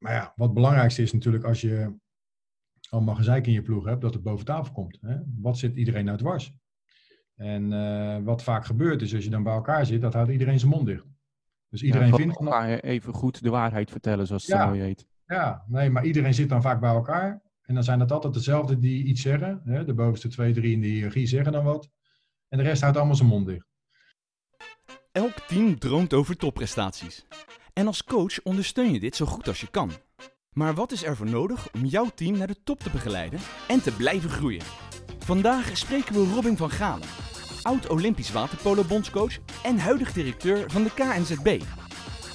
Maar 0.00 0.12
ja, 0.12 0.32
wat 0.36 0.46
het 0.46 0.54
belangrijkste 0.54 1.02
is 1.02 1.12
natuurlijk 1.12 1.44
als 1.44 1.60
je 1.60 1.94
allemaal 2.88 3.14
gezeik 3.14 3.46
in 3.46 3.52
je 3.52 3.62
ploeg 3.62 3.84
hebt, 3.84 4.00
dat 4.00 4.14
het 4.14 4.22
boven 4.22 4.44
tafel 4.44 4.72
komt. 4.72 4.98
Hè? 5.00 5.16
Wat 5.36 5.58
zit 5.58 5.76
iedereen 5.76 6.04
nou 6.04 6.18
dwars? 6.18 6.52
En 7.34 7.72
uh, 7.72 8.18
wat 8.24 8.42
vaak 8.42 8.66
gebeurt 8.66 9.02
is, 9.02 9.14
als 9.14 9.24
je 9.24 9.30
dan 9.30 9.42
bij 9.42 9.52
elkaar 9.52 9.86
zit, 9.86 10.00
dat 10.00 10.14
houdt 10.14 10.30
iedereen 10.30 10.58
zijn 10.58 10.70
mond 10.70 10.86
dicht. 10.86 11.04
Dus 11.68 11.82
iedereen 11.82 12.08
ja, 12.08 12.14
vindt... 12.14 12.38
elkaar 12.38 12.78
even 12.78 13.12
goed 13.12 13.42
de 13.42 13.50
waarheid 13.50 13.90
vertellen, 13.90 14.26
zoals 14.26 14.46
het 14.46 14.56
ja, 14.56 14.66
mooi 14.66 14.80
heet. 14.80 15.06
Ja, 15.26 15.64
nee, 15.68 15.90
maar 15.90 16.04
iedereen 16.04 16.34
zit 16.34 16.48
dan 16.48 16.62
vaak 16.62 16.80
bij 16.80 16.90
elkaar. 16.90 17.42
En 17.62 17.74
dan 17.74 17.84
zijn 17.84 18.00
het 18.00 18.12
altijd 18.12 18.34
dezelfde 18.34 18.78
die 18.78 19.04
iets 19.04 19.22
zeggen. 19.22 19.60
Hè? 19.64 19.84
De 19.84 19.94
bovenste 19.94 20.28
twee, 20.28 20.52
drie 20.52 20.72
in 20.72 20.80
de 20.80 20.86
hiërarchie 20.86 21.26
zeggen 21.26 21.52
dan 21.52 21.64
wat. 21.64 21.90
En 22.48 22.58
de 22.58 22.64
rest 22.64 22.82
houdt 22.82 22.96
allemaal 22.96 23.16
zijn 23.16 23.28
mond 23.28 23.46
dicht. 23.46 23.66
Elk 25.12 25.38
team 25.38 25.78
droomt 25.78 26.14
over 26.14 26.36
topprestaties. 26.36 27.26
En 27.72 27.86
als 27.86 28.04
coach 28.04 28.42
ondersteun 28.42 28.92
je 28.92 29.00
dit 29.00 29.16
zo 29.16 29.26
goed 29.26 29.48
als 29.48 29.60
je 29.60 29.70
kan. 29.70 29.92
Maar 30.52 30.74
wat 30.74 30.92
is 30.92 31.04
er 31.04 31.16
voor 31.16 31.30
nodig 31.30 31.68
om 31.72 31.84
jouw 31.84 32.10
team 32.14 32.38
naar 32.38 32.46
de 32.46 32.62
top 32.64 32.80
te 32.80 32.90
begeleiden 32.90 33.40
en 33.68 33.82
te 33.82 33.92
blijven 33.92 34.30
groeien? 34.30 34.62
Vandaag 35.18 35.76
spreken 35.76 36.14
we 36.14 36.34
Robin 36.34 36.56
van 36.56 36.70
Galen, 36.70 37.08
oud-Olympisch 37.62 38.32
waterpolo-bondscoach 38.32 39.38
en 39.62 39.78
huidig 39.78 40.12
directeur 40.12 40.70
van 40.70 40.82
de 40.82 40.94
KNZB. 40.94 41.62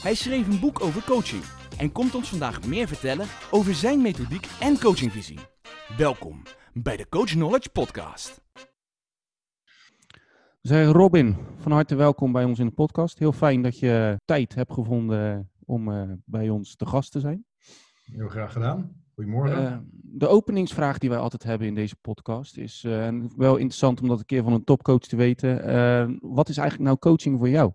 Hij 0.01 0.15
schreef 0.15 0.47
een 0.47 0.59
boek 0.59 0.81
over 0.81 1.03
coaching 1.03 1.43
en 1.77 1.91
komt 1.91 2.15
ons 2.15 2.29
vandaag 2.29 2.65
meer 2.65 2.87
vertellen 2.87 3.27
over 3.51 3.75
zijn 3.75 4.01
methodiek 4.01 4.47
en 4.59 4.79
coachingvisie. 4.79 5.39
Welkom 5.97 6.43
bij 6.73 6.97
de 6.97 7.09
Coach 7.09 7.29
Knowledge 7.29 7.69
Podcast. 7.69 8.44
Zeg 10.65 10.91
Robin, 10.91 11.35
van 11.57 11.71
harte 11.71 11.95
welkom 11.95 12.31
bij 12.31 12.43
ons 12.43 12.59
in 12.59 12.65
de 12.65 12.71
podcast. 12.71 13.19
Heel 13.19 13.31
fijn 13.31 13.61
dat 13.61 13.79
je 13.79 14.19
tijd 14.25 14.55
hebt 14.55 14.73
gevonden 14.73 15.51
om 15.65 15.89
uh, 15.89 16.11
bij 16.25 16.49
ons 16.49 16.75
te 16.75 16.85
gast 16.85 17.11
te 17.11 17.19
zijn. 17.19 17.45
Heel 18.03 18.27
graag 18.27 18.51
gedaan. 18.51 18.91
Goedemorgen. 19.13 19.63
Uh, 19.63 19.77
de 19.91 20.27
openingsvraag 20.27 20.97
die 20.97 21.09
wij 21.09 21.17
altijd 21.17 21.43
hebben 21.43 21.67
in 21.67 21.75
deze 21.75 21.95
podcast 21.95 22.57
is 22.57 22.83
uh, 22.83 23.07
wel 23.35 23.55
interessant 23.55 24.01
om 24.01 24.07
dat 24.07 24.19
een 24.19 24.25
keer 24.25 24.43
van 24.43 24.53
een 24.53 24.63
topcoach 24.63 24.99
te 24.99 25.15
weten. 25.15 25.55
wat 26.21 26.49
is 26.49 26.57
eigenlijk 26.57 26.89
nou 26.89 26.99
coaching 26.99 27.37
voor 27.37 27.49
jou? 27.49 27.71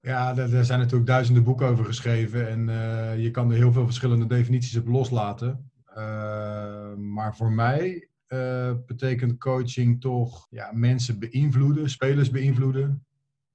Ja, 0.00 0.36
er, 0.36 0.64
zijn 0.64 0.78
natuurlijk 0.78 1.06
duizenden 1.06 1.44
boeken 1.44 1.66
over 1.66 1.84
geschreven 1.84 2.48
en 2.48 2.66
je 3.20 3.30
kan 3.30 3.50
er 3.50 3.56
heel 3.56 3.72
veel 3.72 3.84
verschillende 3.84 4.26
definities 4.26 4.76
op 4.76 4.88
loslaten. 4.88 5.70
maar 6.96 7.36
voor 7.36 7.52
mij 7.52 8.08
uh, 8.28 8.72
betekent 8.86 9.38
coaching 9.38 10.00
toch 10.00 10.46
ja, 10.50 10.72
mensen 10.72 11.18
beïnvloeden, 11.18 11.90
spelers 11.90 12.30
beïnvloeden. 12.30 13.06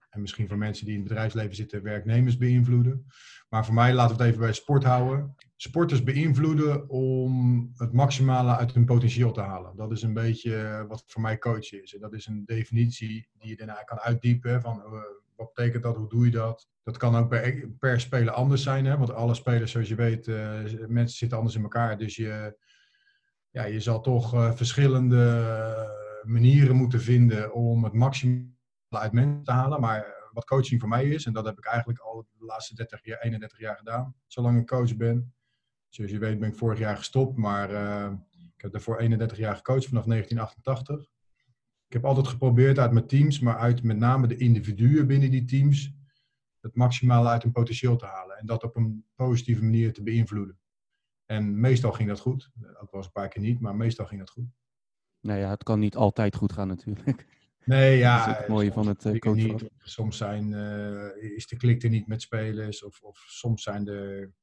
En 0.10 0.22
misschien 0.22 0.48
voor 0.48 0.58
mensen 0.58 0.86
die 0.86 0.94
in 0.94 1.00
het 1.00 1.10
bedrijfsleven 1.10 1.56
zitten, 1.56 1.84
werknemers 1.84 2.38
beïnvloeden. 2.38 3.06
Maar 3.50 3.66
voor 3.66 3.74
mij 3.74 3.94
laten 3.94 4.18
we 4.18 4.22
het 4.22 4.32
even 4.32 4.44
bij 4.44 4.54
sport 4.54 4.84
houden. 4.84 5.36
Sporters 5.56 6.04
beïnvloeden 6.04 6.90
om 6.90 7.72
het 7.76 7.94
maximale 7.94 8.56
uit 8.56 8.74
hun 8.74 8.86
potentieel 8.86 9.32
te 9.32 9.42
halen. 9.42 9.76
Dat 9.76 9.92
is 9.92 10.02
een 10.02 10.14
beetje 10.14 10.86
wat 10.88 11.04
voor 11.08 11.22
mij 11.22 11.38
coach 11.38 11.72
is. 11.72 11.94
En 11.94 12.00
dat 12.00 12.14
is 12.14 12.28
een 12.28 12.46
definitie 12.46 13.28
die 13.38 13.50
je 13.50 13.56
daarna 13.56 13.84
kan 13.84 14.00
uitdiepen. 14.00 14.62
Van 14.62 14.78
uh, 14.78 14.92
wat 15.36 15.54
betekent 15.54 15.84
dat? 15.84 15.96
Hoe 15.96 16.10
doe 16.10 16.26
je 16.26 16.32
dat? 16.32 16.70
Dat 16.84 16.98
kan 16.98 17.16
ook 17.16 17.30
per, 17.30 17.70
per 17.80 18.00
speler 18.00 18.34
anders 18.34 18.64
zijn. 18.64 18.86
Hè? 18.86 18.98
Want 18.98 19.14
alle 19.14 19.34
spelers, 19.34 19.72
zoals 19.72 19.88
je 19.88 19.96
weet, 19.96 20.28
mensen 20.88 21.18
zitten 21.18 21.38
anders 21.38 21.56
in 21.56 21.64
elkaar. 21.64 21.98
Dus 21.98 22.16
je, 22.16 22.56
ja, 23.52 23.64
je 23.64 23.80
zal 23.80 24.02
toch 24.02 24.34
uh, 24.34 24.52
verschillende 24.52 25.26
eh, 26.24 26.32
manieren 26.32 26.76
moeten 26.76 27.02
vinden 27.02 27.54
om 27.54 27.84
het 27.84 27.94
maximum 27.94 28.58
uit 28.90 29.12
mensen 29.12 29.44
te 29.44 29.52
halen. 29.52 29.82
Maar 29.82 30.04
eh, 30.04 30.12
wat 30.32 30.46
coaching 30.46 30.80
voor 30.80 30.90
mij 30.90 31.08
is, 31.08 31.26
en 31.26 31.34
dat 31.34 31.46
heb 31.46 31.58
ik 31.58 31.66
eigenlijk 31.66 32.00
al 32.00 32.28
de 32.38 32.46
laatste 32.46 32.76
30 32.76 33.06
jaar, 33.06 33.20
31 33.20 33.60
jaar 33.60 33.78
gedaan, 33.78 34.16
zolang 34.28 34.60
ik 34.60 34.68
coach 34.68 34.96
ben. 34.96 35.34
Zoals 35.90 36.12
je 36.12 36.20
weet 36.20 36.40
ben 36.40 36.50
ik 36.50 36.56
vorig 36.56 36.80
jaar 36.80 36.98
gestopt, 36.98 37.38
maar 37.38 37.70
ik 38.56 38.62
heb 38.62 38.72
daarvoor 38.72 39.00
31 39.00 39.38
jaar 39.38 39.56
gecoacht 39.56 39.88
vanaf 39.88 40.06
1988. 40.06 41.10
Ik 41.88 41.94
heb 41.94 42.06
altijd 42.06 42.28
geprobeerd 42.28 42.80
uit 42.80 42.92
mijn 42.92 43.08
teams, 43.08 43.40
maar 43.40 43.58
uit 43.58 43.84
met 43.84 43.98
name 43.98 44.28
de 44.28 44.38
individuen 44.38 45.08
binnen 45.08 45.32
die 45.32 45.46
teams, 45.46 45.94
het 46.60 46.76
maximale 46.76 47.30
uit 47.30 47.44
hun 47.44 47.52
potentieel 47.52 47.96
te 47.96 48.06
halen. 48.06 48.38
En 48.38 48.46
dat 48.46 48.64
op 48.64 48.76
een 48.76 49.06
positieve 49.16 49.64
manier 49.64 49.94
te 49.94 50.04
beïnvloeden. 50.04 50.61
En 51.32 51.60
meestal 51.60 51.92
ging 51.92 52.10
dat 52.10 52.20
goed. 52.20 52.52
Ook 52.64 52.72
wel 52.74 52.88
eens 52.92 53.06
een 53.06 53.12
paar 53.12 53.28
keer 53.28 53.42
niet, 53.42 53.60
maar 53.60 53.76
meestal 53.76 54.06
ging 54.06 54.20
dat 54.20 54.30
goed. 54.30 54.46
Nou 55.20 55.40
ja, 55.40 55.50
het 55.50 55.64
kan 55.64 55.80
niet 55.80 55.96
altijd 55.96 56.36
goed 56.36 56.54
gaan 56.54 56.68
natuurlijk. 56.68 57.28
Nee, 57.66 57.98
ja. 57.98 58.18
Dat 58.26 58.34
is 58.34 58.38
het 58.40 58.48
mooie 58.48 58.72
van 58.72 58.88
het 58.88 59.06
uh, 59.06 59.20
coachen. 59.20 59.70
Soms 59.78 60.18
zijn, 60.18 60.52
uh, 60.52 61.36
is 61.36 61.48
de 61.48 61.58
klik 61.58 61.84
er 61.84 61.90
niet 61.90 62.08
met 62.08 62.22
spelers. 62.22 62.84
Of, 62.84 63.02
of 63.02 63.24
soms 63.28 63.64
zijn 63.64 63.88
er 63.88 64.34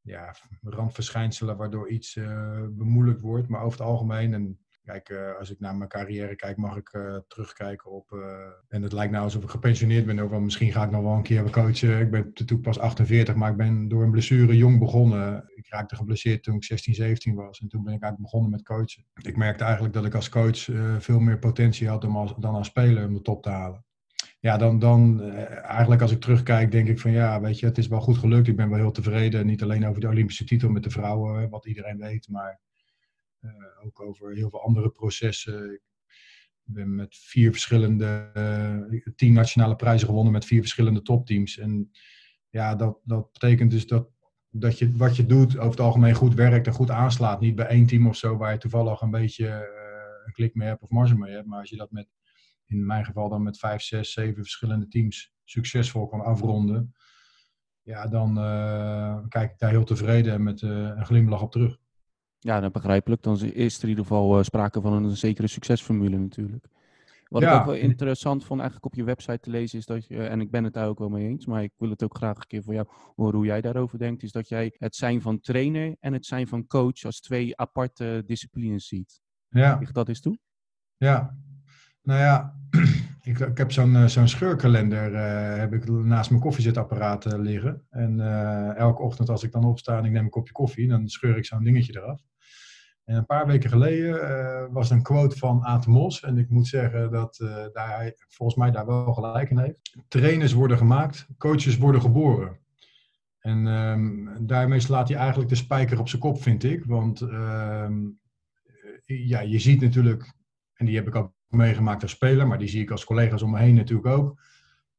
ja, 0.00 0.34
randverschijnselen 0.62 1.56
waardoor 1.56 1.90
iets 1.90 2.16
uh, 2.16 2.66
bemoeilijkt 2.70 3.20
wordt. 3.20 3.48
Maar 3.48 3.62
over 3.62 3.78
het 3.78 3.88
algemeen, 3.88 4.34
en 4.34 4.58
Kijk, 4.84 5.08
uh, 5.08 5.38
als 5.38 5.50
ik 5.50 5.60
naar 5.60 5.76
mijn 5.76 5.88
carrière 5.88 6.36
kijk, 6.36 6.56
mag 6.56 6.76
ik 6.76 6.92
uh, 6.92 7.16
terugkijken 7.28 7.90
op. 7.90 8.10
Uh, 8.12 8.22
en 8.68 8.82
het 8.82 8.92
lijkt 8.92 9.12
nou 9.12 9.24
alsof 9.24 9.42
ik 9.42 9.48
gepensioneerd 9.48 10.06
ben. 10.06 10.18
Ook 10.18 10.40
misschien 10.40 10.72
ga 10.72 10.84
ik 10.84 10.90
nog 10.90 11.02
wel 11.02 11.12
een 11.12 11.22
keer 11.22 11.50
coachen. 11.50 12.00
Ik 12.00 12.10
ben 12.10 12.24
natuurlijk 12.24 12.62
pas 12.62 12.78
48, 12.78 13.34
maar 13.34 13.50
ik 13.50 13.56
ben 13.56 13.88
door 13.88 14.02
een 14.02 14.10
blessure 14.10 14.56
jong 14.56 14.78
begonnen. 14.78 15.50
Ik 15.54 15.68
raakte 15.68 15.96
geblesseerd 15.96 16.42
toen 16.42 16.54
ik 16.54 16.64
16, 16.64 16.94
17 16.94 17.34
was. 17.34 17.60
En 17.60 17.68
toen 17.68 17.84
ben 17.84 17.94
ik 17.94 18.02
eigenlijk 18.02 18.32
begonnen 18.32 18.50
met 18.50 18.62
coachen. 18.62 19.04
Ik 19.22 19.36
merkte 19.36 19.64
eigenlijk 19.64 19.94
dat 19.94 20.04
ik 20.04 20.14
als 20.14 20.28
coach 20.28 20.68
veel 20.98 21.20
meer 21.20 21.38
potentie 21.38 21.88
had 21.88 22.04
om 22.04 22.16
als, 22.16 22.34
dan 22.38 22.54
als 22.54 22.66
speler 22.66 23.06
om 23.06 23.14
de 23.14 23.22
top 23.22 23.42
te 23.42 23.50
halen. 23.50 23.84
Ja, 24.40 24.56
dan, 24.56 24.78
dan 24.78 25.30
eigenlijk 25.62 26.02
als 26.02 26.12
ik 26.12 26.20
terugkijk, 26.20 26.70
denk 26.70 26.88
ik 26.88 27.00
van 27.00 27.10
ja, 27.10 27.40
weet 27.40 27.58
je, 27.58 27.66
het 27.66 27.78
is 27.78 27.88
wel 27.88 28.00
goed 28.00 28.18
gelukt. 28.18 28.48
Ik 28.48 28.56
ben 28.56 28.68
wel 28.68 28.78
heel 28.78 28.90
tevreden. 28.90 29.46
Niet 29.46 29.62
alleen 29.62 29.86
over 29.86 30.00
de 30.00 30.08
Olympische 30.08 30.44
titel 30.44 30.68
met 30.68 30.82
de 30.82 30.90
vrouwen, 30.90 31.50
wat 31.50 31.66
iedereen 31.66 31.98
weet, 31.98 32.28
maar 32.28 32.60
eh, 32.71 32.71
ook 33.84 34.00
over 34.00 34.34
heel 34.34 34.50
veel 34.50 34.62
andere 34.62 34.90
processen. 34.90 35.72
Ik 36.64 36.74
ben 36.74 36.94
met 36.94 37.16
vier 37.16 37.50
verschillende, 37.50 38.30
uh, 38.36 39.06
tien 39.16 39.32
nationale 39.32 39.76
prijzen 39.76 40.06
gewonnen 40.06 40.32
met 40.32 40.44
vier 40.44 40.60
verschillende 40.60 41.02
topteams. 41.02 41.58
En 41.58 41.90
ja, 42.48 42.74
dat, 42.74 42.98
dat 43.04 43.32
betekent 43.32 43.70
dus 43.70 43.86
dat, 43.86 44.08
dat 44.50 44.78
je 44.78 44.96
wat 44.96 45.16
je 45.16 45.26
doet 45.26 45.56
over 45.56 45.70
het 45.70 45.80
algemeen 45.80 46.14
goed 46.14 46.34
werkt 46.34 46.66
en 46.66 46.72
goed 46.72 46.90
aanslaat. 46.90 47.40
Niet 47.40 47.54
bij 47.54 47.66
één 47.66 47.86
team 47.86 48.06
of 48.06 48.16
zo 48.16 48.36
waar 48.36 48.52
je 48.52 48.58
toevallig 48.58 49.00
een 49.00 49.10
beetje 49.10 49.44
uh, 49.46 50.26
een 50.26 50.32
klik 50.32 50.54
mee 50.54 50.68
hebt 50.68 50.82
of 50.82 50.88
marge 50.88 51.18
mee 51.18 51.32
hebt. 51.32 51.46
Maar 51.46 51.60
als 51.60 51.70
je 51.70 51.76
dat 51.76 51.90
met, 51.90 52.08
in 52.66 52.86
mijn 52.86 53.04
geval 53.04 53.28
dan 53.28 53.42
met 53.42 53.58
vijf, 53.58 53.82
zes, 53.82 54.12
zeven 54.12 54.42
verschillende 54.42 54.88
teams 54.88 55.32
succesvol 55.44 56.06
kan 56.06 56.20
afronden. 56.20 56.94
Ja, 57.82 58.06
dan 58.06 58.34
kijk 59.28 59.52
ik 59.52 59.58
daar 59.58 59.70
heel 59.70 59.84
tevreden 59.84 60.32
en 60.32 60.42
met 60.42 60.62
een 60.62 61.06
glimlach 61.06 61.42
op 61.42 61.52
terug. 61.52 61.81
Ja, 62.44 62.60
dat 62.60 62.72
begrijpelijk. 62.72 63.22
Dan 63.22 63.40
is 63.40 63.76
er 63.76 63.82
in 63.82 63.88
ieder 63.88 64.04
geval 64.04 64.38
uh, 64.38 64.44
sprake 64.44 64.80
van 64.80 64.92
een 64.92 65.16
zekere 65.16 65.46
succesformule 65.46 66.18
natuurlijk. 66.18 66.66
Wat 67.28 67.42
ik 67.42 67.48
ook 67.48 67.64
wel 67.64 67.74
interessant 67.74 68.44
vond 68.44 68.60
eigenlijk 68.60 68.92
op 68.92 68.98
je 68.98 69.04
website 69.04 69.38
te 69.40 69.50
lezen 69.50 69.78
is 69.78 69.86
dat 69.86 70.06
je, 70.06 70.26
en 70.26 70.40
ik 70.40 70.50
ben 70.50 70.64
het 70.64 70.72
daar 70.72 70.88
ook 70.88 70.98
wel 70.98 71.08
mee 71.08 71.28
eens, 71.28 71.46
maar 71.46 71.62
ik 71.62 71.72
wil 71.76 71.90
het 71.90 72.02
ook 72.02 72.16
graag 72.16 72.36
een 72.36 72.46
keer 72.46 72.62
voor 72.62 72.74
jou 72.74 72.86
horen 73.16 73.34
hoe 73.34 73.46
jij 73.46 73.60
daarover 73.60 73.98
denkt, 73.98 74.22
is 74.22 74.32
dat 74.32 74.48
jij 74.48 74.74
het 74.78 74.96
zijn 74.96 75.20
van 75.20 75.40
trainer 75.40 75.96
en 76.00 76.12
het 76.12 76.26
zijn 76.26 76.48
van 76.48 76.66
coach 76.66 77.04
als 77.04 77.20
twee 77.20 77.56
aparte 77.56 78.22
disciplines 78.26 78.86
ziet. 78.86 79.20
Ja. 79.48 79.76
Ligt 79.78 79.94
dat 79.94 80.08
eens 80.08 80.20
toe? 80.20 80.38
Ja. 80.96 81.36
Nou 82.02 82.20
ja, 82.20 82.56
ik, 83.22 83.38
ik 83.38 83.58
heb 83.58 83.72
zo'n 83.72 83.94
uh, 83.94 84.06
zo'n 84.06 84.28
scheurkalender 84.28 85.12
uh, 85.12 85.56
heb 85.58 85.72
ik 85.72 85.88
naast 85.88 86.30
mijn 86.30 86.42
koffiezetapparaat 86.42 87.24
liggen. 87.24 87.86
En 87.90 88.20
elke 88.76 89.02
ochtend 89.02 89.28
als 89.28 89.42
ik 89.42 89.52
dan 89.52 89.64
opsta 89.64 89.98
en 89.98 90.04
ik 90.04 90.12
neem 90.12 90.24
een 90.24 90.30
kopje 90.30 90.52
koffie, 90.52 90.88
dan 90.88 91.08
scheur 91.08 91.36
ik 91.36 91.44
zo'n 91.44 91.64
dingetje 91.64 91.96
eraf. 91.96 92.20
En 93.12 93.18
een 93.18 93.26
paar 93.26 93.46
weken 93.46 93.70
geleden 93.70 94.14
uh, 94.14 94.64
was 94.70 94.90
een 94.90 95.02
quote 95.02 95.36
van 95.36 95.64
Aad 95.64 95.86
Mos. 95.86 96.20
En 96.20 96.38
ik 96.38 96.50
moet 96.50 96.66
zeggen 96.66 97.10
dat 97.10 97.38
uh, 97.42 97.56
daar 97.72 97.96
hij 97.96 98.14
volgens 98.28 98.58
mij 98.58 98.70
daar 98.70 98.86
wel 98.86 99.12
gelijk 99.12 99.50
in 99.50 99.58
heeft. 99.58 99.96
Trainers 100.08 100.52
worden 100.52 100.76
gemaakt, 100.76 101.26
coaches 101.38 101.78
worden 101.78 102.00
geboren. 102.00 102.58
En 103.38 103.66
um, 103.66 104.46
daarmee 104.46 104.80
slaat 104.80 105.08
hij 105.08 105.16
eigenlijk 105.16 105.48
de 105.48 105.54
spijker 105.54 105.98
op 105.98 106.08
zijn 106.08 106.20
kop, 106.22 106.42
vind 106.42 106.64
ik. 106.64 106.84
Want 106.84 107.20
um, 107.20 108.18
ja, 109.04 109.40
je 109.40 109.58
ziet 109.58 109.80
natuurlijk, 109.80 110.32
en 110.74 110.86
die 110.86 110.96
heb 110.96 111.06
ik 111.06 111.14
ook 111.14 111.32
meegemaakt 111.48 112.02
als 112.02 112.10
speler, 112.10 112.46
maar 112.46 112.58
die 112.58 112.68
zie 112.68 112.82
ik 112.82 112.90
als 112.90 113.04
collega's 113.04 113.42
om 113.42 113.50
me 113.50 113.58
heen 113.58 113.74
natuurlijk 113.74 114.08
ook. 114.08 114.40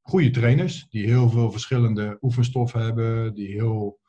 Goede 0.02 0.30
trainers, 0.30 0.88
die 0.90 1.06
heel 1.06 1.30
veel 1.30 1.52
verschillende 1.52 2.18
oefenstoffen 2.22 2.82
hebben, 2.82 3.34
die 3.34 3.52
heel 3.52 4.00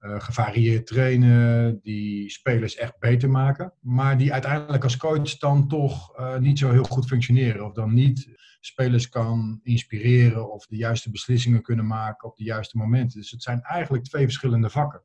uh, 0.00 0.20
gevarieerd 0.20 0.86
trainen, 0.86 1.78
die 1.82 2.30
spelers 2.30 2.74
echt 2.74 2.98
beter 2.98 3.30
maken, 3.30 3.72
maar 3.80 4.18
die 4.18 4.32
uiteindelijk 4.32 4.82
als 4.82 4.96
coach 4.96 5.38
dan 5.38 5.68
toch 5.68 6.18
uh, 6.18 6.38
niet 6.38 6.58
zo 6.58 6.70
heel 6.70 6.84
goed 6.84 7.06
functioneren 7.06 7.64
of 7.64 7.72
dan 7.72 7.94
niet 7.94 8.28
spelers 8.60 9.08
kan 9.08 9.60
inspireren 9.62 10.52
of 10.52 10.66
de 10.66 10.76
juiste 10.76 11.10
beslissingen 11.10 11.62
kunnen 11.62 11.86
maken 11.86 12.28
op 12.28 12.36
de 12.36 12.44
juiste 12.44 12.76
momenten. 12.76 13.20
Dus 13.20 13.30
het 13.30 13.42
zijn 13.42 13.60
eigenlijk 13.60 14.04
twee 14.04 14.24
verschillende 14.24 14.70
vakken. 14.70 15.02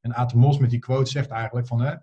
En 0.00 0.14
Atemos 0.14 0.58
met 0.58 0.70
die 0.70 0.78
quote 0.78 1.10
zegt 1.10 1.30
eigenlijk 1.30 1.66
van 1.66 1.80
hè, 1.80 1.94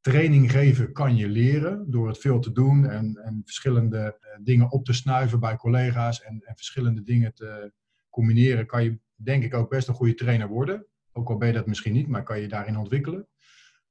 training 0.00 0.50
geven 0.50 0.92
kan 0.92 1.16
je 1.16 1.28
leren 1.28 1.90
door 1.90 2.08
het 2.08 2.18
veel 2.18 2.40
te 2.40 2.52
doen 2.52 2.86
en, 2.86 3.16
en 3.16 3.42
verschillende 3.44 4.18
uh, 4.20 4.44
dingen 4.44 4.70
op 4.70 4.84
te 4.84 4.92
snuiven 4.92 5.40
bij 5.40 5.56
collega's 5.56 6.22
en, 6.22 6.42
en 6.44 6.56
verschillende 6.56 7.02
dingen 7.02 7.34
te 7.34 7.72
combineren 8.10 8.66
kan 8.66 8.84
je 8.84 8.98
denk 9.14 9.42
ik 9.44 9.54
ook 9.54 9.70
best 9.70 9.88
een 9.88 9.94
goede 9.94 10.14
trainer 10.14 10.48
worden 10.48 10.86
Ook 11.16 11.28
al 11.28 11.36
ben 11.36 11.48
je 11.48 11.54
dat 11.54 11.66
misschien 11.66 11.92
niet, 11.92 12.08
maar 12.08 12.22
kan 12.22 12.40
je 12.40 12.48
daarin 12.48 12.76
ontwikkelen. 12.76 13.28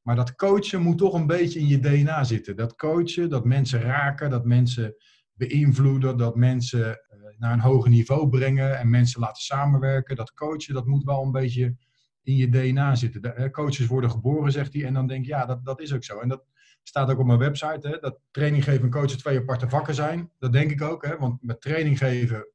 Maar 0.01 0.16
dat 0.16 0.36
coachen 0.36 0.81
moet 0.81 0.98
toch 0.98 1.13
een 1.13 1.27
beetje 1.27 1.60
in 1.60 1.68
je 1.68 1.80
DNA 1.80 2.24
zitten. 2.24 2.56
Dat 2.56 2.75
coachen, 2.75 3.30
dat 3.30 3.45
mensen 3.45 3.81
raken, 3.81 4.30
dat 4.30 4.45
mensen 4.45 4.95
beïnvloeden, 5.33 6.18
dat 6.18 6.36
mensen 6.36 6.89
eh, 6.89 7.19
naar 7.38 7.54
een 7.54 7.60
hoger 7.60 7.89
niveau 7.89 8.30
brengen 8.30 8.77
en 8.77 8.89
mensen 8.89 9.19
laten 9.19 9.44
samenwerken. 9.44 10.16
Dat 10.16 10.33
coachen, 10.33 10.74
dat 10.74 10.86
moet 10.86 11.04
wel 11.04 11.24
een 11.24 11.31
beetje 11.31 11.75
in 12.24 12.36
je 12.36 12.50
DNA 12.50 12.95
zitten. 12.95 13.22
De, 13.22 13.50
coaches 13.51 13.88
worden 13.88 14.12
geboren, 14.12 14.51
zegt 14.51 14.74
hij, 14.74 14.86
en 14.86 14.94
dan 14.94 15.07
denk 15.07 15.25
je, 15.25 15.31
ja, 15.31 15.45
dat, 15.45 15.66
dat 15.66 15.81
is 15.81 15.94
ook 15.94 16.04
zo. 16.04 16.19
En 16.19 16.27
dat 16.27 16.45
staat 16.83 17.10
ook 17.10 17.19
op 17.19 17.25
mijn 17.25 17.39
website, 17.39 17.88
hè, 17.88 18.00
dat 18.00 18.19
training 18.31 18.63
geven 18.63 18.83
en 18.83 18.89
coachen 18.89 19.18
twee 19.18 19.38
aparte 19.38 19.69
vakken 19.69 19.95
zijn. 19.95 20.31
Dat 20.39 20.51
denk 20.51 20.72
ik 20.72 20.81
ook, 20.81 21.06
hè, 21.06 21.18
want 21.18 21.42
met 21.42 21.62
training 21.62 21.98
geven, 21.98 22.48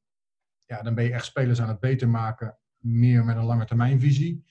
ja, 0.65 0.81
dan 0.81 0.95
ben 0.95 1.03
je 1.03 1.13
echt 1.13 1.25
spelers 1.25 1.61
aan 1.61 1.67
het 1.67 1.79
beter 1.79 2.09
maken, 2.09 2.57
meer 2.77 3.25
met 3.25 3.35
een 3.35 3.45
lange 3.45 3.65
termijnvisie. 3.65 4.43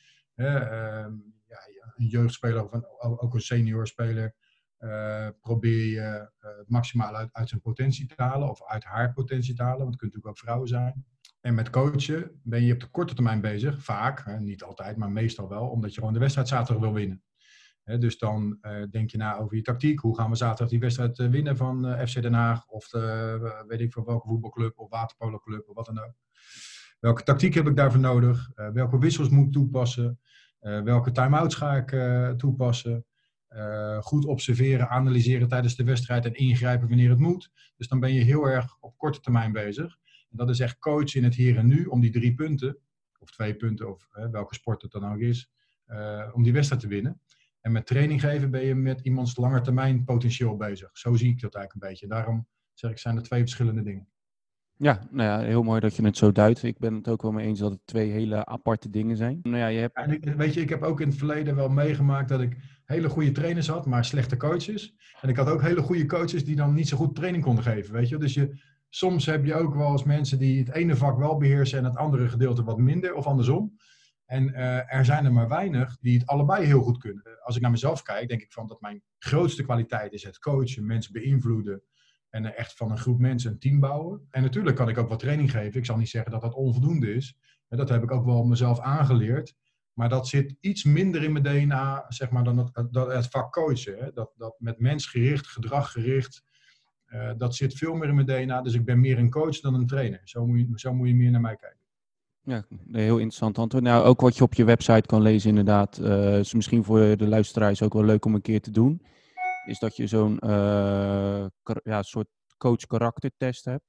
Ehm, 0.47 1.13
ja, 1.47 1.59
een 1.97 2.07
jeugdspeler 2.07 2.69
of 2.69 2.83
ook 2.99 3.35
een 3.35 3.41
seniorspeler 3.41 4.35
uh, 4.81 5.29
probeer 5.41 5.85
je 5.85 6.31
uh, 6.41 6.51
maximaal 6.67 7.15
uit, 7.15 7.49
zijn 7.49 7.61
potentie 7.61 8.07
te 8.07 8.15
halen 8.17 8.51
of 8.51 8.65
uit 8.65 8.85
haar 8.85 9.13
potentie 9.13 9.55
te 9.55 9.63
halen, 9.63 9.79
want 9.79 9.91
het 9.91 9.99
kunnen 9.99 10.17
natuurlijk 10.17 10.27
ook 10.27 10.45
vrouwen 10.45 10.69
zijn. 10.69 11.05
En 11.41 11.55
met 11.55 11.71
coachen 11.71 12.41
ben 12.43 12.63
je 12.63 12.73
op 12.73 12.81
de 12.81 12.91
korte 12.91 13.15
termijn 13.15 13.41
bezig, 13.41 13.83
vaak, 13.83 14.25
hè, 14.25 14.41
niet 14.41 14.63
altijd, 14.63 14.97
maar 14.97 15.11
meestal 15.11 15.49
wel, 15.49 15.69
omdat 15.69 15.91
je 15.95 15.99
gewoon 15.99 16.15
de 16.15 16.21
wedstrijd 16.21 16.49
zaterdag 16.49 16.83
wil 16.83 16.93
winnen. 16.93 17.23
Hè, 17.83 17.99
dus 17.99 18.19
dan 18.19 18.59
uh, 18.63 18.83
denk 18.91 19.11
je 19.11 19.17
na 19.17 19.37
over 19.37 19.57
je 19.57 19.63
tactiek. 19.63 20.01
Hoe 20.01 20.17
gaan 20.17 20.31
we 20.31 20.37
zaterdag 20.37 20.69
die 20.69 20.81
wedstrijd 20.81 21.17
winnen 21.17 21.57
van 21.57 22.07
FC 22.09 22.23
Den 22.23 22.33
Haag 22.33 22.67
of 22.67 22.91
weet 23.67 23.81
ik 23.81 23.93
van 23.93 24.05
welke 24.05 24.29
voetbalclub 24.29 24.79
of 24.79 24.91
waterpoloclub 24.91 25.69
of 25.69 25.75
wat 25.75 25.87
dan 25.87 25.99
ook. 25.99 26.15
Welke 27.01 27.23
tactiek 27.23 27.55
heb 27.55 27.67
ik 27.67 27.77
daarvoor 27.77 28.01
nodig? 28.01 28.51
welke 28.55 28.99
wissels 28.99 29.29
moet 29.29 29.47
ik 29.47 29.53
toepassen? 29.53 30.21
welke 30.61 31.11
time-outs 31.11 31.55
ga 31.55 31.77
ik 31.77 31.89
toepassen? 32.39 33.05
Uh, 33.57 33.99
goed 33.99 34.25
observeren, 34.25 34.89
analyseren 34.89 35.49
tijdens 35.49 35.77
de 35.77 35.85
wedstrijd 35.85 36.25
en 36.25 36.35
ingrijpen 36.35 36.89
wanneer 36.89 37.11
het 37.11 37.19
moet. 37.19 37.51
Dus 37.77 37.89
dan 37.89 38.01
ben 38.01 38.13
je 38.13 38.21
heel 38.23 38.45
erg 38.45 38.77
op 38.81 38.99
korte 38.99 39.21
termijn 39.21 39.53
bezig. 39.53 39.99
En 40.31 40.37
dat 40.37 40.49
is 40.49 40.61
echt 40.61 40.79
coachen 40.79 41.19
in 41.19 41.25
het 41.25 41.35
hier 41.35 41.57
en 41.57 41.67
nu 41.67 41.85
om 41.85 42.01
die 42.01 42.11
drie 42.11 42.35
punten, 42.35 42.79
of 43.19 43.31
twee 43.31 43.57
punten, 43.57 43.91
of 43.91 44.09
welke 44.31 44.55
sport 44.55 44.83
het 44.83 44.91
dan 44.91 45.13
ook 45.13 45.19
is, 45.19 45.51
om 46.33 46.43
die 46.43 46.53
wedstrijd 46.53 46.83
te 46.83 46.89
winnen. 46.89 47.21
En 47.61 47.73
met 47.73 47.87
training 47.87 48.21
geven 48.21 48.51
ben 48.51 48.65
je 48.65 48.75
met 48.75 49.01
iemands 49.01 49.37
langetermijn 49.37 50.05
potentieel 50.05 50.57
bezig. 50.57 50.91
Zo 50.93 51.15
zie 51.15 51.31
ik 51.31 51.41
dat 51.41 51.55
eigenlijk 51.55 51.85
een 51.85 51.91
beetje. 51.91 52.07
Daarom 52.07 52.47
zeg 52.75 52.91
ik, 52.91 52.99
zijn 52.99 53.17
er 53.17 53.23
twee 53.23 53.41
verschillende 53.41 53.83
dingen. 53.83 54.09
Ja, 54.83 55.01
nou 55.11 55.29
ja, 55.29 55.47
heel 55.47 55.63
mooi 55.63 55.81
dat 55.81 55.97
je 55.97 56.05
het 56.05 56.17
zo 56.17 56.33
duidt. 56.33 56.63
Ik 56.63 56.79
ben 56.79 56.95
het 56.95 57.09
ook 57.09 57.23
wel 57.23 57.33
mee 57.33 57.47
eens 57.47 57.59
dat 57.59 57.71
het 57.71 57.81
twee 57.85 58.11
hele 58.11 58.47
aparte 58.47 58.91
dingen 58.91 59.17
zijn. 59.17 59.39
Nou 59.43 59.57
ja, 59.57 59.67
je 59.67 59.79
hebt... 59.79 59.97
en 59.97 60.11
ik, 60.11 60.25
weet 60.25 60.55
je, 60.55 60.61
ik 60.61 60.69
heb 60.69 60.83
ook 60.83 61.01
in 61.01 61.09
het 61.09 61.17
verleden 61.17 61.57
wel 61.57 61.69
meegemaakt 61.69 62.29
dat 62.29 62.41
ik 62.41 62.57
hele 62.85 63.09
goede 63.09 63.33
trainers 63.33 63.69
had, 63.69 63.87
maar 63.87 64.05
slechte 64.05 64.37
coaches. 64.37 64.95
En 65.21 65.29
ik 65.29 65.37
had 65.37 65.49
ook 65.49 65.63
hele 65.63 65.83
goede 65.83 66.07
coaches 66.07 66.45
die 66.45 66.57
dan 66.57 66.75
niet 66.75 66.89
zo 66.89 66.97
goed 66.97 67.15
training 67.15 67.45
konden 67.45 67.65
geven, 67.65 67.93
weet 67.93 68.09
je. 68.09 68.19
Dus 68.19 68.35
je, 68.35 68.61
soms 68.89 69.27
heb 69.27 69.45
je 69.45 69.55
ook 69.55 69.75
wel 69.75 69.91
eens 69.91 70.05
mensen 70.05 70.39
die 70.39 70.59
het 70.59 70.75
ene 70.75 70.97
vak 70.97 71.19
wel 71.19 71.37
beheersen 71.37 71.79
en 71.79 71.85
het 71.85 71.97
andere 71.97 72.29
gedeelte 72.29 72.65
wat 72.65 72.79
minder, 72.79 73.15
of 73.15 73.27
andersom. 73.27 73.77
En 74.25 74.49
uh, 74.49 74.95
er 74.95 75.05
zijn 75.05 75.25
er 75.25 75.33
maar 75.33 75.49
weinig 75.49 75.97
die 76.01 76.19
het 76.19 76.27
allebei 76.27 76.67
heel 76.67 76.83
goed 76.83 76.99
kunnen. 76.99 77.23
Als 77.43 77.57
ik 77.57 77.63
naar 77.63 77.71
mezelf 77.71 78.03
kijk, 78.03 78.29
denk 78.29 78.43
ik 78.43 78.53
van 78.53 78.67
dat 78.67 78.81
mijn 78.81 79.03
grootste 79.19 79.63
kwaliteit 79.63 80.13
is 80.13 80.25
het 80.25 80.39
coachen, 80.39 80.87
mensen 80.87 81.13
beïnvloeden, 81.13 81.83
en 82.31 82.57
echt 82.57 82.77
van 82.77 82.91
een 82.91 82.99
groep 82.99 83.19
mensen 83.19 83.51
een 83.51 83.59
team 83.59 83.81
bouwen. 83.81 84.27
En 84.31 84.43
natuurlijk 84.43 84.77
kan 84.77 84.89
ik 84.89 84.99
ook 84.99 85.09
wat 85.09 85.19
training 85.19 85.51
geven. 85.51 85.79
Ik 85.79 85.87
zal 85.87 85.97
niet 85.97 86.09
zeggen 86.09 86.31
dat 86.31 86.41
dat 86.41 86.55
onvoldoende 86.55 87.15
is. 87.15 87.39
Dat 87.69 87.89
heb 87.89 88.03
ik 88.03 88.11
ook 88.11 88.25
wel 88.25 88.45
mezelf 88.45 88.81
aangeleerd. 88.81 89.55
Maar 89.93 90.09
dat 90.09 90.29
zit 90.29 90.57
iets 90.61 90.85
minder 90.85 91.23
in 91.23 91.33
mijn 91.33 91.45
DNA, 91.45 92.05
zeg 92.09 92.31
maar, 92.31 92.45
dan 92.45 92.59
het, 92.59 92.87
dat, 92.91 93.13
het 93.13 93.27
vak 93.27 93.53
coachen. 93.53 94.11
Dat, 94.15 94.33
dat 94.37 94.55
met 94.59 94.79
mensgericht, 94.79 95.47
gedraggericht, 95.47 96.43
uh, 97.07 97.31
dat 97.37 97.55
zit 97.55 97.75
veel 97.75 97.95
meer 97.95 98.09
in 98.09 98.15
mijn 98.15 98.27
DNA. 98.27 98.63
Dus 98.63 98.75
ik 98.75 98.85
ben 98.85 99.01
meer 99.01 99.19
een 99.19 99.31
coach 99.31 99.61
dan 99.61 99.75
een 99.75 99.87
trainer. 99.87 100.21
Zo 100.25 100.47
moet 100.47 100.59
je, 100.59 100.67
zo 100.75 100.95
moet 100.95 101.09
je 101.09 101.15
meer 101.15 101.31
naar 101.31 101.41
mij 101.41 101.57
kijken. 101.57 101.79
Ja, 102.43 102.65
heel 102.93 103.17
interessant 103.17 103.59
antwoord. 103.59 103.85
Nou, 103.85 104.05
ook 104.05 104.21
wat 104.21 104.37
je 104.37 104.43
op 104.43 104.55
je 104.55 104.65
website 104.65 105.07
kan 105.07 105.23
lezen 105.23 105.49
inderdaad. 105.49 105.99
Uh, 105.99 106.39
is 106.39 106.55
misschien 106.55 106.85
voor 106.85 107.17
de 107.17 107.29
luisteraars 107.29 107.83
ook 107.83 107.93
wel 107.93 108.05
leuk 108.05 108.25
om 108.25 108.35
een 108.35 108.41
keer 108.41 108.61
te 108.61 108.71
doen 108.71 109.03
is 109.71 109.79
dat 109.79 109.97
je 109.97 110.07
zo'n 110.07 110.39
uh, 110.45 111.47
ja, 111.83 112.03
soort 112.03 112.29
coach 112.59 112.87
karaktertest 112.87 113.65
hebt. 113.65 113.85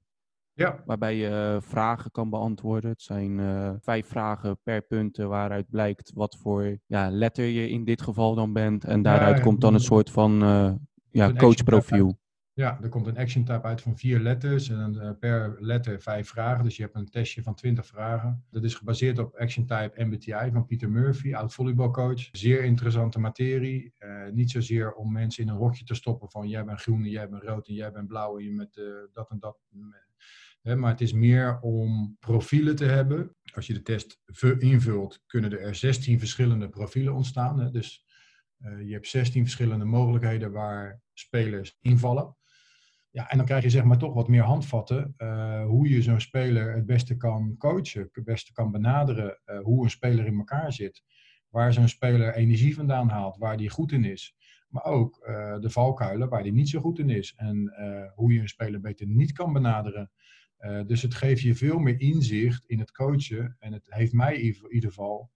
Ja. 0.53 0.81
Waarbij 0.85 1.15
je 1.15 1.57
vragen 1.61 2.11
kan 2.11 2.29
beantwoorden. 2.29 2.89
Het 2.89 3.01
zijn 3.01 3.37
uh, 3.37 3.71
vijf 3.79 4.07
vragen 4.07 4.59
per 4.63 4.81
punt 4.81 5.17
waaruit 5.17 5.69
blijkt 5.69 6.11
wat 6.13 6.37
voor 6.37 6.77
ja, 6.85 7.09
letter 7.09 7.45
je 7.45 7.69
in 7.69 7.83
dit 7.83 8.01
geval 8.01 8.35
dan 8.35 8.53
bent. 8.53 8.83
En 8.83 9.01
daaruit 9.01 9.39
komt 9.39 9.61
dan 9.61 9.73
een 9.73 9.79
soort 9.79 10.09
van 10.11 10.43
uh, 10.43 10.73
ja, 11.09 11.33
coachprofiel. 11.33 12.19
Ja, 12.53 12.79
er 12.81 12.89
komt 12.89 13.07
een 13.07 13.17
action 13.17 13.43
type 13.43 13.61
uit 13.61 13.81
van 13.81 13.97
vier 13.97 14.19
letters 14.19 14.69
en 14.69 14.93
uh, 14.93 15.11
per 15.19 15.55
letter 15.59 16.01
vijf 16.01 16.27
vragen. 16.27 16.63
Dus 16.63 16.75
je 16.75 16.83
hebt 16.83 16.95
een 16.95 17.09
testje 17.09 17.43
van 17.43 17.55
twintig 17.55 17.85
vragen. 17.85 18.45
Dat 18.49 18.63
is 18.63 18.75
gebaseerd 18.75 19.19
op 19.19 19.35
action 19.35 19.65
type 19.65 20.03
MBTI 20.03 20.49
van 20.51 20.65
Peter 20.65 20.89
Murphy, 20.89 21.33
oud 21.33 21.53
volleybalcoach. 21.53 22.29
Zeer 22.31 22.63
interessante 22.63 23.19
materie. 23.19 23.93
Uh, 23.99 24.31
niet 24.31 24.51
zozeer 24.51 24.93
om 24.93 25.11
mensen 25.11 25.43
in 25.43 25.49
een 25.49 25.55
hokje 25.55 25.83
te 25.83 25.95
stoppen 25.95 26.29
van 26.29 26.47
jij 26.47 26.65
bent 26.65 26.81
groen 26.81 27.03
en 27.03 27.09
jij 27.09 27.29
bent 27.29 27.43
rood 27.43 27.67
en 27.67 27.73
jij 27.73 27.91
bent 27.91 28.07
blauw 28.07 28.37
en 28.37 28.43
je 28.43 28.51
met 28.51 28.75
uh, 28.75 28.85
dat 29.13 29.29
en 29.29 29.39
dat. 29.39 29.57
maar 30.61 30.91
het 30.91 31.01
is 31.01 31.13
meer 31.13 31.59
om 31.59 32.15
profielen 32.19 32.75
te 32.75 32.85
hebben. 32.85 33.35
Als 33.53 33.67
je 33.67 33.73
de 33.73 33.81
test 33.81 34.21
invult, 34.59 35.23
kunnen 35.25 35.59
er 35.59 35.75
16 35.75 36.19
verschillende 36.19 36.69
profielen 36.69 37.13
ontstaan. 37.13 37.71
Dus 37.71 38.05
je 38.83 38.93
hebt 38.93 39.07
16 39.07 39.43
verschillende 39.43 39.85
mogelijkheden 39.85 40.51
waar 40.51 41.01
spelers 41.13 41.77
invallen. 41.81 42.35
Ja, 43.11 43.29
en 43.29 43.37
dan 43.37 43.45
krijg 43.45 43.63
je 43.63 43.69
zeg 43.69 43.83
maar 43.83 43.97
toch 43.97 44.13
wat 44.13 44.27
meer 44.27 44.43
handvatten 44.43 45.13
uh, 45.17 45.65
hoe 45.65 45.89
je 45.89 46.01
zo'n 46.01 46.19
speler 46.21 46.75
het 46.75 46.85
beste 46.85 47.17
kan 47.17 47.55
coachen, 47.57 48.09
het 48.11 48.23
beste 48.23 48.51
kan 48.51 48.71
benaderen, 48.71 49.39
uh, 49.45 49.59
hoe 49.59 49.83
een 49.83 49.89
speler 49.89 50.25
in 50.25 50.37
elkaar 50.37 50.73
zit, 50.73 51.03
waar 51.49 51.73
zo'n 51.73 51.87
speler 51.87 52.33
energie 52.33 52.75
vandaan 52.75 53.09
haalt, 53.09 53.37
waar 53.37 53.57
die 53.57 53.69
goed 53.69 53.91
in 53.91 54.03
is. 54.03 54.35
Maar 54.69 54.83
ook 54.83 55.25
uh, 55.27 55.59
de 55.59 55.69
valkuilen 55.69 56.29
waar 56.29 56.43
die 56.43 56.53
niet 56.53 56.69
zo 56.69 56.79
goed 56.79 56.99
in 56.99 57.09
is 57.09 57.33
en 57.35 57.73
hoe 58.15 58.33
je 58.33 58.39
een 58.39 58.47
speler 58.47 58.81
beter 58.81 59.07
niet 59.07 59.31
kan 59.31 59.53
benaderen. 59.53 60.11
dus 60.85 61.01
het 61.01 61.15
geeft 61.15 61.41
je 61.41 61.55
veel 61.55 61.79
meer 61.79 61.99
inzicht 61.99 62.65
in 62.65 62.79
het 62.79 62.91
coachen 62.91 63.55
en 63.59 63.73
het 63.73 63.85
heeft 63.89 64.13
mij 64.13 64.35
in 64.35 64.55
ieder 64.69 64.89
geval 64.89 65.31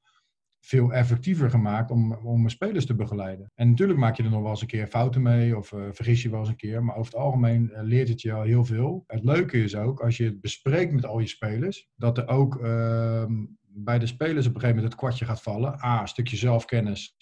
veel 0.65 0.93
effectiever 0.93 1.49
gemaakt 1.49 1.91
om, 1.91 2.13
om 2.13 2.49
spelers 2.49 2.85
te 2.85 2.95
begeleiden. 2.95 3.51
En 3.55 3.69
natuurlijk 3.69 3.99
maak 3.99 4.15
je 4.15 4.23
er 4.23 4.29
nog 4.29 4.41
wel 4.41 4.49
eens 4.49 4.61
een 4.61 4.67
keer 4.67 4.87
fouten 4.87 5.21
mee 5.21 5.57
of 5.57 5.71
uh, 5.71 5.85
vergis 5.91 6.21
je 6.21 6.29
wel 6.29 6.39
eens 6.39 6.49
een 6.49 6.55
keer, 6.55 6.83
maar 6.83 6.95
over 6.95 7.11
het 7.11 7.21
algemeen 7.21 7.69
uh, 7.71 7.79
leert 7.81 8.07
het 8.07 8.21
je 8.21 8.33
al 8.33 8.41
heel 8.41 8.65
veel. 8.65 9.03
Het 9.07 9.23
leuke 9.23 9.63
is 9.63 9.75
ook, 9.75 9.99
als 9.99 10.17
je 10.17 10.23
het 10.23 10.41
bespreekt 10.41 10.93
met 10.93 11.05
al 11.05 11.19
je 11.19 11.27
spelers, 11.27 11.89
dat 11.95 12.17
er 12.17 12.27
ook 12.27 12.55
uh, 12.55 13.25
bij 13.61 13.99
de 13.99 14.07
spelers 14.07 14.47
op 14.47 14.53
een 14.53 14.59
gegeven 14.59 14.75
moment 14.75 14.93
het 14.93 14.95
kwartje 14.95 15.25
gaat 15.25 15.41
vallen. 15.41 15.83
A, 15.83 16.01
een 16.01 16.07
stukje 16.07 16.37
zelfkennis, 16.37 17.17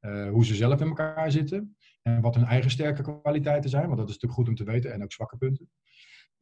uh, 0.00 0.30
hoe 0.30 0.44
ze 0.44 0.54
zelf 0.54 0.80
in 0.80 0.86
elkaar 0.86 1.30
zitten 1.30 1.76
en 2.02 2.20
wat 2.20 2.34
hun 2.34 2.44
eigen 2.44 2.70
sterke 2.70 3.20
kwaliteiten 3.20 3.70
zijn, 3.70 3.86
want 3.86 3.98
dat 3.98 4.08
is 4.08 4.14
natuurlijk 4.14 4.40
goed 4.40 4.48
om 4.48 4.54
te 4.54 4.72
weten 4.72 4.92
en 4.92 5.02
ook 5.02 5.12
zwakke 5.12 5.36
punten. 5.36 5.70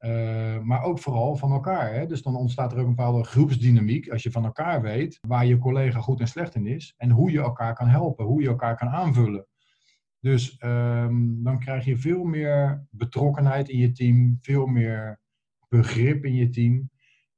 Uh, 0.00 0.58
maar 0.58 0.82
ook 0.82 0.98
vooral 0.98 1.36
van 1.36 1.52
elkaar. 1.52 1.94
Hè? 1.94 2.06
Dus 2.06 2.22
dan 2.22 2.36
ontstaat 2.36 2.72
er 2.72 2.78
ook 2.78 2.86
een 2.86 2.94
bepaalde 2.94 3.24
groepsdynamiek. 3.24 4.08
Als 4.08 4.22
je 4.22 4.30
van 4.30 4.44
elkaar 4.44 4.82
weet 4.82 5.18
waar 5.20 5.46
je 5.46 5.58
collega 5.58 6.00
goed 6.00 6.20
en 6.20 6.28
slecht 6.28 6.54
in 6.54 6.66
is. 6.66 6.94
En 6.96 7.10
hoe 7.10 7.30
je 7.30 7.40
elkaar 7.40 7.74
kan 7.74 7.88
helpen, 7.88 8.24
hoe 8.24 8.42
je 8.42 8.48
elkaar 8.48 8.76
kan 8.76 8.88
aanvullen. 8.88 9.46
Dus 10.20 10.62
um, 10.64 11.42
dan 11.42 11.58
krijg 11.58 11.84
je 11.84 11.96
veel 11.96 12.24
meer 12.24 12.86
betrokkenheid 12.90 13.68
in 13.68 13.78
je 13.78 13.92
team. 13.92 14.38
Veel 14.40 14.66
meer 14.66 15.20
begrip 15.68 16.24
in 16.24 16.34
je 16.34 16.48
team. 16.50 16.90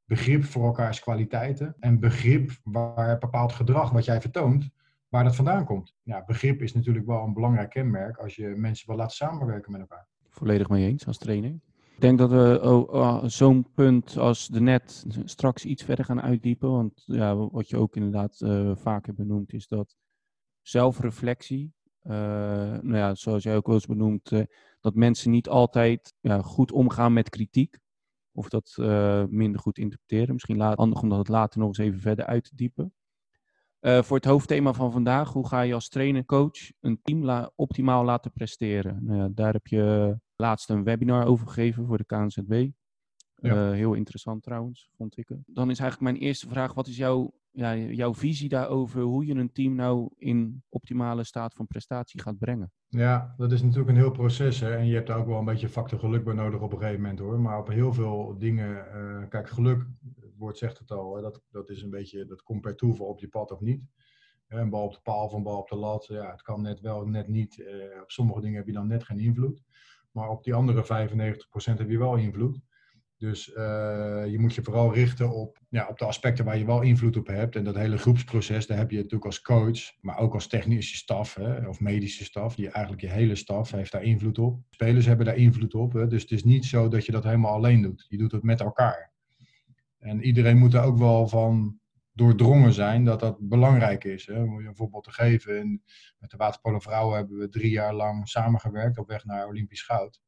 Begrip 0.05 0.45
voor 0.45 0.65
elkaars 0.65 1.01
kwaliteiten. 1.01 1.77
En 1.79 2.01
begrip 2.01 2.51
waar 2.63 3.19
bepaald 3.19 3.53
gedrag 3.53 3.91
wat 3.91 4.05
jij 4.05 4.21
vertoont, 4.21 4.71
waar 5.09 5.25
dat 5.25 5.37
vandaan 5.37 5.65
komt. 5.65 5.95
Ja, 6.03 6.25
begrip 6.25 6.63
is 6.63 6.73
natuurlijk 6.73 7.07
wel 7.07 7.25
een 7.25 7.35
belangrijk 7.35 7.71
kenmerk 7.71 8.17
als 8.17 8.37
je 8.37 8.47
mensen 8.47 8.87
wil 8.87 8.97
laten 8.97 9.17
samenwerken 9.17 9.73
met 9.73 9.81
elkaar. 9.81 10.07
Volledig 10.29 10.69
mee 10.69 10.87
eens 10.87 11.07
als 11.07 11.19
training. 11.19 11.61
Ik 12.01 12.07
denk 12.07 12.19
dat 12.19 12.31
we 12.31 12.61
oh, 12.63 12.93
oh, 12.93 13.25
zo'n 13.25 13.73
punt 13.75 14.17
als 14.17 14.47
de 14.47 14.61
net 14.61 15.05
straks 15.25 15.65
iets 15.65 15.83
verder 15.83 16.05
gaan 16.05 16.21
uitdiepen. 16.21 16.71
Want 16.71 17.03
ja, 17.07 17.37
wat 17.37 17.69
je 17.69 17.77
ook 17.77 17.97
inderdaad 17.97 18.41
uh, 18.41 18.77
vaker 18.77 19.15
benoemt, 19.15 19.53
is 19.53 19.67
dat 19.67 19.97
zelfreflectie. 20.63 21.73
Uh, 22.03 22.13
nou 22.81 22.97
ja, 22.97 23.15
zoals 23.15 23.43
jij 23.43 23.57
ook 23.57 23.67
wel 23.67 23.75
eens 23.75 23.87
benoemt, 23.87 24.31
uh, 24.31 24.43
dat 24.81 24.95
mensen 24.95 25.31
niet 25.31 25.49
altijd 25.49 26.15
goed 26.43 26.73
omgaan 26.73 27.13
met 27.13 27.29
kritiek. 27.29 27.79
Of 28.33 28.49
dat 28.49 28.75
minder 29.31 29.61
goed 29.61 29.79
interpreteren. 29.79 30.33
Misschien 30.33 30.57
laat, 30.57 30.77
handig 30.77 31.03
om 31.03 31.09
dat 31.09 31.29
later 31.29 31.59
nog 31.59 31.69
eens 31.69 31.79
even 31.79 32.01
verder 32.01 32.25
uit 32.25 32.45
te 32.45 32.57
diepen. 32.57 32.95
voor 33.81 34.17
het 34.17 34.25
hoofdthema 34.25 34.73
van 34.73 34.93
vandaag, 34.93 35.33
hoe 35.33 35.49
ga 35.49 35.61
je 35.61 35.75
als 35.75 35.89
trainer, 35.89 36.25
coach 36.25 36.71
een 36.81 37.01
team 37.03 37.49
optimaal 37.55 38.05
laten 38.05 38.33
presteren? 38.33 39.05
Nou 39.05 39.19
ja, 39.19 39.29
daar 39.35 39.53
heb 39.53 39.67
je 39.67 40.17
laatst 40.41 40.71
een 40.71 40.85
webinar 40.85 41.27
over 41.27 41.47
gegeven 41.47 41.87
voor 41.87 41.97
de 41.97 42.05
KNZB. 42.05 42.69
Ja. 43.35 43.55
Uh, 43.55 43.73
heel 43.73 43.95
interessant 43.95 44.43
trouwens, 44.43 44.91
vond 44.97 45.17
ik. 45.17 45.29
Dan 45.47 45.71
is 45.71 45.79
eigenlijk 45.79 46.13
mijn 46.13 46.25
eerste 46.25 46.49
vraag: 46.49 46.75
wat 46.75 46.87
is 46.87 46.97
jouw 46.97 47.41
ja, 47.53 47.77
jouw 47.77 48.15
visie 48.15 48.49
daarover 48.49 49.03
hoe 49.03 49.27
je 49.27 49.35
een 49.35 49.53
team 49.53 49.75
nou 49.75 50.11
in 50.17 50.63
optimale 50.69 51.25
staat 51.25 51.55
van 51.55 51.67
prestatie 51.67 52.21
gaat 52.21 52.39
brengen. 52.39 52.73
Ja, 52.89 53.35
dat 53.37 53.53
is 53.53 53.63
natuurlijk 53.63 53.89
een 53.89 53.97
heel 53.97 54.11
proces. 54.11 54.61
Hè? 54.61 54.77
En 54.77 54.87
je 54.87 54.95
hebt 54.95 55.07
daar 55.07 55.19
ook 55.19 55.27
wel 55.27 55.39
een 55.39 55.45
beetje 55.45 55.69
factor 55.69 55.99
geluk 55.99 56.25
bij 56.25 56.35
nodig 56.35 56.61
op 56.61 56.73
een 56.73 56.79
gegeven 56.79 57.01
moment 57.01 57.19
hoor. 57.19 57.41
Maar 57.41 57.59
op 57.59 57.69
heel 57.69 57.93
veel 57.93 58.39
dingen, 58.39 58.87
uh, 58.95 59.29
kijk, 59.29 59.49
geluk, 59.49 59.87
het 60.21 60.37
woord 60.37 60.59
zegt 60.59 60.79
het 60.79 60.91
al, 60.91 61.15
hè? 61.17 61.23
Dat, 61.23 61.43
dat 61.51 61.71
is 61.71 61.83
een 61.83 61.91
beetje, 61.91 62.27
dat 62.27 62.43
komt 62.43 62.61
per 62.61 62.77
toeval 62.77 63.07
op 63.07 63.21
je 63.21 63.29
pad 63.29 63.51
of 63.51 63.61
niet. 63.61 63.83
Een 64.49 64.71
bal 64.71 64.85
op 64.85 64.93
de 64.93 65.01
paal 65.03 65.35
een 65.35 65.43
bal 65.43 65.59
op 65.59 65.69
de 65.69 65.77
lat, 65.77 66.07
ja, 66.07 66.31
het 66.31 66.43
kan 66.43 66.63
net 66.63 66.81
wel, 66.81 67.07
net 67.07 67.29
niet. 67.29 67.59
Uh, 67.59 67.67
op 68.03 68.11
sommige 68.11 68.41
dingen 68.41 68.57
heb 68.57 68.67
je 68.67 68.73
dan 68.73 68.87
net 68.87 69.05
geen 69.05 69.19
invloed. 69.19 69.63
Maar 70.13 70.29
op 70.29 70.45
die 70.45 70.55
andere 70.55 70.85
95% 70.85 71.79
heb 71.79 71.91
je 71.91 71.99
wel 71.99 72.17
invloed. 72.17 72.61
Dus 73.21 73.49
uh, 73.49 73.55
je 74.27 74.39
moet 74.39 74.55
je 74.55 74.63
vooral 74.63 74.95
richten 74.95 75.31
op, 75.31 75.59
ja, 75.69 75.87
op 75.89 75.99
de 75.99 76.05
aspecten 76.05 76.45
waar 76.45 76.59
je 76.59 76.65
wel 76.65 76.81
invloed 76.83 77.17
op 77.17 77.27
hebt. 77.27 77.57
En 77.57 77.65
dat 77.65 77.75
hele 77.75 77.99
groepsproces, 77.99 78.67
daar 78.67 78.79
heb 78.79 78.91
je 78.91 78.97
natuurlijk 78.97 79.25
als 79.25 79.43
coach, 79.43 79.81
maar 80.01 80.19
ook 80.19 80.35
als 80.35 80.47
technische 80.47 80.97
staf 80.97 81.35
hè, 81.35 81.69
of 81.69 81.81
medische 81.81 82.25
staf. 82.25 82.55
Die 82.55 82.69
eigenlijk 82.69 83.03
je 83.03 83.11
hele 83.11 83.35
staf 83.35 83.71
heeft 83.71 83.93
daar 83.93 84.03
invloed 84.03 84.39
op. 84.39 84.61
Spelers 84.71 85.07
hebben 85.07 85.27
daar 85.27 85.37
invloed 85.37 85.75
op. 85.75 85.93
Hè, 85.93 86.07
dus 86.07 86.23
het 86.23 86.31
is 86.31 86.45
niet 86.45 86.65
zo 86.65 86.89
dat 86.89 87.07
je 87.07 87.13
dat 87.13 87.25
helemaal 87.25 87.53
alleen 87.53 87.83
doet. 87.83 88.07
Je 88.09 88.19
doet 88.19 88.33
het 88.33 88.43
met 88.43 88.61
elkaar. 88.61 89.13
En 89.99 90.23
iedereen 90.23 90.59
moet 90.59 90.75
er 90.75 90.83
ook 90.83 90.99
wel 90.99 91.29
van 91.29 91.79
doordrongen 92.13 92.73
zijn 92.73 93.05
dat 93.05 93.21
dat 93.21 93.49
belangrijk 93.49 94.05
is. 94.05 94.27
Hè. 94.27 94.43
Om 94.43 94.61
je 94.61 94.69
een 94.69 94.77
voorbeeld 94.77 95.05
te 95.05 95.13
geven. 95.13 95.59
En 95.59 95.83
met 96.19 96.31
de 96.31 96.37
Waterpolen 96.37 96.81
Vrouwen 96.81 97.17
hebben 97.17 97.39
we 97.39 97.49
drie 97.49 97.71
jaar 97.71 97.95
lang 97.95 98.29
samengewerkt 98.29 98.99
op 98.99 99.09
weg 99.09 99.25
naar 99.25 99.47
Olympisch 99.47 99.83
goud. 99.83 100.21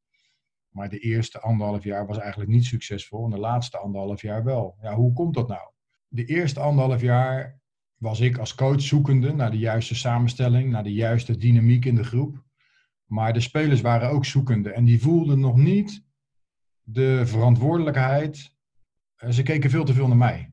Maar 0.69 0.89
de 0.89 0.99
eerste 0.99 1.39
anderhalf 1.39 1.83
jaar 1.83 2.05
was 2.05 2.17
eigenlijk 2.17 2.51
niet 2.51 2.65
succesvol 2.65 3.25
en 3.25 3.31
de 3.31 3.37
laatste 3.37 3.77
anderhalf 3.77 4.21
jaar 4.21 4.43
wel. 4.43 4.77
Ja, 4.81 4.95
hoe 4.95 5.13
komt 5.13 5.33
dat 5.33 5.47
nou? 5.47 5.71
De 6.07 6.25
eerste 6.25 6.59
anderhalf 6.59 7.01
jaar 7.01 7.61
was 7.97 8.19
ik 8.19 8.37
als 8.37 8.55
coach 8.55 8.81
zoekende 8.81 9.33
naar 9.33 9.51
de 9.51 9.57
juiste 9.57 9.95
samenstelling, 9.95 10.71
naar 10.71 10.83
de 10.83 10.93
juiste 10.93 11.37
dynamiek 11.37 11.85
in 11.85 11.95
de 11.95 12.03
groep. 12.03 12.43
Maar 13.05 13.33
de 13.33 13.39
spelers 13.39 13.81
waren 13.81 14.09
ook 14.09 14.25
zoekende 14.25 14.71
en 14.71 14.85
die 14.85 15.01
voelden 15.01 15.39
nog 15.39 15.55
niet 15.55 16.05
de 16.81 17.25
verantwoordelijkheid. 17.25 18.55
Eh, 19.15 19.29
ze 19.29 19.43
keken 19.43 19.69
veel 19.69 19.85
te 19.85 19.93
veel 19.93 20.07
naar 20.07 20.17
mij. 20.17 20.52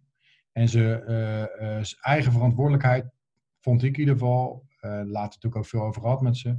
En 0.52 0.68
ze 0.68 1.04
uh, 1.08 1.68
uh, 1.68 1.84
eigen 2.00 2.32
verantwoordelijkheid, 2.32 3.10
vond 3.58 3.82
ik 3.82 3.94
in 3.94 4.00
ieder 4.00 4.14
geval, 4.14 4.66
uh, 4.80 4.90
later 4.90 5.12
natuurlijk 5.12 5.56
ook 5.56 5.66
veel 5.66 5.82
over 5.82 6.02
gehad 6.02 6.20
met 6.20 6.36
ze, 6.36 6.58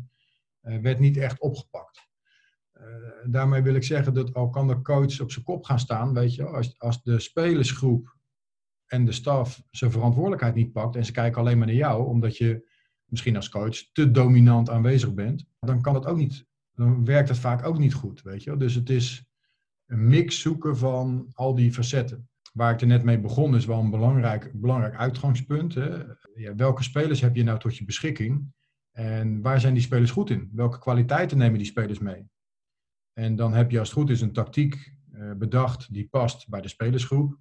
werd 0.61 0.99
niet 0.99 1.17
echt 1.17 1.39
opgepakt. 1.39 2.09
Eh, 2.81 3.31
daarmee 3.31 3.61
wil 3.61 3.75
ik 3.75 3.83
zeggen 3.83 4.13
dat 4.13 4.33
al 4.33 4.49
kan 4.49 4.67
de 4.67 4.81
coach 4.81 5.19
op 5.19 5.31
zijn 5.31 5.45
kop 5.45 5.63
gaan 5.63 5.79
staan, 5.79 6.13
weet 6.13 6.35
je, 6.35 6.45
als, 6.45 6.79
als 6.79 7.03
de 7.03 7.19
spelersgroep 7.19 8.17
en 8.85 9.05
de 9.05 9.11
staf 9.11 9.63
zijn 9.71 9.91
verantwoordelijkheid 9.91 10.55
niet 10.55 10.71
pakt 10.71 10.95
en 10.95 11.05
ze 11.05 11.11
kijken 11.11 11.41
alleen 11.41 11.57
maar 11.57 11.67
naar 11.67 11.75
jou, 11.75 12.05
omdat 12.07 12.37
je 12.37 12.69
misschien 13.05 13.35
als 13.35 13.49
coach 13.49 13.91
te 13.91 14.11
dominant 14.11 14.69
aanwezig 14.69 15.13
bent, 15.13 15.45
dan 15.59 15.81
kan 15.81 15.93
het 15.95 16.05
ook 16.05 16.17
niet, 16.17 16.45
dan 16.75 17.05
werkt 17.05 17.29
het 17.29 17.37
vaak 17.37 17.65
ook 17.65 17.77
niet 17.77 17.93
goed, 17.93 18.21
weet 18.21 18.43
je. 18.43 18.57
Dus 18.57 18.75
het 18.75 18.89
is 18.89 19.25
een 19.85 20.07
mix 20.07 20.41
zoeken 20.41 20.77
van 20.77 21.31
al 21.33 21.55
die 21.55 21.73
facetten. 21.73 22.29
Waar 22.51 22.73
ik 22.73 22.81
er 22.81 22.87
net 22.87 23.03
mee 23.03 23.19
begon 23.19 23.55
is 23.55 23.65
wel 23.65 23.79
een 23.79 23.89
belangrijk, 23.89 24.51
belangrijk 24.53 24.95
uitgangspunt. 24.95 25.73
Hè. 25.73 26.03
Ja, 26.35 26.55
welke 26.55 26.83
spelers 26.83 27.21
heb 27.21 27.35
je 27.35 27.43
nou 27.43 27.59
tot 27.59 27.77
je 27.77 27.85
beschikking? 27.85 28.53
En 28.91 29.41
waar 29.41 29.59
zijn 29.59 29.73
die 29.73 29.83
spelers 29.83 30.11
goed 30.11 30.29
in? 30.29 30.49
Welke 30.53 30.79
kwaliteiten 30.79 31.37
nemen 31.37 31.57
die 31.57 31.67
spelers 31.67 31.99
mee? 31.99 32.29
En 33.13 33.35
dan 33.35 33.53
heb 33.53 33.71
je 33.71 33.79
als 33.79 33.89
het 33.89 33.97
goed 33.97 34.09
is 34.09 34.21
een 34.21 34.33
tactiek 34.33 34.93
uh, 35.13 35.31
bedacht 35.33 35.93
die 35.93 36.07
past 36.07 36.49
bij 36.49 36.61
de 36.61 36.67
spelersgroep. 36.67 37.37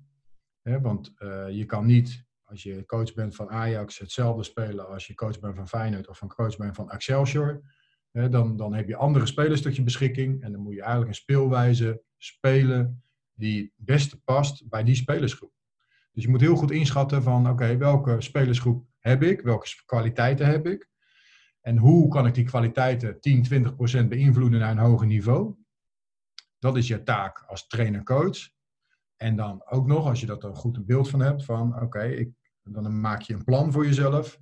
Want 0.63 1.13
uh, 1.19 1.51
je 1.51 1.65
kan 1.65 1.87
niet, 1.87 2.25
als 2.45 2.63
je 2.63 2.87
coach 2.87 3.15
bent 3.15 3.35
van 3.35 3.51
Ajax, 3.51 3.99
hetzelfde 3.99 4.43
spelen 4.43 4.89
als 4.89 5.07
je 5.07 5.15
coach 5.15 5.41
bent 5.41 5.57
van 5.57 5.69
Feyenoord 5.69 6.09
of 6.09 6.21
een 6.21 6.29
coach 6.29 6.57
bent 6.57 6.77
van 6.77 6.91
Excelsior. 6.91 7.63
Dan, 8.13 8.57
dan 8.57 8.75
heb 8.75 8.89
je 8.89 8.97
andere 8.97 9.27
spelers 9.27 9.63
tot 9.63 9.77
je 9.77 9.83
beschikking. 9.83 10.43
En 10.43 10.53
dan 10.53 10.61
moet 10.61 10.75
je 10.75 10.81
eigenlijk 10.81 11.11
een 11.11 11.17
speelwijze 11.17 12.03
spelen 12.17 13.03
die 13.41 13.63
het 13.63 13.87
beste 13.87 14.21
past 14.21 14.69
bij 14.69 14.85
die 14.85 14.95
spelersgroep. 14.95 15.53
Dus 16.13 16.25
je 16.25 16.31
moet 16.31 16.41
heel 16.41 16.57
goed 16.57 16.71
inschatten 16.71 17.23
van, 17.23 17.51
oké, 17.51 17.77
welke 17.77 18.21
spelersgroep 18.21 18.87
heb 18.99 19.23
ik? 19.23 19.41
Welke 19.41 19.83
kwaliteiten 19.85 20.47
heb 20.47 20.67
ik? 20.67 20.89
En 21.61 21.77
hoe 21.77 22.09
kan 22.09 22.27
ik 22.27 22.35
die 22.35 22.45
kwaliteiten 22.45 23.21
10, 23.21 23.43
20 23.43 23.75
procent 23.75 24.09
beïnvloeden 24.09 24.61
naar 24.61 24.71
een 24.71 24.79
hoger 24.79 25.07
niveau? 25.07 25.55
Dat 26.59 26.77
is 26.77 26.87
je 26.87 27.03
taak 27.03 27.45
als 27.47 27.67
trainer-coach. 27.67 28.51
En 29.17 29.37
dan 29.37 29.63
ook 29.67 29.87
nog, 29.87 30.07
als 30.07 30.21
je 30.21 30.27
dat 30.27 30.45
een 30.45 30.55
goed 30.55 30.87
beeld 30.87 31.09
van 31.09 31.21
hebt, 31.21 31.45
van 31.45 31.81
oké, 31.83 32.33
dan 32.63 33.01
maak 33.01 33.23
je 33.23 33.35
een 33.35 33.45
plan 33.45 33.73
voor 33.73 33.87
jezelf. 33.87 34.39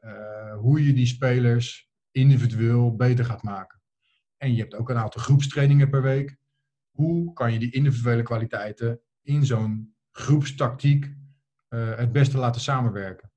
Uh, 0.00 0.54
hoe 0.56 0.86
je 0.86 0.92
die 0.92 1.06
spelers 1.06 1.90
individueel 2.10 2.96
beter 2.96 3.24
gaat 3.24 3.42
maken. 3.42 3.80
En 4.36 4.54
je 4.54 4.60
hebt 4.60 4.74
ook 4.74 4.88
een 4.88 4.96
aantal 4.96 5.22
groepstrainingen 5.22 5.90
per 5.90 6.02
week. 6.02 6.36
Hoe 6.92 7.32
kan 7.32 7.52
je 7.52 7.58
die 7.58 7.72
individuele 7.72 8.22
kwaliteiten 8.22 9.00
in 9.22 9.46
zo'n 9.46 9.94
groepstactiek 10.10 11.04
uh, 11.04 11.96
het 11.96 12.12
beste 12.12 12.38
laten 12.38 12.60
samenwerken? 12.60 13.32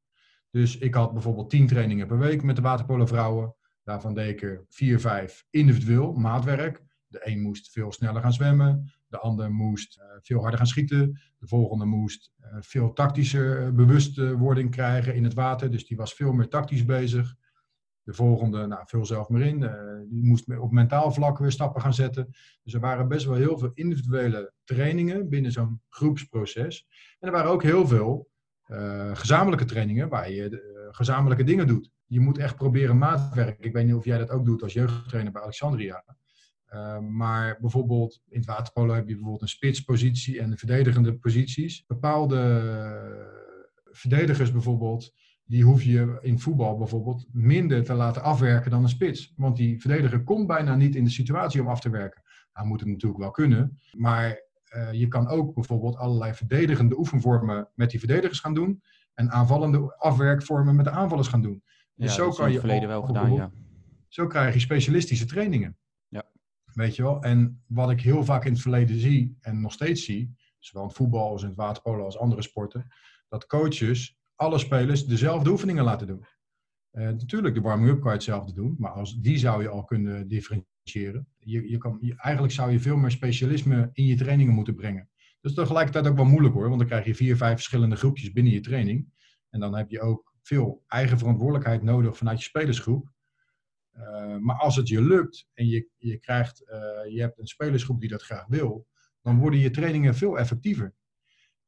Dus 0.50 0.78
ik 0.78 0.94
had 0.94 1.14
bijvoorbeeld 1.14 1.50
tien 1.50 1.68
trainingen 1.68 2.08
per 2.08 2.18
week 2.18 2.44
met 2.44 2.56
de 2.56 2.62
waterpolo 2.62 3.06
vrouwen. 3.06 3.56
Daarvan 3.84 4.14
deed 4.14 4.30
ik 4.30 4.42
er 4.42 4.66
vier, 4.70 5.00
vijf 5.00 5.46
individueel, 5.50 6.14
maatwerk. 6.14 6.84
De 7.08 7.22
een 7.24 7.42
moest 7.42 7.72
veel 7.72 7.92
sneller 7.92 8.22
gaan 8.22 8.34
zwemmen. 8.34 8.92
De 9.08 9.20
ander 9.20 9.52
moest 9.52 9.98
uh, 9.98 10.04
veel 10.22 10.40
harder 10.40 10.58
gaan 10.58 10.68
schieten. 10.68 11.22
De 11.38 11.48
volgende 11.48 11.86
moest 11.86 12.34
uh, 12.40 12.48
veel 12.60 12.94
tactische 12.94 13.72
bewustwording 13.74 14.72
krijgen 14.72 15.16
in 15.16 15.24
het 15.24 15.34
water. 15.34 15.72
Dus 15.72 15.88
die 15.88 15.98
was 15.98 16.14
veel 16.14 16.34
meer 16.34 16.48
tactisch 16.48 16.86
bezig. 16.86 17.36
De 18.06 18.14
volgende, 18.14 18.68
nou, 18.68 18.84
veel 18.86 19.06
zelf 19.06 19.30
meer 19.30 19.46
in. 19.46 19.62
Uh, 19.62 19.72
die 20.10 20.24
moest 20.24 20.58
op 20.58 20.72
mentaal 20.72 21.12
vlak 21.12 21.38
weer 21.38 21.52
stappen 21.52 21.82
gaan 21.82 21.94
zetten. 21.94 22.28
Dus 22.64 22.74
er 22.74 22.80
waren 22.80 23.08
best 23.08 23.26
wel 23.26 23.36
heel 23.36 23.58
veel 23.58 23.72
individuele 23.74 24.54
trainingen 24.64 25.30
binnen 25.30 25.52
zo'n 25.52 25.82
groepsproces. 25.90 26.88
En 27.20 27.28
er 27.28 27.34
waren 27.34 27.52
ook 27.52 27.64
heel 27.64 27.88
veel 27.88 28.30
uh, 28.68 29.16
gezamenlijke 29.16 29.66
trainingen 29.66 30.10
waar 30.10 30.32
je 30.32 30.50
uh, 30.50 30.60
gezamenlijke 30.96 31.44
dingen 31.44 31.68
doet. 31.68 31.92
Je 32.06 32.20
moet 32.20 32.38
echt 32.38 32.56
proberen 32.56 32.98
maatwerk. 32.98 33.60
Ik 33.60 33.74
weet 33.74 33.86
niet 33.86 33.96
of 33.96 34.06
jij 34.06 34.18
dat 34.18 34.30
ook 34.30 34.46
doet 34.46 34.64
als 34.64 34.74
jeugdtrainer 34.74 35.32
bij 35.32 35.42
Alexandria. 35.42 36.04
Maar 37.02 37.58
bijvoorbeeld 37.62 38.22
in 38.30 38.38
het 38.38 38.48
waterpolo 38.48 38.94
heb 38.94 39.08
je 39.08 39.14
bijvoorbeeld 39.14 39.42
een 39.42 39.48
spitspositie 39.48 40.40
en 40.40 40.50
de 40.50 40.58
verdedigende 40.58 41.18
posities. 41.18 41.84
Bepaalde 41.88 42.62
verdedigers 43.92 44.52
bijvoorbeeld, 44.52 45.14
die 45.46 45.64
hoef 45.64 45.84
je 45.84 46.18
in 46.22 46.40
voetbal 46.40 46.78
bijvoorbeeld 46.78 47.28
minder 47.32 47.84
te 47.84 47.94
laten 47.94 48.24
afwerken 48.24 48.72
dan 48.72 48.84
een 48.84 48.90
spits. 48.90 49.34
Want 49.36 49.56
die 49.56 49.82
verdediger 49.82 50.24
komt 50.24 50.48
bijna 50.48 50.75
niet 50.75 50.96
in 50.96 51.04
de 51.04 51.10
situatie 51.10 51.62
om 51.62 51.68
af 51.68 51.80
te 51.80 51.90
werken. 51.90 52.24
Hij 52.52 52.66
moet 52.66 52.80
het 52.80 52.90
natuurlijk 52.90 53.22
wel 53.22 53.32
kunnen, 53.32 53.80
maar 53.92 54.44
uh, 54.75 54.92
je 54.92 55.08
kan 55.08 55.28
ook 55.28 55.54
bijvoorbeeld 55.54 55.98
allerlei 55.98 56.34
verdedigende 56.34 56.98
oefenvormen 56.98 57.70
met 57.75 57.90
die 57.90 58.00
verdedigers 58.00 58.40
gaan 58.40 58.54
doen. 58.54 58.84
En 59.14 59.32
aanvallende 59.32 59.96
afwerkvormen 59.98 60.75
met 60.75 60.86
de 60.86 60.92
aanvallers 60.92 61.28
gaan 61.28 61.42
doen. 61.42 61.64
Dus 61.96 62.16
ja, 62.16 62.24
zo 62.24 62.30
kan 62.30 62.52
je. 62.52 62.60
verleden 62.60 62.88
wel 62.88 63.02
gedaan, 63.02 63.34
ja. 63.34 63.52
Zo 64.08 64.28
krijg 64.28 64.54
je 64.54 64.60
specialistische 64.60 65.25
trainingen. 65.25 65.78
Ja. 66.08 66.24
Weet 66.74 66.96
je 66.96 67.04
wel? 67.04 67.22
En 67.22 67.64
wat 67.68 67.90
ik 67.90 68.02
heel 68.02 68.24
vaak 68.24 68.46
in 68.46 68.52
het 68.52 68.62
verleden 68.62 69.00
zie, 69.00 69.38
en 69.42 69.62
nog 69.62 69.72
steeds 69.72 70.06
zie, 70.06 70.36
zowel 70.60 70.82
in 70.82 70.88
het 70.88 70.98
voetbal 70.98 71.30
als 71.30 71.42
in 71.42 71.48
het 71.48 71.58
waterpolo 71.58 72.04
als 72.04 72.18
andere 72.18 72.42
sporten, 72.42 72.88
dat 73.28 73.46
coaches 73.46 74.18
alle 74.36 74.58
spelers 74.58 75.06
dezelfde 75.06 75.50
oefeningen 75.50 75.84
laten 75.84 76.08
doen. 76.08 76.25
Uh, 76.92 77.06
natuurlijk, 77.06 77.56
de 77.56 77.62
warming-up 77.62 78.00
kan 78.00 78.10
je 78.10 78.15
hetzelfde 78.15 78.54
doen, 78.54 78.75
maar 78.77 78.92
als, 78.92 79.22
die 79.22 79.38
zou 79.38 79.62
je 79.62 79.70
al 79.70 79.84
kunnen 79.84 80.27
differentiëren 80.27 80.74
je, 81.46 81.70
je 81.70 81.77
kan, 81.77 81.98
je, 82.01 82.15
eigenlijk 82.15 82.54
zou 82.54 82.72
je 82.72 82.80
veel 82.80 82.98
meer 82.98 83.12
specialisme 83.12 83.89
in 83.94 84.06
je 84.06 84.15
trainingen 84.15 84.54
moeten 84.54 84.75
brengen. 84.75 85.10
Dat 85.42 85.51
is 85.51 85.58
tegelijkertijd 85.58 86.08
ook 86.08 86.15
wel 86.15 86.25
moeilijk 86.25 86.54
hoor, 86.54 86.68
want 86.68 86.80
dan 86.80 86.88
krijg 86.88 87.06
je 87.06 87.15
vier, 87.15 87.38
vijf 87.38 87.54
verschillende 87.54 87.96
groepjes 87.96 88.32
binnen 88.32 88.54
je 88.54 88.60
training. 88.60 89.13
En 89.50 89.60
dan 89.60 89.75
heb 89.75 89.89
je 89.89 90.01
ook 90.01 90.34
veel 90.42 90.84
eigen 90.88 91.18
verantwoordelijkheid 91.18 91.84
nodig 91.84 92.18
vanuit 92.18 92.38
je 92.38 92.44
spelersgroep. 92.44 93.13
Uh, 93.94 94.38
maar 94.38 94.56
als 94.56 94.75
het 94.75 94.88
je 94.88 95.01
lukt 95.01 95.48
en 95.54 95.68
je, 95.68 95.89
je, 95.98 96.18
krijgt, 96.18 96.62
uh, 96.62 97.13
je 97.13 97.22
hebt 97.22 97.39
een 97.39 97.48
spelersgroep 97.48 98.00
die 98.00 98.10
dat 98.10 98.24
graag 98.24 98.46
wil, 98.48 98.88
dan 99.22 99.39
worden 99.39 99.60
je 99.60 99.70
trainingen 99.70 100.15
veel 100.15 100.38
effectiever. 100.38 100.94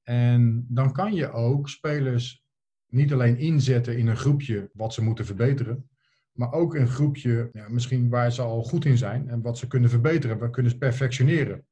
En 0.02 0.66
dan 0.70 0.94
kan 0.94 1.14
je 1.14 1.32
ook 1.32 1.70
spelers 1.70 2.44
niet 2.90 3.14
alleen 3.14 3.38
inzetten 3.38 3.98
in 3.98 4.08
een 4.08 4.18
groepje 4.18 4.70
wat 4.74 4.94
ze 4.94 5.04
moeten 5.04 5.26
verbeteren, 5.26 5.90
maar 6.32 6.52
ook 6.52 6.76
een 6.76 6.88
groepje 6.88 7.50
ja, 7.54 7.70
misschien 7.70 8.10
waar 8.10 8.32
ze 8.32 8.42
al 8.42 8.64
goed 8.64 8.86
in 8.86 8.98
zijn 8.98 9.30
en 9.30 9.42
wat 9.42 9.58
ze 9.58 9.68
kunnen 9.68 9.90
verbeteren, 9.90 10.40
wat 10.40 10.52
kunnen 10.52 10.72
ze 10.72 10.78
perfectioneren. 10.78 11.66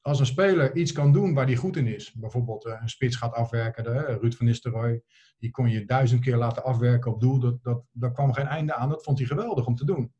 Als 0.00 0.20
een 0.20 0.26
speler 0.26 0.76
iets 0.76 0.92
kan 0.92 1.12
doen 1.12 1.34
waar 1.34 1.46
hij 1.46 1.56
goed 1.56 1.76
in 1.76 1.86
is, 1.86 2.12
bijvoorbeeld 2.12 2.64
eh, 2.64 2.78
een 2.80 2.88
spits 2.88 3.16
gaat 3.16 3.32
afwerken, 3.32 3.84
de, 3.84 4.18
Ruud 4.20 4.34
van 4.34 4.46
Nistelrooy, 4.46 5.02
die 5.38 5.50
kon 5.50 5.68
je 5.68 5.84
duizend 5.84 6.20
keer 6.20 6.36
laten 6.36 6.64
afwerken 6.64 7.12
op 7.12 7.20
doel, 7.20 7.38
dat, 7.38 7.62
dat, 7.62 7.84
daar 7.92 8.12
kwam 8.12 8.32
geen 8.32 8.46
einde 8.46 8.74
aan, 8.74 8.88
dat 8.88 9.04
vond 9.04 9.18
hij 9.18 9.26
geweldig 9.26 9.66
om 9.66 9.74
te 9.74 9.84
doen. 9.84 10.12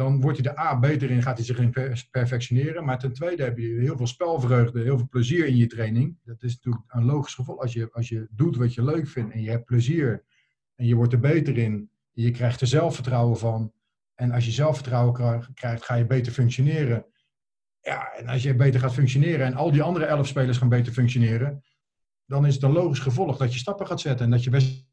Dan 0.00 0.20
wordt 0.20 0.38
hij 0.38 0.52
er 0.52 0.58
A 0.58 0.78
beter 0.78 1.10
in, 1.10 1.22
gaat 1.22 1.36
hij 1.36 1.46
zich 1.46 1.58
in 1.58 1.70
perfectioneren. 2.10 2.84
Maar 2.84 2.98
ten 2.98 3.12
tweede 3.12 3.42
heb 3.42 3.58
je 3.58 3.80
heel 3.80 3.96
veel 3.96 4.06
spelvreugde, 4.06 4.82
heel 4.82 4.98
veel 4.98 5.08
plezier 5.08 5.46
in 5.46 5.56
je 5.56 5.66
training. 5.66 6.18
Dat 6.24 6.42
is 6.42 6.54
natuurlijk 6.54 6.84
een 6.86 7.04
logisch 7.04 7.34
gevolg. 7.34 7.60
Als 7.60 7.72
je, 7.72 7.88
als 7.92 8.08
je 8.08 8.28
doet 8.30 8.56
wat 8.56 8.74
je 8.74 8.84
leuk 8.84 9.08
vindt 9.08 9.32
en 9.32 9.42
je 9.42 9.50
hebt 9.50 9.64
plezier 9.64 10.24
en 10.74 10.86
je 10.86 10.94
wordt 10.94 11.12
er 11.12 11.20
beter 11.20 11.58
in, 11.58 11.90
je 12.10 12.30
krijgt 12.30 12.60
er 12.60 12.66
zelfvertrouwen 12.66 13.38
van. 13.38 13.72
En 14.14 14.30
als 14.30 14.44
je 14.44 14.50
zelfvertrouwen 14.50 15.44
krijgt, 15.54 15.84
ga 15.84 15.94
je 15.94 16.06
beter 16.06 16.32
functioneren. 16.32 17.06
Ja, 17.80 18.12
en 18.12 18.28
als 18.28 18.42
je 18.42 18.54
beter 18.54 18.80
gaat 18.80 18.94
functioneren 18.94 19.46
en 19.46 19.54
al 19.54 19.70
die 19.70 19.82
andere 19.82 20.04
elf 20.04 20.26
spelers 20.26 20.58
gaan 20.58 20.68
beter 20.68 20.92
functioneren, 20.92 21.62
dan 22.26 22.46
is 22.46 22.54
het 22.54 22.62
een 22.62 22.72
logisch 22.72 22.98
gevolg 22.98 23.36
dat 23.36 23.52
je 23.52 23.58
stappen 23.58 23.86
gaat 23.86 24.00
zetten 24.00 24.24
en 24.24 24.30
dat 24.30 24.44
je 24.44 24.50
best 24.50 24.86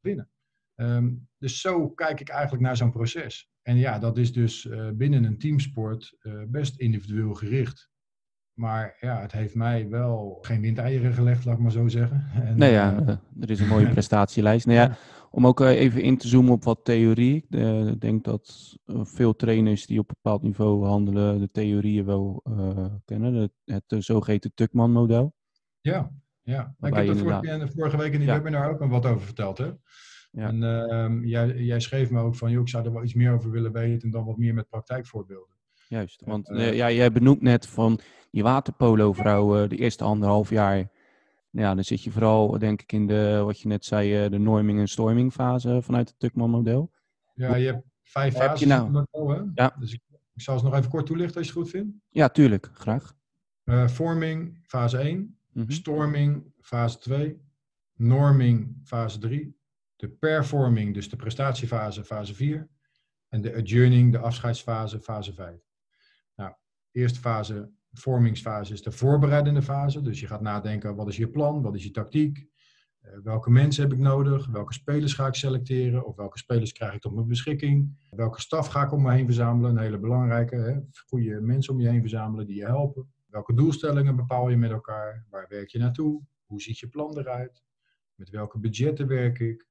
winnen. 0.00 0.30
Ehm, 0.74 1.14
dus 1.38 1.60
zo 1.60 1.88
kijk 1.88 2.20
ik 2.20 2.28
eigenlijk 2.28 2.62
naar 2.62 2.76
zo'n 2.76 2.90
proces. 2.90 3.50
En 3.68 3.76
ja, 3.76 3.98
dat 3.98 4.18
is 4.18 4.32
dus 4.32 4.64
uh, 4.64 4.90
binnen 4.90 5.24
een 5.24 5.38
teamsport 5.38 6.16
uh, 6.22 6.42
best 6.46 6.76
individueel 6.76 7.34
gericht. 7.34 7.90
Maar 8.52 8.96
ja, 9.00 9.20
het 9.20 9.32
heeft 9.32 9.54
mij 9.54 9.88
wel 9.88 10.38
geen 10.40 10.60
windeieren 10.60 11.12
gelegd, 11.12 11.44
laat 11.44 11.54
ik 11.54 11.62
maar 11.62 11.70
zo 11.70 11.88
zeggen. 11.88 12.30
En, 12.44 12.58
nee, 12.58 12.72
ja, 12.72 13.00
uh, 13.00 13.08
er 13.40 13.50
is 13.50 13.60
een 13.60 13.68
mooie 13.68 13.90
prestatielijst. 13.98 14.66
Nou 14.66 14.78
ja, 14.78 14.96
om 15.30 15.46
ook 15.46 15.60
even 15.60 16.02
in 16.02 16.18
te 16.18 16.28
zoomen 16.28 16.52
op 16.52 16.64
wat 16.64 16.84
theorie. 16.84 17.46
Ik 17.46 18.00
denk 18.00 18.24
dat 18.24 18.76
veel 18.88 19.36
trainers 19.36 19.86
die 19.86 19.98
op 19.98 20.08
een 20.08 20.16
bepaald 20.22 20.42
niveau 20.42 20.86
handelen, 20.86 21.38
de 21.38 21.50
theorieën 21.50 22.04
wel 22.04 22.42
kennen. 23.04 23.34
Het, 23.34 23.52
het 23.64 24.04
zogeheten 24.04 24.54
Tuckman-model. 24.54 25.34
Ja, 25.80 26.10
ja. 26.42 26.74
ik 26.80 26.94
heb 26.94 27.08
er 27.08 27.16
vorige, 27.16 27.68
vorige, 27.74 27.96
week 27.96 28.12
in 28.12 28.18
die 28.18 28.28
ja. 28.28 28.34
webinar 28.34 28.70
ook 28.70 28.80
al 28.80 28.88
wat 28.88 29.06
over 29.06 29.26
verteld. 29.26 29.58
Hè? 29.58 29.70
Ja. 30.38 30.48
En 30.48 30.62
uh, 30.62 31.30
jij, 31.30 31.56
jij, 31.56 31.80
schreef 31.80 32.10
me 32.10 32.20
ook 32.20 32.34
van, 32.34 32.50
joh, 32.50 32.60
ik 32.60 32.68
zou 32.68 32.84
er 32.84 32.92
wel 32.92 33.02
iets 33.02 33.14
meer 33.14 33.32
over 33.32 33.50
willen 33.50 33.72
weten 33.72 34.10
dan 34.10 34.24
wat 34.24 34.36
meer 34.36 34.54
met 34.54 34.68
praktijkvoorbeelden. 34.68 35.56
Juist, 35.88 36.22
want 36.24 36.48
uh, 36.48 36.74
ja, 36.74 36.90
jij 36.90 37.12
benoemt 37.12 37.42
net 37.42 37.66
van 37.66 38.00
die 38.30 38.42
waterpolo-vrouw 38.42 39.66
de 39.66 39.76
eerste 39.76 40.04
anderhalf 40.04 40.50
jaar. 40.50 40.90
Ja, 41.50 41.74
dan 41.74 41.84
zit 41.84 42.02
je 42.02 42.10
vooral, 42.10 42.58
denk 42.58 42.82
ik, 42.82 42.92
in 42.92 43.06
de, 43.06 43.42
wat 43.44 43.60
je 43.60 43.68
net 43.68 43.84
zei, 43.84 44.28
de 44.28 44.38
norming- 44.38 44.78
en 44.78 44.88
storming 44.88 45.32
fase 45.32 45.82
vanuit 45.82 46.08
het 46.08 46.18
Tuckman-model. 46.18 46.90
Ja, 47.34 47.56
je 47.56 47.66
hebt 47.66 47.84
vijf 48.02 48.34
fases 48.34 48.60
je 48.60 48.66
nou? 48.66 48.90
model, 48.90 49.28
hè? 49.28 49.42
Ja. 49.54 49.76
Dus 49.78 49.92
ik, 49.92 50.00
ik, 50.34 50.42
zal 50.42 50.58
ze 50.58 50.64
nog 50.64 50.74
even 50.74 50.90
kort 50.90 51.06
toelichten 51.06 51.36
als 51.36 51.46
je 51.46 51.52
het 51.52 51.62
goed 51.62 51.70
vindt. 51.70 51.96
Ja, 52.08 52.28
tuurlijk, 52.28 52.70
graag. 52.72 53.16
Uh, 53.64 53.88
forming, 53.88 54.58
fase 54.62 54.98
1. 54.98 55.18
Mm 55.18 55.34
-hmm. 55.52 55.70
Storming, 55.70 56.52
fase 56.60 56.98
2. 56.98 57.40
Norming, 57.96 58.80
fase 58.84 59.18
3 59.18 59.57
de 59.98 60.08
performing, 60.08 60.94
dus 60.94 61.08
de 61.08 61.16
prestatiefase, 61.16 62.04
fase 62.04 62.34
4. 62.34 62.68
En 63.28 63.40
de 63.40 63.54
adjourning, 63.54 64.12
de 64.12 64.18
afscheidsfase, 64.18 65.00
fase 65.00 65.32
5. 65.32 65.60
Nou, 66.36 66.52
eerste 66.90 67.20
fase, 67.20 67.70
vormingsfase, 67.92 68.72
is 68.72 68.82
de 68.82 68.90
voorbereidende 68.90 69.62
fase. 69.62 70.02
Dus 70.02 70.20
je 70.20 70.26
gaat 70.26 70.40
nadenken, 70.40 70.96
wat 70.96 71.08
is 71.08 71.16
je 71.16 71.28
plan, 71.28 71.62
wat 71.62 71.74
is 71.74 71.84
je 71.84 71.90
tactiek? 71.90 72.46
Uh, 73.02 73.10
welke 73.22 73.50
mensen 73.50 73.82
heb 73.82 73.92
ik 73.92 73.98
nodig? 73.98 74.46
Welke 74.46 74.72
spelers 74.72 75.12
ga 75.12 75.26
ik 75.26 75.34
selecteren? 75.34 76.06
Of 76.06 76.16
welke 76.16 76.38
spelers 76.38 76.72
krijg 76.72 76.94
ik 76.94 77.00
tot 77.00 77.14
mijn 77.14 77.28
beschikking? 77.28 78.06
Welke 78.10 78.40
staf 78.40 78.66
ga 78.66 78.82
ik 78.82 78.92
om 78.92 79.02
me 79.02 79.12
heen 79.12 79.24
verzamelen? 79.24 79.70
Een 79.70 79.82
hele 79.82 79.98
belangrijke. 79.98 80.56
Hè? 80.56 80.80
Goede 81.06 81.40
mensen 81.40 81.74
om 81.74 81.80
je 81.80 81.88
heen 81.88 82.00
verzamelen 82.00 82.46
die 82.46 82.56
je 82.56 82.64
helpen. 82.64 83.12
Welke 83.26 83.54
doelstellingen 83.54 84.16
bepaal 84.16 84.48
je 84.48 84.56
met 84.56 84.70
elkaar? 84.70 85.26
Waar 85.30 85.46
werk 85.48 85.68
je 85.68 85.78
naartoe? 85.78 86.22
Hoe 86.44 86.62
ziet 86.62 86.78
je 86.78 86.88
plan 86.88 87.18
eruit? 87.18 87.62
Met 88.14 88.30
welke 88.30 88.58
budgetten 88.58 89.06
werk 89.06 89.38
ik? 89.38 89.67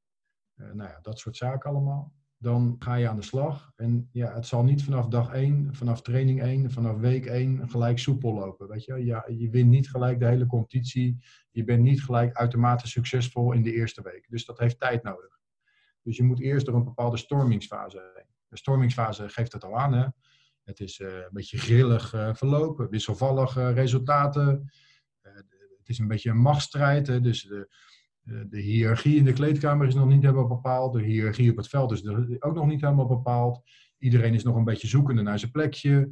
Eh, 0.57 0.71
nou 0.71 0.89
ja, 0.89 0.99
dat 1.01 1.19
soort 1.19 1.35
zaken 1.35 1.69
allemaal. 1.69 2.13
Dan 2.37 2.75
ga 2.79 2.95
je 2.95 3.09
aan 3.09 3.15
de 3.15 3.21
slag. 3.21 3.71
En 3.75 4.09
ja, 4.11 4.33
het 4.33 4.45
zal 4.45 4.63
niet 4.63 4.83
vanaf 4.83 5.07
dag 5.07 5.33
1, 5.33 5.75
vanaf 5.75 6.01
training 6.01 6.41
1, 6.41 6.71
vanaf 6.71 6.97
week 6.97 7.25
1 7.25 7.69
gelijk 7.69 7.99
soepel 7.99 8.33
lopen. 8.33 8.67
Weet 8.67 8.85
je? 8.85 9.05
Ja, 9.05 9.25
je 9.27 9.49
wint 9.49 9.69
niet 9.69 9.89
gelijk 9.89 10.19
de 10.19 10.25
hele 10.25 10.45
competitie. 10.45 11.17
Je 11.51 11.63
bent 11.63 11.83
niet 11.83 12.03
gelijk 12.03 12.35
uitermate 12.35 12.87
succesvol 12.87 13.51
in 13.51 13.63
de 13.63 13.73
eerste 13.73 14.01
week. 14.01 14.25
Dus 14.29 14.45
dat 14.45 14.59
heeft 14.59 14.79
tijd 14.79 15.03
nodig. 15.03 15.39
Dus 16.01 16.17
je 16.17 16.23
moet 16.23 16.39
eerst 16.39 16.65
door 16.65 16.75
een 16.75 16.83
bepaalde 16.83 17.17
stormingsfase 17.17 18.11
heen. 18.15 18.25
De 18.47 18.57
stormingsfase 18.57 19.29
geeft 19.29 19.53
het 19.53 19.63
al 19.63 19.79
aan. 19.79 19.93
Hè? 19.93 20.07
Het 20.63 20.79
is 20.79 20.99
uh, 20.99 21.15
een 21.15 21.29
beetje 21.31 21.57
grillig 21.57 22.13
uh, 22.13 22.33
verlopen, 22.33 22.89
wisselvallige 22.89 23.69
resultaten. 23.69 24.71
Het 25.77 25.89
is 25.95 25.99
een 25.99 26.07
beetje 26.07 26.29
een 26.29 26.37
machtsstrijd. 26.37 27.07
Hè? 27.07 27.21
Dus 27.21 27.43
de, 27.43 27.55
eh, 27.55 27.63
de 28.27 28.59
hiërarchie 28.59 29.17
in 29.17 29.25
de 29.25 29.33
kleedkamer 29.33 29.87
is 29.87 29.95
nog 29.95 30.07
niet 30.07 30.21
helemaal 30.21 30.47
bepaald. 30.47 30.93
De 30.93 31.01
hiërarchie 31.01 31.51
op 31.51 31.57
het 31.57 31.67
veld 31.67 31.91
is 31.91 32.07
ook 32.39 32.55
nog 32.55 32.65
niet 32.65 32.81
helemaal 32.81 33.07
bepaald. 33.07 33.61
Iedereen 33.97 34.33
is 34.33 34.43
nog 34.43 34.55
een 34.55 34.63
beetje 34.63 34.87
zoekende 34.87 35.21
naar 35.21 35.39
zijn 35.39 35.51
plekje. 35.51 36.11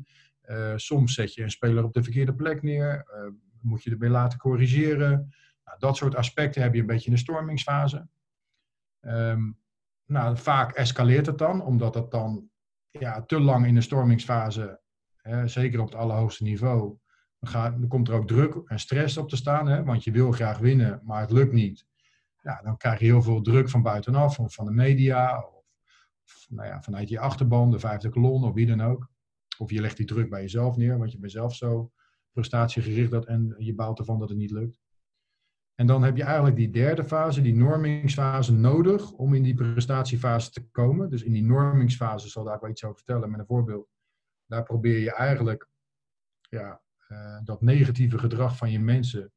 Uh, 0.49 0.73
soms 0.75 1.13
zet 1.13 1.33
je 1.33 1.43
een 1.43 1.51
speler 1.51 1.83
op 1.83 1.93
de 1.93 2.03
verkeerde 2.03 2.35
plek 2.35 2.61
neer. 2.61 3.05
Uh, 3.15 3.31
moet 3.61 3.83
je 3.83 3.91
erbij 3.91 4.09
laten 4.09 4.39
corrigeren. 4.39 5.33
Nou, 5.63 5.79
dat 5.79 5.97
soort 5.97 6.15
aspecten 6.15 6.61
heb 6.61 6.73
je 6.73 6.79
een 6.79 6.85
beetje 6.85 7.05
in 7.05 7.13
de 7.13 7.19
stormingsfase. 7.19 8.07
Um, 9.01 9.57
nou, 10.05 10.37
vaak 10.37 10.71
escaleert 10.71 11.25
het 11.25 11.37
dan, 11.37 11.61
omdat 11.61 11.95
het 11.95 12.11
dan 12.11 12.49
ja, 12.89 13.21
te 13.21 13.39
lang 13.39 13.65
in 13.65 13.75
de 13.75 13.81
stormingsfase, 13.81 14.79
hè, 15.15 15.47
zeker 15.47 15.79
op 15.79 15.85
het 15.85 15.95
allerhoogste 15.95 16.43
niveau, 16.43 16.97
dan, 17.39 17.49
gaat, 17.49 17.87
komt 17.87 18.07
er 18.07 18.13
ook 18.13 18.27
druk 18.27 18.61
en 18.65 18.79
stress 18.79 19.17
op 19.17 19.29
te 19.29 19.35
staan. 19.35 19.67
Hè, 19.67 19.83
want 19.83 20.03
je 20.03 20.11
wil 20.11 20.31
graag 20.31 20.57
winnen, 20.57 21.01
maar 21.03 21.21
het 21.21 21.31
lukt 21.31 21.53
niet 21.53 21.85
ja, 22.45 22.61
dan 22.61 22.77
krijg 22.77 22.99
je 22.99 23.05
heel 23.05 23.21
veel 23.21 23.41
druk 23.41 23.69
van 23.69 23.81
buitenaf, 23.81 24.39
of 24.39 24.53
van 24.53 24.65
de 24.65 24.71
media, 24.71 25.41
of, 25.41 26.45
nou 26.49 26.67
ja, 26.67 26.81
vanuit 26.81 27.09
je 27.09 27.19
achterban, 27.19 27.71
de 27.71 27.79
vijfde 27.79 28.09
kolon, 28.09 28.43
of 28.43 28.53
wie 28.53 28.65
dan 28.65 28.81
ook. 28.81 29.09
Of 29.57 29.71
je 29.71 29.81
legt 29.81 29.97
die 29.97 30.05
druk 30.05 30.29
bij 30.29 30.41
jezelf 30.41 30.77
neer, 30.77 30.97
want 30.97 31.11
je 31.11 31.19
bent 31.19 31.31
zelf 31.31 31.55
zo 31.55 31.91
prestatiegericht 32.31 33.11
dat, 33.11 33.25
en 33.25 33.55
je 33.57 33.75
bouwt 33.75 33.99
ervan 33.99 34.19
dat 34.19 34.29
het 34.29 34.37
niet 34.37 34.51
lukt. 34.51 34.81
En 35.75 35.87
dan 35.87 36.03
heb 36.03 36.17
je 36.17 36.23
eigenlijk 36.23 36.55
die 36.55 36.69
derde 36.69 37.03
fase, 37.03 37.41
die 37.41 37.55
normingsfase, 37.55 38.53
nodig 38.53 39.11
om 39.11 39.33
in 39.33 39.43
die 39.43 39.53
prestatiefase 39.53 40.51
te 40.51 40.69
komen. 40.69 41.09
Dus 41.09 41.23
in 41.23 41.31
die 41.31 41.43
normingsfase, 41.43 42.29
zal 42.29 42.43
daar 42.43 42.59
wel 42.59 42.69
iets 42.69 42.83
over 42.83 42.97
vertellen 42.97 43.31
met 43.31 43.39
een 43.39 43.45
voorbeeld. 43.45 43.89
Daar 44.45 44.63
probeer 44.63 44.99
je 44.99 45.13
eigenlijk 45.13 45.69
ja, 46.49 46.81
uh, 47.09 47.39
dat 47.43 47.61
negatieve 47.61 48.17
gedrag 48.17 48.57
van 48.57 48.71
je 48.71 48.79
mensen, 48.79 49.33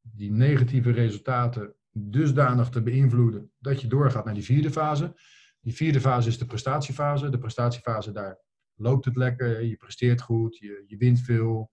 die 0.00 0.32
negatieve 0.32 0.90
resultaten 0.90 1.74
dusdanig 1.98 2.68
te 2.68 2.82
beïnvloeden 2.82 3.52
dat 3.58 3.80
je 3.80 3.86
doorgaat 3.86 4.24
naar 4.24 4.34
die 4.34 4.44
vierde 4.44 4.70
fase. 4.70 5.14
Die 5.60 5.74
vierde 5.74 6.00
fase 6.00 6.28
is 6.28 6.38
de 6.38 6.46
prestatiefase. 6.46 7.28
De 7.28 7.38
prestatiefase, 7.38 8.12
daar 8.12 8.38
loopt 8.74 9.04
het 9.04 9.16
lekker, 9.16 9.64
je 9.64 9.76
presteert 9.76 10.20
goed, 10.20 10.56
je, 10.56 10.84
je 10.86 10.96
wint 10.96 11.20
veel. 11.20 11.70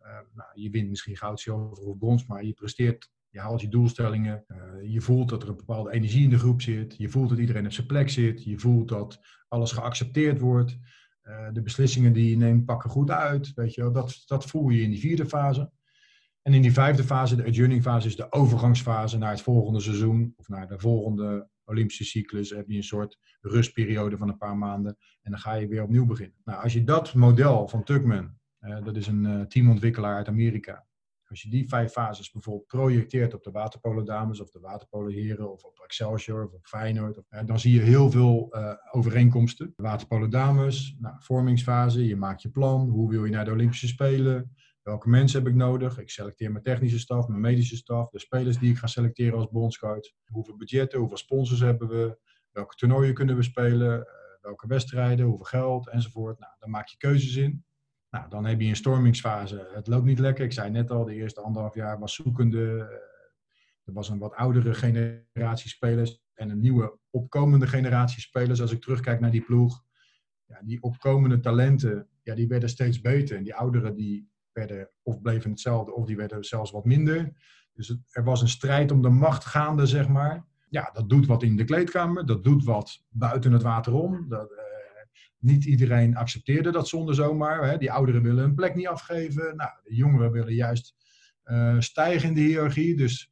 Uh, 0.00 0.12
nou, 0.34 0.48
je 0.54 0.70
wint 0.70 0.88
misschien 0.88 1.16
goud, 1.16 1.40
zilver 1.40 1.84
of 1.84 1.98
brons, 1.98 2.26
maar 2.26 2.44
je 2.44 2.52
presteert, 2.52 3.10
je 3.28 3.40
haalt 3.40 3.60
je 3.60 3.68
doelstellingen. 3.68 4.44
Uh, 4.48 4.92
je 4.92 5.00
voelt 5.00 5.28
dat 5.28 5.42
er 5.42 5.48
een 5.48 5.56
bepaalde 5.56 5.92
energie 5.92 6.24
in 6.24 6.30
de 6.30 6.38
groep 6.38 6.62
zit. 6.62 6.94
Je 6.96 7.08
voelt 7.08 7.28
dat 7.28 7.38
iedereen 7.38 7.64
op 7.64 7.72
zijn 7.72 7.86
plek 7.86 8.10
zit. 8.10 8.44
Je 8.44 8.58
voelt 8.58 8.88
dat 8.88 9.20
alles 9.48 9.72
geaccepteerd 9.72 10.40
wordt. 10.40 10.78
Uh, 11.22 11.48
de 11.52 11.62
beslissingen 11.62 12.12
die 12.12 12.30
je 12.30 12.36
neemt 12.36 12.64
pakken 12.64 12.90
goed 12.90 13.10
uit. 13.10 13.52
Weet 13.54 13.74
je, 13.74 13.90
dat, 13.90 14.22
dat 14.26 14.46
voel 14.46 14.68
je 14.68 14.82
in 14.82 14.90
die 14.90 15.00
vierde 15.00 15.26
fase. 15.26 15.70
En 16.46 16.54
in 16.54 16.62
die 16.62 16.72
vijfde 16.72 17.04
fase, 17.04 17.36
de 17.36 17.44
adjourning 17.44 17.82
fase, 17.82 18.06
is 18.06 18.16
de 18.16 18.32
overgangsfase 18.32 19.18
naar 19.18 19.30
het 19.30 19.40
volgende 19.40 19.80
seizoen 19.80 20.34
of 20.36 20.48
naar 20.48 20.68
de 20.68 20.78
volgende 20.78 21.48
Olympische 21.64 22.04
cyclus. 22.04 22.50
Heb 22.50 22.68
je 22.68 22.76
een 22.76 22.82
soort 22.82 23.18
rustperiode 23.40 24.16
van 24.16 24.28
een 24.28 24.36
paar 24.36 24.56
maanden 24.56 24.96
en 25.22 25.30
dan 25.30 25.40
ga 25.40 25.54
je 25.54 25.68
weer 25.68 25.82
opnieuw 25.82 26.06
beginnen. 26.06 26.36
Nou, 26.44 26.62
als 26.62 26.72
je 26.72 26.84
dat 26.84 27.14
model 27.14 27.68
van 27.68 27.84
Tuckman, 27.84 28.38
uh, 28.60 28.84
dat 28.84 28.96
is 28.96 29.06
een 29.06 29.24
uh, 29.24 29.40
teamontwikkelaar 29.40 30.16
uit 30.16 30.28
Amerika, 30.28 30.86
als 31.28 31.42
je 31.42 31.50
die 31.50 31.68
vijf 31.68 31.92
fases 31.92 32.30
bijvoorbeeld 32.30 32.66
projecteert 32.66 33.34
op 33.34 33.42
de 33.42 33.50
waterpolo 33.50 34.02
dames 34.02 34.40
of 34.40 34.50
de 34.50 34.60
waterpolo 34.60 35.08
heren 35.08 35.52
of 35.52 35.64
op 35.64 35.80
Excelsior 35.84 36.44
of 36.46 36.52
op 36.52 36.66
Feyenoord, 36.66 37.16
uh, 37.30 37.40
dan 37.44 37.58
zie 37.60 37.74
je 37.74 37.80
heel 37.80 38.10
veel 38.10 38.54
overeenkomsten. 38.90 39.72
Waterpolo 39.76 40.28
dames, 40.28 40.96
nou, 40.98 41.14
vormingsfase, 41.18 42.06
je 42.06 42.16
maakt 42.16 42.42
je 42.42 42.50
plan, 42.50 42.88
hoe 42.88 43.10
wil 43.10 43.24
je 43.24 43.30
naar 43.30 43.44
de 43.44 43.50
Olympische 43.50 43.88
Spelen, 43.88 44.54
Welke 44.86 45.08
mensen 45.08 45.42
heb 45.42 45.48
ik 45.48 45.54
nodig? 45.54 45.98
Ik 45.98 46.10
selecteer 46.10 46.50
mijn 46.52 46.64
technische 46.64 46.98
staf, 46.98 47.28
mijn 47.28 47.40
medische 47.40 47.76
staf, 47.76 48.10
de 48.10 48.18
spelers 48.18 48.58
die 48.58 48.70
ik 48.70 48.76
ga 48.76 48.86
selecteren 48.86 49.38
als 49.38 49.50
bondscoach. 49.50 50.12
Hoeveel 50.26 50.56
budgetten, 50.56 50.98
hoeveel 50.98 51.16
sponsors 51.16 51.60
hebben 51.60 51.88
we? 51.88 52.18
Welke 52.50 52.74
toernooien 52.74 53.14
kunnen 53.14 53.36
we 53.36 53.42
spelen? 53.42 53.98
Uh, 53.98 54.04
welke 54.40 54.66
wedstrijden, 54.66 55.26
hoeveel 55.26 55.44
geld 55.44 55.88
enzovoort. 55.88 56.38
Nou, 56.38 56.52
dan 56.58 56.70
maak 56.70 56.88
je 56.88 56.96
keuzes 56.96 57.36
in. 57.36 57.64
Nou, 58.10 58.28
dan 58.28 58.44
heb 58.44 58.60
je 58.60 58.68
een 58.68 58.76
stormingsfase. 58.76 59.68
Het 59.74 59.86
loopt 59.86 60.04
niet 60.04 60.18
lekker. 60.18 60.44
Ik 60.44 60.52
zei 60.52 60.70
net 60.70 60.90
al, 60.90 61.04
de 61.04 61.14
eerste 61.14 61.40
anderhalf 61.40 61.74
jaar 61.74 61.98
was 61.98 62.14
zoekende. 62.14 62.58
Uh, 62.58 62.80
er 63.84 63.92
was 63.92 64.08
een 64.08 64.18
wat 64.18 64.34
oudere 64.34 64.74
generatie 64.74 65.70
spelers 65.70 66.20
en 66.34 66.50
een 66.50 66.60
nieuwe 66.60 66.98
opkomende 67.10 67.66
generatie 67.66 68.20
spelers. 68.20 68.60
Als 68.60 68.72
ik 68.72 68.80
terugkijk 68.80 69.20
naar 69.20 69.30
die 69.30 69.44
ploeg, 69.44 69.84
ja, 70.44 70.60
die 70.62 70.82
opkomende 70.82 71.40
talenten, 71.40 72.08
ja, 72.22 72.34
die 72.34 72.48
werden 72.48 72.68
steeds 72.68 73.00
beter. 73.00 73.36
En 73.36 73.42
die 73.42 73.54
ouderen 73.54 73.94
die 73.94 74.34
werden 74.56 74.90
of 75.02 75.20
bleven 75.20 75.50
hetzelfde 75.50 75.94
of 75.94 76.06
die 76.06 76.16
werden 76.16 76.44
zelfs 76.44 76.70
wat 76.70 76.84
minder. 76.84 77.32
Dus 77.72 77.96
er 78.10 78.24
was 78.24 78.40
een 78.40 78.48
strijd 78.48 78.90
om 78.92 79.02
de 79.02 79.08
macht 79.08 79.44
gaande, 79.44 79.86
zeg 79.86 80.08
maar. 80.08 80.46
Ja, 80.68 80.90
dat 80.92 81.08
doet 81.08 81.26
wat 81.26 81.42
in 81.42 81.56
de 81.56 81.64
kleedkamer, 81.64 82.26
dat 82.26 82.44
doet 82.44 82.64
wat 82.64 83.04
buiten 83.08 83.52
het 83.52 83.62
water 83.62 83.92
om. 83.92 84.28
Dat, 84.28 84.50
uh, 84.50 84.58
Niet 85.38 85.64
iedereen 85.64 86.16
accepteerde 86.16 86.70
dat 86.70 86.88
zonde 86.88 87.14
zomaar. 87.14 87.68
Hè. 87.68 87.78
Die 87.78 87.92
ouderen 87.92 88.22
willen 88.22 88.44
hun 88.44 88.54
plek 88.54 88.74
niet 88.74 88.86
afgeven. 88.86 89.56
Nou, 89.56 89.70
de 89.84 89.94
jongeren 89.94 90.32
willen 90.32 90.54
juist 90.54 90.94
uh, 91.44 91.80
stijgen 91.80 92.28
in 92.28 92.34
de 92.34 92.40
hiërarchie. 92.40 92.96
Dus 92.96 93.30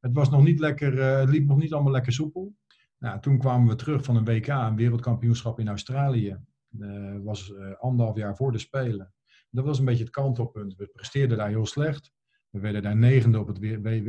het 0.00 0.14
was 0.14 0.30
nog 0.30 0.42
niet 0.42 0.60
lekker, 0.60 1.02
het 1.02 1.28
liep 1.28 1.46
nog 1.46 1.58
niet 1.58 1.72
allemaal 1.72 1.92
lekker 1.92 2.12
soepel. 2.12 2.54
Nou, 2.98 3.20
toen 3.20 3.38
kwamen 3.38 3.68
we 3.68 3.74
terug 3.74 4.04
van 4.04 4.16
een 4.16 4.24
WK, 4.24 4.46
een 4.46 4.76
wereldkampioenschap 4.76 5.60
in 5.60 5.68
Australië. 5.68 6.38
Uh, 6.78 7.16
was 7.22 7.52
anderhalf 7.78 8.16
jaar 8.16 8.36
voor 8.36 8.52
de 8.52 8.58
Spelen. 8.58 9.14
Dat 9.56 9.64
was 9.64 9.78
een 9.78 9.84
beetje 9.84 10.04
het 10.04 10.12
kantelpunt. 10.12 10.74
We 10.76 10.86
presteerden 10.86 11.38
daar 11.38 11.48
heel 11.48 11.66
slecht. 11.66 12.12
We 12.50 12.60
werden 12.60 12.82
daar 12.82 12.96
negende 12.96 13.38
op 13.38 13.46
het 13.46 13.58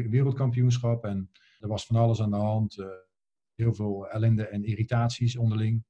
wereldkampioenschap. 0.09 1.05
En 1.05 1.31
er 1.59 1.67
was 1.67 1.85
van 1.85 1.95
alles 1.95 2.21
aan 2.21 2.31
de 2.31 2.35
hand. 2.35 2.85
heel 3.55 3.73
veel 3.73 4.07
ellende 4.07 4.47
en 4.47 4.63
irritaties 4.63 5.37
onderling. 5.37 5.83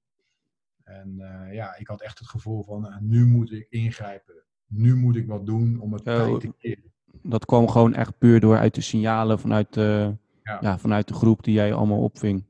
En 0.83 1.15
ja, 1.51 1.75
ik 1.75 1.87
had 1.87 2.01
echt 2.01 2.19
het 2.19 2.27
gevoel 2.27 2.63
van, 2.63 2.97
nu 3.01 3.25
moet 3.25 3.51
ik 3.51 3.67
ingrijpen. 3.69 4.43
Nu 4.67 4.95
moet 4.95 5.15
ik 5.15 5.27
wat 5.27 5.45
doen 5.45 5.79
om 5.79 5.93
het 5.93 6.03
te 6.03 6.53
keren 6.57 6.91
dat 7.29 7.45
kwam 7.45 7.69
gewoon 7.69 7.93
echt 7.93 8.17
puur 8.17 8.39
door 8.39 8.57
uit 8.57 8.75
de 8.75 8.81
signalen 8.81 9.39
vanuit 9.39 9.73
de, 9.73 10.15
ja. 10.43 10.77
vanuit 10.77 11.07
de 11.07 11.13
groep 11.13 11.43
die 11.43 11.53
jij 11.53 11.73
allemaal 11.73 12.03
opving. 12.03 12.45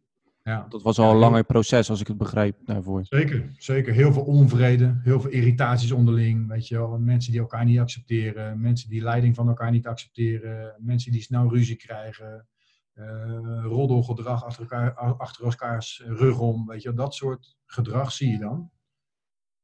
Ja. 0.48 0.66
Dat 0.70 0.82
was 0.82 1.00
al 1.00 1.12
een 1.12 1.18
langer 1.18 1.44
proces, 1.44 1.90
als 1.90 2.00
ik 2.00 2.08
het 2.08 2.18
begrijp 2.18 2.58
daarvoor. 2.66 3.06
Zeker, 3.06 3.52
zeker. 3.58 3.94
Heel 3.94 4.14
veel 4.14 4.24
onvrede, 4.24 5.00
heel 5.04 5.22
veel 5.22 5.32
irritaties 5.32 5.92
onderling. 5.92 6.48
Weet 6.48 6.68
je 6.68 6.78
wel. 6.78 7.00
Mensen 7.00 7.32
die 7.32 7.42
elkaar 7.42 7.66
niet 7.66 7.80
accepteren, 7.80 8.62
mensen 8.62 8.90
die 8.90 9.02
leiding 9.02 9.36
van 9.36 9.48
elkaar 9.48 9.72
niet 9.72 9.88
accepteren, 9.88 10.76
mensen 10.80 11.12
die 11.12 11.22
snel 11.22 11.50
ruzie 11.50 11.76
krijgen, 11.76 12.48
uh, 12.94 13.64
roddelgedrag 13.64 14.44
achter, 14.44 14.62
elkaar, 14.62 14.94
achter 14.96 15.46
elkaars 15.46 16.04
rug 16.06 16.40
om. 16.40 16.68
Weet 16.68 16.82
je 16.82 16.88
wel. 16.88 17.06
Dat 17.06 17.16
soort 17.16 17.58
gedrag 17.66 18.12
zie 18.12 18.32
je 18.32 18.40
dan. 18.40 18.72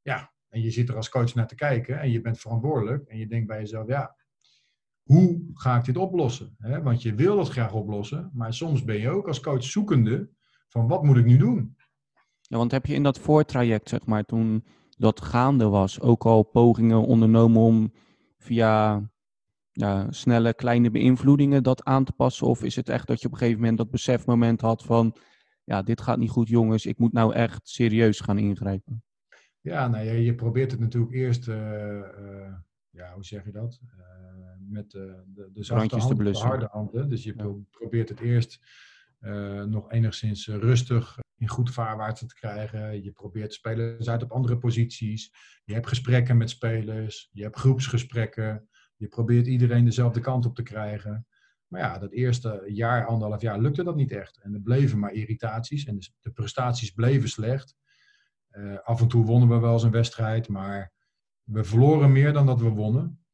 Ja, 0.01 0.33
en 0.49 0.61
je 0.61 0.71
zit 0.71 0.89
er 0.89 0.95
als 0.95 1.09
coach 1.09 1.33
naar 1.33 1.47
te 1.47 1.55
kijken 1.55 1.99
en 1.99 2.11
je 2.11 2.21
bent 2.21 2.39
verantwoordelijk 2.39 3.07
en 3.07 3.17
je 3.17 3.27
denkt 3.27 3.47
bij 3.47 3.59
jezelf, 3.59 3.87
ja, 3.87 4.15
hoe 5.03 5.51
ga 5.53 5.77
ik 5.77 5.85
dit 5.85 5.97
oplossen? 5.97 6.55
Want 6.83 7.01
je 7.01 7.15
wil 7.15 7.35
dat 7.35 7.49
graag 7.49 7.73
oplossen, 7.73 8.31
maar 8.33 8.53
soms 8.53 8.83
ben 8.83 8.99
je 8.99 9.09
ook 9.09 9.27
als 9.27 9.39
coach 9.39 9.63
zoekende 9.63 10.29
van 10.73 10.87
wat 10.87 11.03
moet 11.03 11.17
ik 11.17 11.25
nu 11.25 11.37
doen? 11.37 11.75
Ja, 12.41 12.57
want 12.57 12.71
heb 12.71 12.85
je 12.85 12.93
in 12.93 13.03
dat 13.03 13.19
voortraject, 13.19 13.89
zeg 13.89 14.05
maar, 14.05 14.23
toen 14.23 14.63
dat 14.97 15.21
gaande 15.21 15.67
was, 15.67 16.01
ook 16.01 16.25
al 16.25 16.43
pogingen 16.43 17.05
ondernomen 17.05 17.61
om 17.61 17.93
via 18.37 19.01
ja, 19.71 20.11
snelle 20.11 20.53
kleine 20.53 20.91
beïnvloedingen 20.91 21.63
dat 21.63 21.83
aan 21.83 22.03
te 22.03 22.11
passen? 22.11 22.47
Of 22.47 22.63
is 22.63 22.75
het 22.75 22.89
echt 22.89 23.07
dat 23.07 23.21
je 23.21 23.27
op 23.27 23.31
een 23.31 23.37
gegeven 23.37 23.59
moment 23.59 23.77
dat 23.77 23.89
besefmoment 23.89 24.61
had 24.61 24.83
van, 24.83 25.15
ja, 25.63 25.81
dit 25.81 26.01
gaat 26.01 26.17
niet 26.17 26.29
goed 26.29 26.47
jongens, 26.47 26.85
ik 26.85 26.97
moet 26.97 27.13
nou 27.13 27.33
echt 27.33 27.69
serieus 27.69 28.19
gaan 28.19 28.37
ingrijpen? 28.37 29.03
Ja, 29.61 29.87
nou, 29.87 30.05
je, 30.05 30.23
je 30.23 30.35
probeert 30.35 30.71
het 30.71 30.79
natuurlijk 30.79 31.13
eerst, 31.13 31.47
uh, 31.47 31.55
uh, 31.55 32.53
ja, 32.89 33.13
hoe 33.13 33.25
zeg 33.25 33.45
je 33.45 33.51
dat? 33.51 33.79
Uh, 33.97 34.03
met 34.69 34.91
de, 34.91 35.23
de, 35.25 35.49
de 35.53 35.63
zachte 35.63 35.97
hand, 35.97 36.17
de 36.17 36.37
harde 36.37 36.67
handen. 36.71 37.09
Dus 37.09 37.23
je 37.23 37.63
probeert 37.69 38.09
het 38.09 38.19
eerst 38.19 38.59
uh, 39.23 39.63
nog 39.63 39.91
enigszins 39.91 40.47
rustig 40.47 41.17
in 41.37 41.47
goed 41.47 41.71
vaarwaarts 41.71 42.19
te 42.19 42.33
krijgen. 42.33 43.03
Je 43.03 43.11
probeert 43.11 43.53
spelers 43.53 44.09
uit 44.09 44.23
op 44.23 44.31
andere 44.31 44.57
posities. 44.57 45.31
Je 45.63 45.73
hebt 45.73 45.87
gesprekken 45.87 46.37
met 46.37 46.49
spelers. 46.49 47.29
Je 47.31 47.43
hebt 47.43 47.59
groepsgesprekken. 47.59 48.69
Je 48.95 49.07
probeert 49.07 49.47
iedereen 49.47 49.85
dezelfde 49.85 50.19
kant 50.19 50.45
op 50.45 50.55
te 50.55 50.63
krijgen. 50.63 51.27
Maar 51.67 51.81
ja, 51.81 51.99
dat 51.99 52.11
eerste 52.11 52.63
jaar, 52.67 53.05
anderhalf 53.05 53.41
jaar, 53.41 53.59
lukte 53.59 53.83
dat 53.83 53.95
niet 53.95 54.11
echt. 54.11 54.39
En 54.41 54.53
er 54.53 54.61
bleven 54.61 54.99
maar 54.99 55.11
irritaties 55.11 55.85
en 55.85 55.99
de 56.19 56.31
prestaties 56.31 56.91
bleven 56.91 57.29
slecht. 57.29 57.75
Af 58.83 59.01
en 59.01 59.07
toe 59.07 59.25
wonnen 59.25 59.49
we 59.49 59.59
wel 59.59 59.73
eens 59.73 59.83
een 59.83 59.91
wedstrijd, 59.91 60.47
maar 60.47 60.91
we 61.43 61.63
verloren 61.63 62.11
meer 62.11 62.33
dan 62.33 62.45
dat 62.45 62.61
we 62.61 62.69
wonnen. 62.69 63.25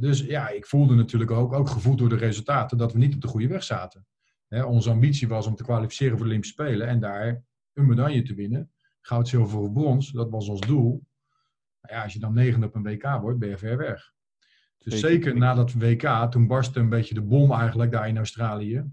Dus 0.00 0.20
ja, 0.20 0.48
ik 0.48 0.66
voelde 0.66 0.94
natuurlijk 0.94 1.30
ook, 1.30 1.52
ook 1.52 1.68
gevoeld 1.68 1.98
door 1.98 2.08
de 2.08 2.16
resultaten, 2.16 2.78
dat 2.78 2.92
we 2.92 2.98
niet 2.98 3.14
op 3.14 3.20
de 3.20 3.28
goede 3.28 3.48
weg 3.48 3.62
zaten. 3.62 4.06
Hè, 4.52 4.64
onze 4.64 4.90
ambitie 4.90 5.28
was 5.28 5.46
om 5.46 5.54
te 5.54 5.62
kwalificeren 5.62 6.10
voor 6.10 6.26
de 6.26 6.30
Olympische 6.30 6.54
Spelen 6.54 6.86
en 6.86 7.00
daar 7.00 7.44
een 7.72 7.86
medaille 7.86 8.22
te 8.22 8.34
winnen. 8.34 8.70
Goud, 9.00 9.28
zilver 9.28 9.58
of 9.58 9.72
brons, 9.72 10.10
dat 10.10 10.30
was 10.30 10.48
ons 10.48 10.60
doel. 10.60 11.06
Maar 11.80 11.92
ja, 11.92 12.02
als 12.02 12.12
je 12.12 12.18
dan 12.18 12.34
negende 12.34 12.66
op 12.66 12.74
een 12.74 12.82
WK 12.82 13.18
wordt, 13.20 13.38
ben 13.38 13.48
je 13.48 13.58
ver 13.58 13.76
weg. 13.76 14.12
Dus 14.78 15.00
zeker, 15.00 15.36
na 15.36 15.54
dat 15.54 15.72
WK, 15.72 16.30
toen 16.30 16.46
barstte 16.46 16.80
een 16.80 16.88
beetje 16.88 17.14
de 17.14 17.22
bom 17.22 17.52
eigenlijk 17.52 17.92
daar 17.92 18.08
in 18.08 18.16
Australië. 18.16 18.84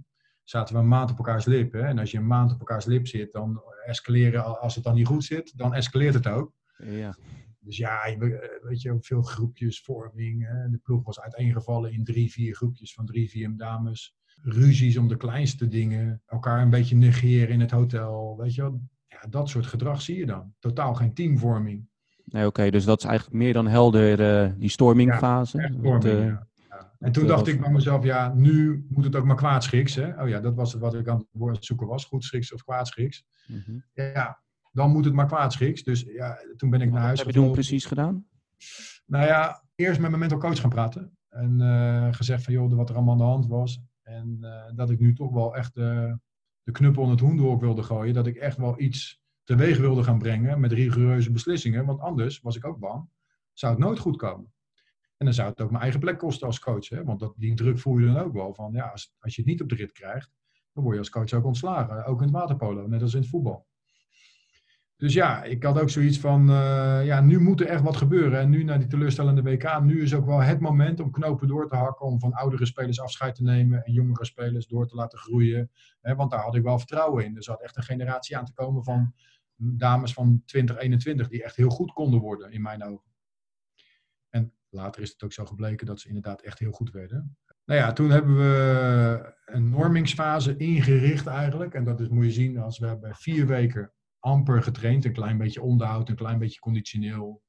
Zaten 0.44 0.76
we 0.76 0.82
een 0.82 0.88
maand 0.88 1.12
op 1.12 1.18
elkaars 1.18 1.46
lip. 1.46 1.74
Hè? 1.74 1.82
En 1.82 2.00
als 2.00 2.12
je 2.12 2.18
een 2.18 2.28
maand 2.28 2.52
op 2.54 2.60
elkaars 2.60 2.86
lip 2.86 3.08
zit, 3.08 3.32
dan 3.32 3.62
escaleren, 3.86 4.60
als 4.60 4.76
het 4.76 4.84
dan 4.84 4.96
niet 4.96 5.08
goed 5.08 5.24
zit, 5.24 5.58
dan 5.58 5.74
escaleert 5.74 6.14
het 6.14 6.28
ook. 6.28 6.54
Ja. 6.78 7.18
Dus 7.60 7.78
ja, 7.78 8.04
eh, 8.04 8.20
weet 8.62 8.82
je, 8.82 8.98
veel 9.00 9.22
groepjes, 9.22 9.82
vorming. 9.82 10.48
Hè. 10.48 10.70
De 10.70 10.78
ploeg 10.78 11.04
was 11.04 11.20
uiteengevallen 11.20 11.92
in 11.92 12.04
drie, 12.04 12.32
vier 12.32 12.56
groepjes 12.56 12.94
van 12.94 13.06
drie, 13.06 13.30
vier 13.30 13.58
dames. 13.58 14.19
Ruzies 14.42 14.98
om 14.98 15.08
de 15.08 15.18
kleinste 15.18 15.68
dingen. 15.68 16.22
Elkaar 16.26 16.62
een 16.62 16.70
beetje 16.70 16.96
negeren 16.96 17.50
in 17.50 17.60
het 17.60 17.72
hotel. 17.72 18.38
Weet 18.38 18.56
je 18.56 18.62
wel. 18.62 18.82
Ja, 19.08 19.28
dat 19.30 19.50
soort 19.50 19.66
gedrag 19.66 20.02
zie 20.02 20.18
je 20.18 20.26
dan. 20.26 20.54
Totaal 20.60 20.94
geen 20.94 21.14
teamvorming. 21.14 21.88
Nee, 22.26 22.46
oké. 22.46 22.70
dus 22.70 22.86
dat 22.86 23.00
is 23.00 23.06
eigenlijk 23.06 23.38
meer 23.38 23.54
dan 23.54 23.68
helder 23.68 24.44
uh, 24.46 24.52
die 24.58 24.70
stormingfase. 24.70 25.62
Ja, 25.62 25.68
storming, 25.68 26.04
uh, 26.04 26.26
ja. 26.26 26.48
En 27.00 27.12
toen 27.12 27.28
dacht 27.28 27.48
ik 27.48 27.62
bij 27.62 27.72
mezelf, 27.72 28.04
ja, 28.04 28.34
nu 28.34 28.86
moet 28.90 29.04
het 29.04 29.16
ook 29.16 29.26
maar 29.26 29.36
kwaadschiks. 29.36 29.96
Hè? 29.96 30.22
Oh 30.22 30.30
ja, 30.30 30.40
dat 30.40 30.56
was 30.56 30.74
wat 30.74 30.94
ik 30.94 31.08
aan 31.08 31.26
het 31.34 31.66
zoeken 31.66 31.88
was. 31.88 32.06
Goedschiks 32.06 32.54
of 32.54 32.64
kwaadschiks. 32.64 33.26
Mm 33.48 33.84
Ja, 33.94 34.42
dan 34.72 34.92
moet 34.92 35.06
het 35.06 35.14
maar 35.14 35.28
kwaadschiks. 35.28 35.84
Dus 35.84 36.02
ja, 36.02 36.38
toen 36.56 36.70
ben 36.70 36.82
ik 36.82 36.92
naar 36.92 37.02
huis 37.02 37.18
Wat 37.18 37.26
heb 37.26 37.36
je 37.36 37.42
toen 37.42 37.52
precies 37.52 37.86
gedaan? 37.86 38.26
Nou 39.06 39.26
ja, 39.26 39.64
eerst 39.76 40.00
met 40.00 40.10
mijn 40.10 40.20
mental 40.20 40.40
coach 40.40 40.60
gaan 40.60 40.70
praten. 40.70 41.18
En 41.30 41.60
uh, 41.60 42.08
gezegd 42.12 42.44
van, 42.44 42.54
joh, 42.54 42.74
wat 42.74 42.90
er 42.90 42.96
allemaal 42.96 43.14
aan 43.14 43.20
de 43.20 43.24
hand 43.24 43.48
was. 43.48 43.82
En 44.10 44.38
uh, 44.42 44.64
dat 44.76 44.90
ik 44.90 45.00
nu 45.00 45.14
toch 45.14 45.32
wel 45.32 45.56
echt 45.56 45.74
de 45.74 46.72
knuppel 46.72 47.04
in 47.04 47.10
het 47.10 47.20
hoenderhok 47.20 47.62
wilde 47.62 47.84
gooien. 47.84 48.14
Dat 48.14 48.28
ik 48.28 48.36
echt 48.36 48.58
wel 48.58 48.80
iets 48.80 49.22
teweeg 49.44 49.78
wilde 49.78 50.04
gaan 50.04 50.20
brengen 50.20 50.60
met 50.60 50.72
rigoureuze 50.72 51.32
beslissingen. 51.32 51.86
Want 51.86 52.00
anders, 52.00 52.40
was 52.40 52.56
ik 52.56 52.66
ook 52.66 52.80
bang, 52.80 53.10
zou 53.54 53.74
het 53.74 53.82
nooit 53.84 54.00
goed 54.00 54.18
komen. 54.18 54.54
En 55.18 55.26
dan 55.26 55.34
zou 55.34 55.50
het 55.50 55.62
ook 55.62 55.70
mijn 55.70 55.82
eigen 55.82 56.00
plek 56.00 56.18
kosten 56.18 56.48
als 56.48 56.60
coach. 56.60 56.90
Hè? 56.90 57.04
Want 57.04 57.20
dat, 57.20 57.34
die 57.38 57.54
druk 57.54 57.80
voel 57.80 57.98
je 57.98 58.06
dan 58.06 58.18
ook 58.18 58.34
wel 58.34 58.54
van, 58.54 58.72
ja, 58.72 58.88
als, 58.88 59.14
als 59.20 59.36
je 59.36 59.42
het 59.42 59.50
niet 59.50 59.62
op 59.62 59.70
de 59.70 59.76
rit 59.76 59.92
krijgt, 59.92 60.32
dan 60.74 60.84
word 60.84 60.96
je 60.96 61.00
als 61.00 61.10
coach 61.10 61.34
ook 61.34 61.46
ontslagen. 61.46 62.06
Ook 62.06 62.18
in 62.18 62.28
het 62.28 62.36
waterpolo, 62.36 62.88
net 62.88 63.02
als 63.02 63.14
in 63.14 63.20
het 63.20 63.30
voetbal. 63.30 63.68
Dus 65.00 65.14
ja, 65.14 65.44
ik 65.44 65.64
had 65.64 65.80
ook 65.80 65.90
zoiets 65.90 66.20
van, 66.20 66.50
uh, 66.50 67.06
ja, 67.06 67.22
nu 67.22 67.40
moet 67.40 67.62
er 67.62 67.68
echt 67.68 67.82
wat 67.82 67.98
gebeuren. 67.98 68.40
En 68.40 68.50
nu 68.50 68.64
naar 68.64 68.80
die 68.80 68.88
teleurstellende 68.88 69.42
WK, 69.42 69.82
nu 69.82 70.02
is 70.02 70.14
ook 70.14 70.26
wel 70.26 70.42
het 70.42 70.60
moment 70.60 71.00
om 71.00 71.12
knopen 71.12 71.48
door 71.48 71.68
te 71.68 71.76
hakken, 71.76 72.06
om 72.06 72.20
van 72.20 72.34
oudere 72.34 72.66
spelers 72.66 73.02
afscheid 73.02 73.36
te 73.36 73.44
nemen 73.44 73.84
en 73.84 73.94
jongere 73.94 74.26
spelers 74.26 74.68
door 74.68 74.88
te 74.88 74.96
laten 74.96 75.20
groeien. 75.20 75.72
want 76.02 76.32
daar 76.32 76.44
had 76.44 76.56
ik 76.56 76.64
wel 76.64 76.78
vertrouwen 76.78 77.26
in. 77.26 77.36
Er 77.36 77.44
zat 77.44 77.62
echt 77.62 77.78
een 77.78 77.84
generatie 77.84 78.38
aan 78.38 78.46
te 78.46 78.54
komen 78.54 78.84
van 78.84 79.14
dames 79.56 80.14
van 80.14 80.42
2021 80.46 81.28
die 81.28 81.44
echt 81.44 81.56
heel 81.56 81.70
goed 81.70 81.94
konden 81.94 82.20
worden, 82.20 82.52
in 82.52 82.62
mijn 82.62 82.84
ogen. 82.84 83.12
En 84.30 84.54
later 84.70 85.02
is 85.02 85.12
het 85.12 85.24
ook 85.24 85.34
zo 85.34 85.46
gebleken 85.46 85.86
dat 85.86 86.00
ze 86.00 86.08
inderdaad 86.08 86.42
echt 86.42 86.60
heel 86.60 86.72
goed 86.72 86.92
werden. 86.92 87.38
Nou 87.66 87.80
ja, 87.80 87.94
toen 87.94 88.10
hebben 88.10 88.38
we 88.38 89.34
een 89.46 89.70
normingsfase 89.70 90.58
ingericht 90.58 91.28
eigenlijk. 91.28 91.74
En 91.74 91.84
dat 91.84 92.00
is, 92.00 92.08
moet 92.08 92.26
je 92.26 92.32
zien, 92.32 92.58
als 92.58 92.80
we 92.80 92.88
hebben 92.88 93.16
vier 93.16 93.48
weken 93.48 93.92
amper 94.20 94.64
getraind. 94.64 95.06
Een 95.06 95.14
klein 95.14 95.38
beetje 95.38 95.62
onderhoud, 95.62 96.10
een 96.10 96.16
klein 96.16 96.40
beetje 96.40 96.60
conditioneel. 96.60 97.44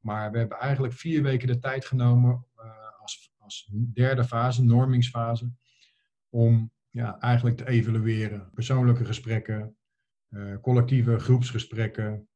Maar 0.00 0.30
we 0.30 0.38
hebben 0.38 0.58
eigenlijk 0.58 0.94
vier 0.94 1.22
weken 1.22 1.46
de 1.46 1.58
tijd 1.58 1.84
genomen 1.84 2.46
uh, 2.56 3.00
als, 3.00 3.32
als 3.38 3.70
derde 3.92 4.24
fase, 4.24 4.64
normingsfase, 4.64 5.52
om 6.28 6.72
ja, 6.90 7.18
eigenlijk 7.18 7.56
te 7.56 7.68
evalueren. 7.68 8.50
Persoonlijke 8.54 9.04
gesprekken, 9.04 9.76
uh, 10.30 10.56
collectieve 10.60 11.18
groepsgesprekken, 11.18 12.28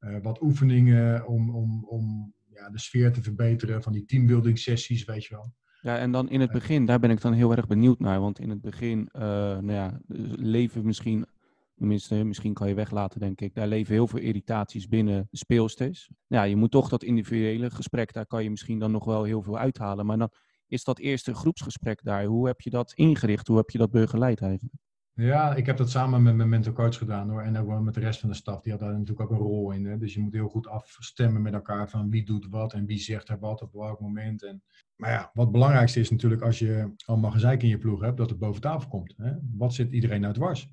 uh, 0.00 0.16
wat 0.22 0.42
oefeningen 0.42 1.26
om, 1.26 1.54
om, 1.54 1.84
om 1.84 2.34
ja, 2.48 2.70
de 2.70 2.78
sfeer 2.78 3.12
te 3.12 3.22
verbeteren 3.22 3.82
van 3.82 3.92
die 3.92 4.04
teambuilding 4.04 4.58
sessies, 4.58 5.04
weet 5.04 5.24
je 5.24 5.34
wel. 5.34 5.54
Ja, 5.80 5.98
en 5.98 6.12
dan 6.12 6.28
in 6.30 6.40
het 6.40 6.52
begin, 6.52 6.86
daar 6.86 7.00
ben 7.00 7.10
ik 7.10 7.20
dan 7.20 7.32
heel 7.32 7.56
erg 7.56 7.66
benieuwd 7.66 7.98
naar. 7.98 8.20
Want 8.20 8.38
in 8.38 8.50
het 8.50 8.60
begin 8.60 9.08
nou 9.12 9.72
ja, 9.72 10.00
leven 10.36 10.86
misschien 10.86 11.26
Tenminste, 11.74 12.24
misschien 12.24 12.54
kan 12.54 12.68
je 12.68 12.74
weglaten, 12.74 13.20
denk 13.20 13.40
ik. 13.40 13.54
Daar 13.54 13.66
leven 13.66 13.94
heel 13.94 14.06
veel 14.06 14.20
irritaties 14.20 14.88
binnen 14.88 15.26
de 15.30 15.36
speelsters. 15.36 16.10
Ja, 16.26 16.42
je 16.42 16.56
moet 16.56 16.70
toch 16.70 16.88
dat 16.88 17.02
individuele 17.02 17.70
gesprek, 17.70 18.12
daar 18.12 18.26
kan 18.26 18.42
je 18.42 18.50
misschien 18.50 18.78
dan 18.78 18.90
nog 18.90 19.04
wel 19.04 19.22
heel 19.22 19.42
veel 19.42 19.58
uithalen. 19.58 20.06
Maar 20.06 20.18
dan 20.18 20.30
is 20.66 20.84
dat 20.84 20.98
eerste 20.98 21.34
groepsgesprek 21.34 22.02
daar. 22.02 22.24
Hoe 22.24 22.46
heb 22.46 22.60
je 22.60 22.70
dat 22.70 22.92
ingericht? 22.92 23.46
Hoe 23.46 23.56
heb 23.56 23.70
je 23.70 23.78
dat 23.78 23.90
begeleid 23.90 24.40
eigenlijk? 24.40 24.74
Ja, 25.16 25.54
ik 25.54 25.66
heb 25.66 25.76
dat 25.76 25.90
samen 25.90 26.22
met 26.22 26.34
mijn 26.34 26.48
mentor 26.48 26.72
coach 26.72 26.98
gedaan 26.98 27.30
hoor. 27.30 27.42
En 27.42 27.56
ook 27.56 27.80
met 27.80 27.94
de 27.94 28.00
rest 28.00 28.20
van 28.20 28.28
de 28.28 28.34
staf. 28.34 28.60
Die 28.60 28.72
had 28.72 28.80
daar 28.80 28.92
natuurlijk 28.92 29.20
ook 29.20 29.30
een 29.30 29.46
rol 29.46 29.70
in. 29.70 29.84
Hè? 29.84 29.98
Dus 29.98 30.14
je 30.14 30.20
moet 30.20 30.32
heel 30.32 30.48
goed 30.48 30.66
afstemmen 30.66 31.42
met 31.42 31.52
elkaar 31.52 31.90
van 31.90 32.10
wie 32.10 32.24
doet 32.24 32.48
wat 32.48 32.72
en 32.72 32.86
wie 32.86 32.98
zegt 32.98 33.28
er 33.28 33.38
wat 33.38 33.62
op 33.62 33.72
welk 33.72 34.00
moment. 34.00 34.44
En... 34.44 34.62
Maar 34.96 35.10
ja, 35.10 35.30
wat 35.32 35.44
het 35.44 35.52
belangrijkste 35.52 36.00
is 36.00 36.10
natuurlijk 36.10 36.42
als 36.42 36.58
je 36.58 36.94
allemaal 37.04 37.30
gezeik 37.30 37.62
in 37.62 37.68
je 37.68 37.78
ploeg 37.78 38.00
hebt, 38.00 38.16
dat 38.16 38.30
het 38.30 38.38
boven 38.38 38.60
tafel 38.60 38.88
komt. 38.88 39.14
Hè? 39.16 39.32
Wat 39.52 39.74
zit 39.74 39.92
iedereen 39.92 40.20
nou 40.20 40.34
dwars? 40.34 40.70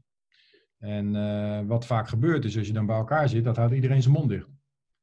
En 0.81 1.67
wat 1.67 1.85
vaak 1.85 2.07
gebeurt 2.07 2.45
is, 2.45 2.57
als 2.57 2.67
je 2.67 2.73
dan 2.73 2.85
bij 2.85 2.95
elkaar 2.95 3.29
zit, 3.29 3.43
dat 3.43 3.55
houdt 3.55 3.73
iedereen 3.73 4.01
zijn 4.01 4.13
mond 4.13 4.29
dicht. 4.29 4.47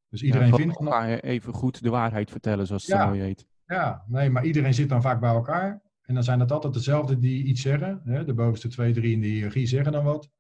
Dus 0.08 0.22
iedereen 0.22 0.54
vindt... 0.54 0.78
elkaar 0.78 1.18
even 1.18 1.52
goed 1.52 1.82
de 1.82 1.90
waarheid 1.90 2.30
vertellen, 2.30 2.66
zoals 2.66 2.86
het 2.86 2.96
ja. 2.96 3.02
zo 3.02 3.08
mooi 3.08 3.20
heet. 3.20 3.46
Ja, 3.66 4.04
nee, 4.06 4.30
maar 4.30 4.44
iedereen 4.44 4.74
zit 4.74 4.88
dan 4.88 5.02
vaak 5.02 5.20
bij 5.20 5.30
elkaar. 5.30 5.82
En 6.02 6.14
dan 6.14 6.22
zijn 6.22 6.40
het 6.40 6.52
altijd 6.52 6.72
dezelfde 6.72 7.18
die 7.18 7.44
iets 7.44 7.62
zeggen. 7.62 8.00
Hè? 8.04 8.24
De 8.24 8.34
bovenste 8.34 8.68
twee, 8.68 8.92
drie 8.92 9.12
in 9.12 9.20
de 9.20 9.26
hiërarchie 9.26 9.66
zeggen 9.66 9.92
dan 9.92 10.04
wat. 10.04 10.30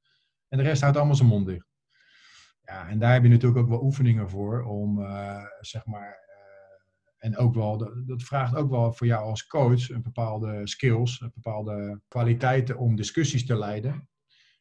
En 0.48 0.58
de 0.58 0.64
rest 0.64 0.80
houdt 0.80 0.96
allemaal 0.96 1.14
zijn 1.14 1.28
mond 1.28 1.46
dicht. 1.46 1.66
Ja, 2.62 2.88
en 2.88 2.98
daar 2.98 3.12
heb 3.12 3.22
je 3.22 3.28
natuurlijk 3.28 3.60
ook 3.60 3.68
wel 3.68 3.82
oefeningen 3.82 4.30
voor 4.30 4.62
om, 4.62 4.98
uh, 4.98 5.44
zeg 5.60 5.86
maar, 5.86 6.18
uh, 6.28 7.14
en 7.18 7.36
ook 7.36 7.54
wel, 7.54 7.78
dat, 7.78 8.06
dat, 8.06 8.22
vraagt 8.22 8.54
ook 8.54 8.70
wel 8.70 8.92
voor 8.92 9.06
jou 9.06 9.24
als 9.24 9.46
coach 9.46 9.90
een 9.90 10.02
bepaalde 10.02 10.66
skills, 10.66 11.20
een 11.20 11.32
bepaalde 11.34 12.00
kwaliteiten 12.08 12.78
om 12.78 12.96
discussies 12.96 13.46
te 13.46 13.56
leiden. 13.56 14.08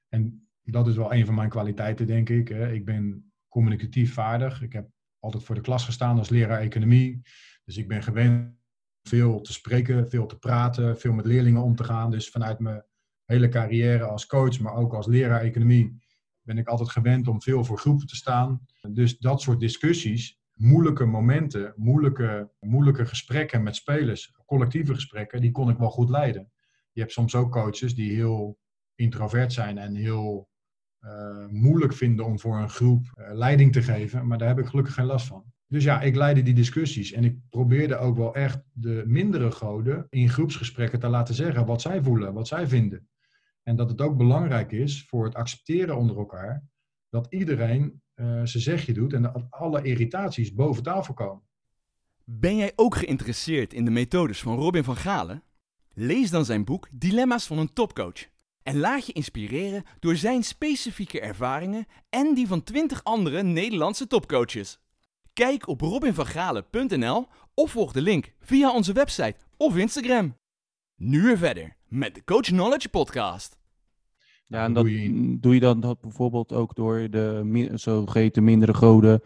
En 0.10 0.47
dat 0.72 0.88
is 0.88 0.96
wel 0.96 1.14
een 1.14 1.26
van 1.26 1.36
mijn 1.36 1.50
kwaliteiten, 1.50 2.08
denk 2.08 2.30
ik. 2.30 2.50
Ik 2.50 2.86
ben 2.86 3.32
communicatief 3.48 4.14
vaardig. 4.14 4.62
Ik 4.62 4.74
heb 4.74 4.90
altijd 5.20 5.44
voor 5.44 5.56
de 5.56 5.62
klas 5.62 5.86
gestaan 5.86 6.18
als 6.18 6.30
leraar 6.30 6.60
economie. 6.60 7.22
Dus 7.64 7.78
ik 7.78 7.88
ben 7.88 8.04
gewend 8.04 8.56
veel 9.04 9.42
te 9.42 9.54
spreken, 9.54 10.10
veel 10.10 10.26
te 10.26 10.38
praten, 10.38 11.00
veel 11.00 11.14
met 11.14 11.26
leerlingen 11.26 11.62
om 11.62 11.76
te 11.76 11.84
gaan. 11.84 12.12
Dus 12.12 12.30
vanuit 12.30 12.60
mijn 12.60 12.86
hele 13.26 13.50
carrière 13.50 14.04
als 14.04 14.26
coach, 14.26 14.60
maar 14.60 14.76
ook 14.76 14.94
als 14.94 15.08
leraar 15.08 15.42
economie, 15.42 15.98
ben 16.42 16.58
ik 16.58 16.68
altijd 16.68 16.90
gewend 16.90 17.28
om 17.28 17.42
veel 17.42 17.64
voor 17.64 17.78
groepen 17.78 18.08
te 18.08 18.16
staan. 18.16 18.66
Dus 18.90 19.18
dat 19.18 19.42
soort 19.42 19.60
discussies, 19.60 20.40
moeilijke 20.54 21.06
momenten, 21.06 21.74
moeilijke, 21.76 22.52
moeilijke 22.60 23.06
gesprekken 23.06 23.64
met 23.64 23.76
spelers, 23.76 24.32
collectieve 24.46 24.94
gesprekken, 24.94 25.42
die 25.42 25.52
kon 25.52 25.70
ik 25.70 25.78
wel 25.78 25.90
goed 25.90 26.10
leiden. 26.10 26.52
Je 26.92 27.00
hebt 27.02 27.14
soms 27.14 27.36
ook 27.36 27.52
coaches 27.52 27.96
die 27.96 28.14
heel 28.14 28.60
introvert 28.96 29.54
zijn 29.54 29.78
en 29.78 29.96
heel 29.96 30.50
moeilijk 31.50 31.94
vinden 31.94 32.26
om 32.26 32.40
voor 32.40 32.58
een 32.58 32.70
groep 32.70 33.06
uh, 33.16 33.34
leiding 33.34 33.74
te 33.74 33.82
geven, 33.82 34.28
maar 34.28 34.38
daar 34.38 34.48
heb 34.48 34.60
ik 34.60 34.66
gelukkig 34.66 34.94
geen 34.94 35.06
last 35.06 35.28
van. 35.28 35.44
Dus 35.68 35.84
ja, 35.84 36.02
ik 36.02 36.16
leidde 36.16 36.42
die 36.42 36.54
discussies 36.54 37.12
en 37.12 37.24
ik 37.24 37.38
probeerde 37.50 37.98
ook 37.98 38.18
wel 38.18 38.36
echt 38.36 38.62
de 38.72 39.04
mindere 39.06 39.52
goden 39.52 40.08
in 40.10 40.30
groepsgesprekken 40.30 41.00
te 41.00 41.08
laten 41.08 41.36
zeggen 41.36 41.66
wat 41.66 41.82
zij 41.82 42.02
voelen, 42.02 42.34
wat 42.34 42.48
zij 42.48 42.68
vinden. 42.68 43.08
En 43.64 43.76
dat 43.76 43.90
het 43.90 44.02
ook 44.02 44.18
belangrijk 44.18 44.72
is 44.72 45.06
voor 45.08 45.26
het 45.26 45.36
accepteren 45.36 45.98
onder 45.98 46.18
elkaar 46.18 46.64
dat 47.10 47.28
iedereen 47.30 48.02
uh, 48.16 48.26
zijn 48.44 48.64
zegje 48.64 48.94
doet 48.94 49.14
en 49.14 49.22
dat 49.22 49.46
alle 49.50 49.82
irritaties 49.82 50.54
boven 50.54 50.84
tafel 50.84 51.14
komen. 51.14 51.44
Ben 52.24 52.56
jij 52.56 52.72
ook 52.76 52.96
geïnteresseerd 52.96 53.74
in 53.74 53.86
de 53.86 53.92
methodes 53.92 54.42
van 54.42 54.56
Robin 54.58 54.84
van 54.84 54.96
Galen? 54.96 55.44
Lees 55.94 56.30
dan 56.30 56.46
zijn 56.46 56.66
boek 56.66 56.88
Dilemma's 56.92 57.48
van 57.48 57.58
een 57.58 57.74
topcoach. 57.74 58.30
En 58.68 58.80
laat 58.80 59.06
je 59.06 59.14
inspireren 59.14 59.84
door 60.00 60.16
zijn 60.16 60.44
specifieke 60.44 61.20
ervaringen 61.20 61.86
en 62.10 62.34
die 62.34 62.48
van 62.48 62.64
20 62.64 63.04
andere 63.04 63.44
Nederlandse 63.44 64.08
topcoaches. 64.08 64.80
Kijk 65.34 65.68
op 65.68 65.82
robinvangalen.nl 65.82 67.28
of 67.54 67.72
volg 67.72 67.92
de 67.92 68.02
link 68.02 68.34
via 68.40 68.74
onze 68.74 68.94
website 68.94 69.36
of 69.58 69.78
Instagram. 69.78 70.36
Nu 70.96 71.22
weer 71.22 71.38
verder 71.38 71.76
met 71.88 72.16
de 72.16 72.24
Coach 72.24 72.46
Knowledge 72.46 72.90
Podcast. 72.90 73.60
Ja, 74.48 74.64
en 74.64 74.74
dat 74.74 74.86
doe 75.42 75.54
je 75.54 75.60
dan 75.60 75.80
dat 75.80 76.02
bijvoorbeeld 76.02 76.54
ook 76.54 76.76
door 76.76 77.10
de 77.10 77.72
zogeheten 77.74 78.44
mindere 78.44 78.74
goden 78.74 79.22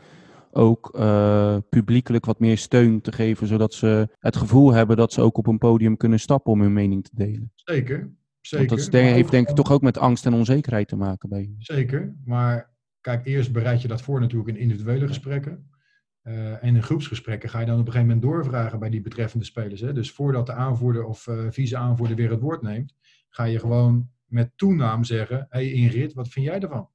ook 0.51 0.95
uh, 0.95 1.57
publiekelijk 1.69 2.25
wat 2.25 2.39
meer 2.39 2.57
steun 2.57 3.01
te 3.01 3.11
geven, 3.11 3.47
zodat 3.47 3.73
ze 3.73 4.07
het 4.19 4.35
gevoel 4.35 4.73
hebben 4.73 4.97
dat 4.97 5.13
ze 5.13 5.21
ook 5.21 5.37
op 5.37 5.47
een 5.47 5.57
podium 5.57 5.97
kunnen 5.97 6.19
stappen 6.19 6.51
om 6.51 6.61
hun 6.61 6.73
mening 6.73 7.03
te 7.03 7.11
delen. 7.13 7.51
Zeker, 7.55 8.19
zeker. 8.41 8.67
Want 8.67 8.91
dat 8.91 9.01
heeft 9.01 9.31
denk 9.31 9.49
ik 9.49 9.55
toch 9.55 9.71
ook 9.71 9.81
met 9.81 9.97
angst 9.97 10.25
en 10.25 10.33
onzekerheid 10.33 10.87
te 10.87 10.95
maken 10.95 11.29
bij 11.29 11.41
je. 11.41 11.55
Zeker, 11.57 12.15
maar 12.25 12.73
kijk, 13.01 13.25
eerst 13.25 13.51
bereid 13.51 13.81
je 13.81 13.87
dat 13.87 14.01
voor 14.01 14.19
natuurlijk 14.19 14.49
in 14.49 14.57
individuele 14.57 15.07
gesprekken. 15.07 15.69
Uh, 16.23 16.63
en 16.63 16.75
in 16.75 16.83
groepsgesprekken 16.83 17.49
ga 17.49 17.59
je 17.59 17.65
dan 17.65 17.79
op 17.79 17.85
een 17.85 17.91
gegeven 17.91 18.15
moment 18.15 18.31
doorvragen 18.31 18.79
bij 18.79 18.89
die 18.89 19.01
betreffende 19.01 19.45
spelers. 19.45 19.81
Hè? 19.81 19.93
Dus 19.93 20.11
voordat 20.11 20.45
de 20.45 20.53
aanvoerder 20.53 21.03
of 21.03 21.27
uh, 21.27 21.45
vice-aanvoerder 21.49 22.15
weer 22.15 22.29
het 22.29 22.39
woord 22.39 22.61
neemt, 22.61 22.95
ga 23.29 23.43
je 23.43 23.59
gewoon 23.59 24.09
met 24.25 24.51
toenaam 24.55 25.03
zeggen: 25.03 25.37
Hé 25.37 25.59
hey 25.59 25.71
Ingrid, 25.71 26.13
wat 26.13 26.27
vind 26.27 26.45
jij 26.45 26.59
ervan? 26.59 26.89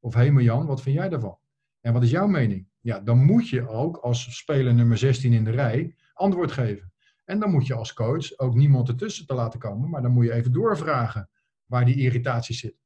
Of 0.00 0.14
Hé 0.14 0.20
hey 0.20 0.30
Marjan, 0.30 0.66
wat 0.66 0.82
vind 0.82 0.96
jij 0.96 1.10
ervan? 1.10 1.38
En 1.80 1.92
wat 1.92 2.02
is 2.02 2.10
jouw 2.10 2.26
mening? 2.26 2.66
Ja, 2.80 3.00
dan 3.00 3.24
moet 3.24 3.48
je 3.48 3.68
ook 3.68 3.96
als 3.96 4.36
speler 4.36 4.74
nummer 4.74 4.98
16 4.98 5.32
in 5.32 5.44
de 5.44 5.50
rij 5.50 5.94
antwoord 6.12 6.52
geven. 6.52 6.91
En 7.24 7.40
dan 7.40 7.50
moet 7.50 7.66
je 7.66 7.74
als 7.74 7.92
coach 7.92 8.38
ook 8.38 8.54
niemand 8.54 8.88
ertussen 8.88 9.26
te 9.26 9.34
laten 9.34 9.60
komen, 9.60 9.90
maar 9.90 10.02
dan 10.02 10.12
moet 10.12 10.24
je 10.24 10.32
even 10.32 10.52
doorvragen 10.52 11.30
waar 11.64 11.84
die 11.84 11.96
irritatie 11.96 12.54
zit. 12.54 12.76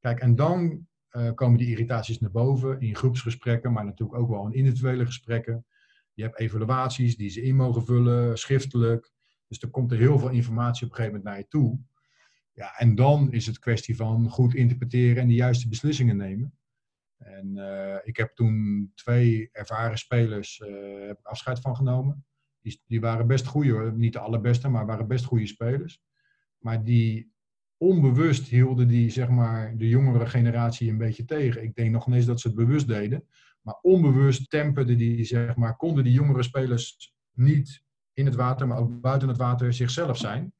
Kijk, 0.00 0.20
en 0.20 0.34
dan 0.34 0.86
uh, 1.10 1.32
komen 1.34 1.58
die 1.58 1.68
irritaties 1.68 2.20
naar 2.20 2.30
boven 2.30 2.80
in 2.80 2.96
groepsgesprekken, 2.96 3.72
maar 3.72 3.84
natuurlijk 3.84 4.18
ook 4.18 4.28
wel 4.28 4.46
in 4.46 4.52
individuele 4.52 5.06
gesprekken. 5.06 5.66
Je 6.14 6.22
hebt 6.22 6.38
evaluaties 6.38 7.16
die 7.16 7.28
ze 7.28 7.42
in 7.42 7.56
mogen 7.56 7.84
vullen, 7.84 8.38
schriftelijk. 8.38 9.12
Dus 9.48 9.58
er 9.58 9.70
komt 9.70 9.92
er 9.92 9.98
heel 9.98 10.18
veel 10.18 10.30
informatie 10.30 10.84
op 10.84 10.90
een 10.90 10.96
gegeven 10.96 11.16
moment 11.16 11.24
naar 11.24 11.38
je 11.38 11.48
toe. 11.48 11.80
Ja, 12.52 12.76
en 12.76 12.94
dan 12.94 13.32
is 13.32 13.46
het 13.46 13.58
kwestie 13.58 13.96
van 13.96 14.28
goed 14.28 14.54
interpreteren 14.54 15.22
en 15.22 15.28
de 15.28 15.34
juiste 15.34 15.68
beslissingen 15.68 16.16
nemen. 16.16 16.58
En 17.16 17.56
uh, 17.56 17.96
ik 18.02 18.16
heb 18.16 18.34
toen 18.34 18.90
twee 18.94 19.48
ervaren 19.52 19.98
spelers 19.98 20.58
uh, 20.58 21.06
heb 21.06 21.18
afscheid 21.22 21.60
van 21.60 21.76
genomen. 21.76 22.24
Die, 22.86 23.00
waren 23.00 23.26
best 23.26 23.46
goede, 23.46 23.92
niet 23.92 24.12
de 24.12 24.18
allerbeste, 24.18 24.68
maar 24.68 24.86
waren 24.86 25.06
best 25.06 25.24
goede 25.24 25.46
spelers. 25.46 26.02
Maar 26.58 26.84
die 26.84 27.32
onbewust 27.76 28.48
hielden 28.48 28.88
die 28.88 29.10
zeg 29.10 29.28
maar, 29.28 29.76
de 29.76 29.88
jongere 29.88 30.26
generatie 30.26 30.90
een 30.90 30.98
beetje 30.98 31.24
tegen. 31.24 31.62
Ik 31.62 31.74
denk 31.74 31.90
nog 31.90 32.06
eens 32.06 32.26
dat 32.26 32.40
ze 32.40 32.46
het 32.46 32.56
bewust 32.56 32.86
deden. 32.86 33.26
Maar 33.60 33.78
onbewust 33.82 34.50
temperden 34.50 34.98
die, 34.98 35.24
zeg 35.24 35.56
maar, 35.56 35.76
konden 35.76 36.04
die 36.04 36.12
jongere 36.12 36.42
spelers 36.42 37.14
niet 37.32 37.82
in 38.12 38.24
het 38.26 38.34
water, 38.34 38.66
maar 38.66 38.78
ook 38.78 39.00
buiten 39.00 39.28
het 39.28 39.36
water 39.36 39.72
zichzelf 39.72 40.16
zijn. 40.18 40.54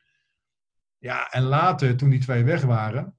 Ja, 0.99 1.31
en 1.31 1.43
later, 1.43 1.97
toen 1.97 2.11
die 2.11 2.21
twee 2.21 2.45
weg 2.45 2.62
waren, 2.62 3.17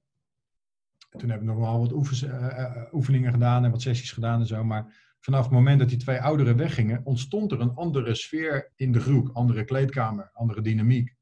toen 1.09 1.29
hebben 1.29 1.47
we 1.47 1.53
nog 1.53 1.63
wel 1.63 1.79
wat 1.79 1.91
oefens, 1.93 2.23
uh, 2.23 2.81
oefeningen 2.91 3.31
gedaan 3.31 3.65
en 3.65 3.71
wat 3.71 3.81
sessies 3.81 4.11
gedaan 4.11 4.39
en 4.39 4.47
zo. 4.47 4.63
Maar 4.63 5.04
vanaf 5.25 5.43
het 5.43 5.51
moment 5.51 5.79
dat 5.79 5.89
die 5.89 5.97
twee 5.97 6.21
ouderen 6.21 6.57
weggingen, 6.57 7.01
ontstond 7.03 7.51
er 7.51 7.61
een 7.61 7.73
andere 7.75 8.15
sfeer 8.15 8.71
in 8.75 8.91
de 8.91 8.99
groep. 8.99 9.29
Andere 9.33 9.63
kleedkamer, 9.63 10.29
andere 10.33 10.61
dynamiek. 10.61 11.15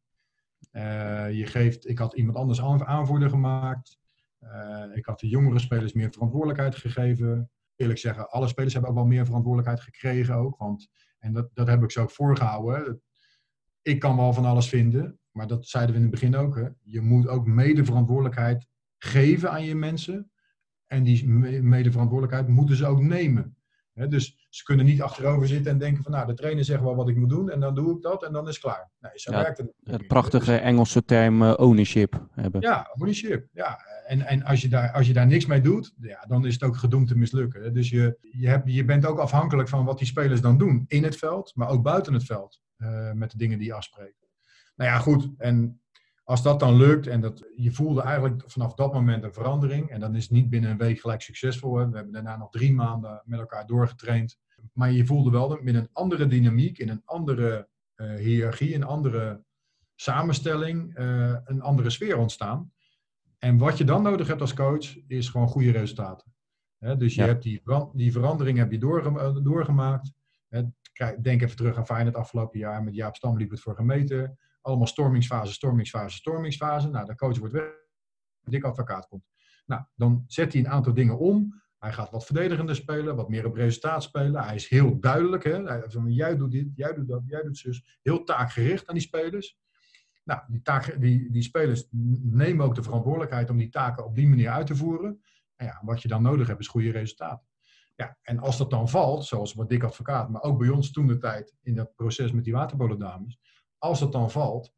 Uh, 0.72 1.32
je 1.32 1.46
geeft, 1.46 1.88
ik 1.88 1.98
had 1.98 2.16
iemand 2.16 2.38
anders 2.38 2.62
aanvoerder 2.62 3.30
gemaakt. 3.30 4.00
Uh, 4.42 4.96
ik 4.96 5.06
had 5.06 5.20
de 5.20 5.28
jongere 5.28 5.60
spelers 5.60 5.94
meer 5.94 6.12
verantwoordelijkheid 6.12 6.76
gegeven. 6.76 7.52
Eerlijk 7.76 8.00
zeggen, 8.00 8.30
alle 8.30 8.48
spelers 8.48 8.74
hebben 8.74 8.92
ook 8.92 8.98
wel 8.98 9.06
meer 9.06 9.26
verantwoordelijkheid 9.26 9.82
gekregen 9.82 10.36
ook. 10.36 10.58
Want, 10.58 10.90
en 11.20 11.34
dat, 11.34 11.50
dat 11.54 11.68
heb 11.68 11.84
ik 11.84 11.92
zo 11.92 12.02
ook 12.02 12.12
voorgehouden. 12.12 13.02
Ik 13.82 14.00
kan 14.00 14.16
wel 14.16 14.34
van 14.34 14.46
alles 14.46 14.70
vinden, 14.70 15.20
maar 15.32 15.48
dat 15.48 15.68
zeiden 15.68 15.92
we 15.92 16.02
in 16.02 16.08
het 16.08 16.20
begin 16.20 16.36
ook. 16.36 16.56
Hè. 16.56 16.68
Je 16.82 17.02
moet 17.02 17.28
ook 17.28 17.46
mede 17.46 17.86
verantwoordelijkheid 17.86 18.68
geven 18.98 19.52
aan 19.52 19.66
je 19.66 19.76
mensen. 19.76 20.32
En 20.86 21.04
die 21.04 21.28
mede 21.62 21.92
verantwoordelijkheid 21.92 22.48
moeten 22.48 22.76
ze 22.76 22.86
ook 22.86 23.02
nemen 23.02 23.58
dus 23.94 24.48
ze 24.50 24.64
kunnen 24.64 24.86
niet 24.86 25.02
achterover 25.02 25.48
zitten 25.48 25.72
en 25.72 25.78
denken 25.78 26.04
van 26.04 26.12
nou, 26.12 26.28
de 26.28 26.34
trainer 26.34 26.64
zegt 26.64 26.82
wel 26.82 26.96
wat 26.96 27.10
ik 27.10 27.16
moet 27.16 27.30
doen 27.30 27.50
en 27.50 27.60
dan 27.60 27.76
doe 27.76 27.96
ik 27.96 28.02
dat 28.02 28.24
en 28.24 28.34
dan 28.34 28.48
is 28.48 28.54
het 28.54 28.64
klaar. 28.64 28.92
Nee, 29.00 29.12
zo 29.16 29.32
werkt 29.32 29.58
het. 29.58 29.74
Het 29.84 30.08
prachtige 30.08 30.52
dus- 30.52 30.60
Engelse 30.60 31.06
term 31.06 31.42
uh, 31.42 31.54
ownership 31.58 32.28
hebben. 32.32 32.62
Ja, 32.62 32.90
ownership. 32.94 33.48
Ja. 33.52 33.80
En, 34.06 34.22
en 34.22 34.44
als, 34.44 34.62
je 34.62 34.68
daar, 34.68 34.92
als 34.92 35.08
je 35.08 35.14
daar 35.14 35.28
niks 35.28 35.46
mee 35.46 35.62
doet, 35.62 35.94
ja, 36.00 36.26
dan 36.28 36.46
is 36.46 36.54
het 36.54 36.64
ook 36.64 36.78
gedoemd 36.78 37.08
te 37.08 37.18
mislukken. 37.18 37.74
Dus 37.74 37.90
je, 37.90 38.18
je, 38.32 38.48
hebt, 38.48 38.74
je 38.74 38.86
bent 38.86 39.06
ook 39.06 39.20
afhankelijk 39.20 39.70
van 39.70 39.86
wat 39.86 39.98
die 39.98 40.08
spelers 40.08 40.42
dan 40.42 40.58
doen 40.58 40.86
in 40.88 41.04
het 41.04 41.18
veld, 41.18 41.52
maar 41.56 41.70
ook 41.70 41.84
buiten 41.84 42.14
het 42.14 42.24
veld 42.24 42.62
uh, 42.78 43.12
met 43.12 43.32
de 43.32 43.38
dingen 43.38 43.58
die 43.58 43.68
je 43.68 43.74
afspreekt. 43.74 44.28
Nou 44.76 44.90
ja, 44.90 44.98
goed. 44.98 45.30
En 45.38 45.82
als 46.24 46.44
dat 46.44 46.60
dan 46.60 46.76
lukt 46.76 47.08
en 47.08 47.22
dat, 47.22 47.50
je 47.56 47.72
voelde 47.72 48.02
eigenlijk 48.02 48.44
vanaf 48.46 48.74
dat 48.74 48.94
moment 48.94 49.24
een 49.24 49.34
verandering. 49.34 49.90
En 49.90 50.00
dan 50.00 50.16
is 50.16 50.24
het 50.24 50.32
niet 50.32 50.50
binnen 50.50 50.72
een 50.72 50.78
week 50.78 51.00
gelijk 51.00 51.22
succesvol. 51.22 51.78
Hè. 51.78 51.90
We 51.90 51.96
hebben 51.96 52.14
daarna 52.14 52.38
nog 52.38 52.50
drie 52.50 52.74
maanden 52.74 53.22
met 53.26 53.40
elkaar 53.40 53.66
doorgetraind. 53.66 54.38
Maar 54.74 54.92
je 54.92 55.06
voelde 55.06 55.30
wel 55.30 55.60
met 55.62 55.76
een 55.76 55.90
andere 55.94 56.28
dynamiek, 56.28 56.78
in 56.78 56.90
een 56.90 57.02
andere 57.06 57.68
uh, 57.96 58.16
hiërarchie, 58.16 58.76
een 58.76 58.84
andere 58.84 59.44
samenstelling, 59.96 61.00
uh, 61.00 61.36
een 61.44 61.62
andere 61.62 61.90
sfeer 61.90 62.18
ontstaan. 62.18 62.72
En 63.38 63.58
wat 63.58 63.78
je 63.78 63.84
dan 63.84 64.04
nodig 64.04 64.28
hebt 64.28 64.42
als 64.42 64.54
coach, 64.54 65.08
is 65.08 65.30
gewoon 65.30 65.48
goede 65.48 65.72
resultaten. 65.72 66.34
dus 66.98 67.16
je 67.16 67.22
hebt 67.22 67.44
die, 67.44 67.62
die 67.94 68.12
verandering 68.12 68.58
heb 68.58 68.72
je 68.72 68.78
doorgemaakt. 69.44 70.12
denk 71.22 71.42
even 71.42 71.56
terug 71.56 71.78
aan 71.78 71.86
Feyenoord 71.86 72.16
afgelopen 72.16 72.60
jaar. 72.60 72.84
Met 72.84 72.96
Jaap 72.96 73.16
Stam 73.16 73.38
liep 73.38 73.50
het 73.50 73.60
voor 73.60 73.76
gemeten. 73.76 74.38
Allemaal 74.64 74.88
stormingsfase, 74.88 75.54
stormingsfase, 75.54 76.16
stormingsfase. 76.18 76.90
Nou, 76.90 77.06
de 77.06 77.16
coach 77.16 77.38
wordt 77.38 77.54
weg, 77.54 77.72
dik 78.44 78.64
advocaat 78.64 79.08
komt. 79.08 79.24
Nou, 79.66 79.84
dan 79.96 80.24
zet 80.28 80.54
hij 80.54 80.62
een 80.62 80.70
aantal 80.70 80.94
dingen 80.94 81.18
om. 81.18 81.62
Hij 81.78 81.94
gaat 81.94 82.10
wat 82.10 82.26
verdedigender 82.26 82.76
spelen, 82.76 83.16
wat 83.16 83.30
meer 83.30 83.46
op 83.46 83.56
resultaat 83.56 84.04
spelen. 84.04 84.44
Hij 84.44 84.56
is 84.56 84.68
heel 84.70 85.00
duidelijk. 85.00 85.44
Hè? 85.44 85.64
Hij, 85.64 85.88
jij 86.08 86.38
doet 86.38 86.52
dit, 86.52 86.68
jij 86.76 86.94
doet 86.94 87.08
dat, 87.08 87.22
jij 87.26 87.42
doet 87.42 87.58
zus. 87.58 88.00
Heel 88.02 88.24
taakgericht 88.24 88.88
aan 88.88 88.96
die 88.96 89.04
spelers. 89.04 89.58
Nou, 90.24 90.42
die, 90.48 90.62
taak, 90.62 91.02
die, 91.02 91.32
die 91.32 91.42
spelers 91.42 91.88
nemen 91.92 92.66
ook 92.66 92.76
de 92.76 92.84
verantwoordelijkheid 92.84 93.50
om 93.50 93.58
die 93.58 93.70
taken 93.70 94.06
op 94.06 94.16
die 94.16 94.28
manier 94.28 94.50
uit 94.50 94.68
te 94.68 94.76
voeren. 94.76 95.22
En 95.56 95.66
ja, 95.66 95.82
wat 95.84 96.02
je 96.02 96.08
dan 96.08 96.22
nodig 96.22 96.48
hebt 96.48 96.60
is 96.60 96.68
goede 96.68 96.92
resultaten. 96.92 97.48
Ja, 97.96 98.18
en 98.22 98.40
als 98.40 98.58
dat 98.58 98.70
dan 98.70 98.90
valt, 98.90 99.26
zoals 99.26 99.54
wat 99.54 99.70
Dick 99.70 99.84
Advocaat, 99.84 100.30
maar 100.30 100.42
ook 100.42 100.60
bij 100.60 100.70
ons 100.70 100.92
toen 100.92 101.08
de 101.08 101.18
tijd 101.18 101.56
in 101.62 101.76
dat 101.76 101.96
proces 101.96 102.32
met 102.32 102.44
die 102.44 102.54
waterpolendames, 102.54 103.40
als 103.84 104.00
dat 104.00 104.12
dan 104.12 104.32
valt, 104.32 104.74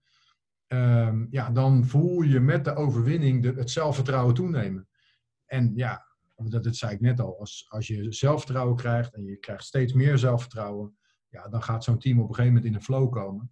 ehm, 0.67 1.25
ja, 1.29 1.49
dan 1.49 1.85
voel 1.85 2.21
je 2.21 2.39
met 2.39 2.65
de 2.65 2.75
overwinning 2.75 3.43
de, 3.43 3.53
het 3.53 3.69
zelfvertrouwen 3.69 4.33
toenemen. 4.33 4.87
En 5.45 5.71
ja, 5.75 6.05
dat, 6.35 6.63
dat 6.63 6.75
zei 6.75 6.93
ik 6.93 7.01
net 7.01 7.19
al, 7.19 7.39
als, 7.39 7.65
als 7.69 7.87
je 7.87 8.11
zelfvertrouwen 8.11 8.75
krijgt 8.75 9.13
en 9.13 9.23
je 9.23 9.37
krijgt 9.37 9.63
steeds 9.63 9.93
meer 9.93 10.17
zelfvertrouwen, 10.17 10.97
ja, 11.27 11.47
dan 11.47 11.63
gaat 11.63 11.83
zo'n 11.83 11.99
team 11.99 12.19
op 12.19 12.29
een 12.29 12.35
gegeven 12.35 12.53
moment 12.53 12.71
in 12.71 12.77
een 12.77 12.85
flow 12.85 13.11
komen. 13.11 13.51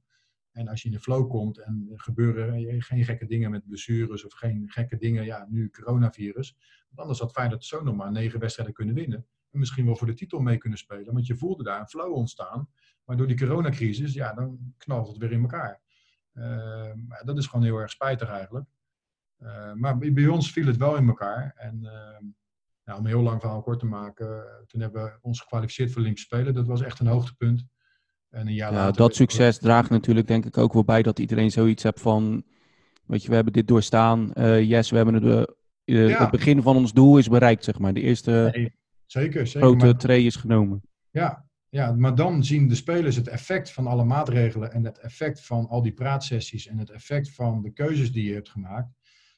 En 0.51 0.67
als 0.67 0.81
je 0.81 0.87
in 0.87 0.93
de 0.93 0.99
flow 0.99 1.29
komt 1.29 1.57
en 1.57 1.87
er 1.91 1.99
gebeuren 1.99 2.81
geen 2.81 3.03
gekke 3.03 3.25
dingen 3.25 3.51
met 3.51 3.65
blessures 3.65 4.25
of 4.25 4.33
geen 4.33 4.69
gekke 4.69 4.97
dingen, 4.97 5.25
ja, 5.25 5.47
nu 5.49 5.69
coronavirus, 5.69 6.55
fijn 7.31 7.49
dat 7.49 7.63
ze 7.63 7.75
zo 7.75 7.83
nog 7.83 7.95
maar 7.95 8.11
negen 8.11 8.39
wedstrijden 8.39 8.73
kunnen 8.73 8.95
winnen. 8.95 9.25
En 9.51 9.59
misschien 9.59 9.85
wel 9.85 9.95
voor 9.95 10.07
de 10.07 10.13
titel 10.13 10.39
mee 10.39 10.57
kunnen 10.57 10.79
spelen. 10.79 11.13
Want 11.13 11.27
je 11.27 11.35
voelde 11.35 11.63
daar 11.63 11.79
een 11.79 11.87
flow 11.87 12.13
ontstaan. 12.13 12.69
Maar 13.05 13.17
door 13.17 13.27
die 13.27 13.37
coronacrisis, 13.37 14.13
ja, 14.13 14.33
dan 14.33 14.73
knalt 14.77 15.07
het 15.07 15.17
weer 15.17 15.31
in 15.31 15.41
elkaar. 15.41 15.81
Uh, 16.33 16.91
dat 17.23 17.37
is 17.37 17.47
gewoon 17.47 17.65
heel 17.65 17.77
erg 17.77 17.91
spijtig 17.91 18.29
eigenlijk. 18.29 18.65
Uh, 19.39 19.73
maar 19.73 19.97
bij 19.97 20.27
ons 20.27 20.51
viel 20.51 20.65
het 20.65 20.77
wel 20.77 20.95
in 20.95 21.07
elkaar. 21.07 21.53
En 21.55 21.79
uh, 21.83 21.91
nou, 22.85 22.99
om 22.99 23.05
een 23.05 23.11
heel 23.11 23.21
lang 23.21 23.41
verhaal 23.41 23.61
kort 23.61 23.79
te 23.79 23.85
maken, 23.85 24.43
toen 24.67 24.81
hebben 24.81 25.03
we 25.03 25.17
ons 25.21 25.41
gekwalificeerd 25.41 25.91
voor 25.91 26.01
Olympische 26.01 26.27
Spelen. 26.27 26.53
Dat 26.53 26.67
was 26.67 26.81
echt 26.81 26.99
een 26.99 27.07
hoogtepunt. 27.07 27.65
En 28.29 28.47
een 28.47 28.53
jaar 28.53 28.73
ja, 28.73 28.91
dat 28.91 29.15
succes 29.15 29.57
draagt 29.57 29.89
natuurlijk 29.89 30.27
denk 30.27 30.45
ik 30.45 30.57
ook 30.57 30.73
wel 30.73 30.83
bij 30.83 31.01
dat 31.01 31.19
iedereen 31.19 31.51
zoiets 31.51 31.83
hebt 31.83 32.01
van, 32.01 32.43
weet 33.05 33.21
je, 33.23 33.29
we 33.29 33.35
hebben 33.35 33.53
dit 33.53 33.67
doorstaan. 33.67 34.31
yes, 34.61 34.89
we 34.89 34.95
hebben 34.95 35.23
het, 35.23 35.55
ja. 35.83 36.21
het 36.21 36.31
begin 36.31 36.61
van 36.61 36.75
ons 36.75 36.93
doel 36.93 37.17
is 37.17 37.27
bereikt, 37.27 37.63
zeg 37.63 37.79
maar. 37.79 37.93
De 37.93 38.01
eerste 38.01 38.49
nee, 38.53 38.75
zeker, 39.05 39.47
zeker, 39.47 39.67
grote 39.67 39.85
maar, 39.85 39.97
tree 39.97 40.25
is 40.25 40.35
genomen. 40.35 40.81
Ja, 41.11 41.45
ja, 41.73 41.91
maar 41.91 42.15
dan 42.15 42.43
zien 42.43 42.67
de 42.67 42.75
spelers 42.75 43.15
het 43.15 43.27
effect 43.27 43.71
van 43.71 43.87
alle 43.87 44.03
maatregelen 44.03 44.71
en 44.71 44.83
het 44.83 44.97
effect 44.97 45.45
van 45.45 45.67
al 45.67 45.81
die 45.81 45.93
praatsessies 45.93 46.67
en 46.67 46.77
het 46.77 46.89
effect 46.89 47.31
van 47.31 47.61
de 47.61 47.71
keuzes 47.71 48.11
die 48.11 48.27
je 48.27 48.33
hebt 48.33 48.49
gemaakt. 48.49 48.93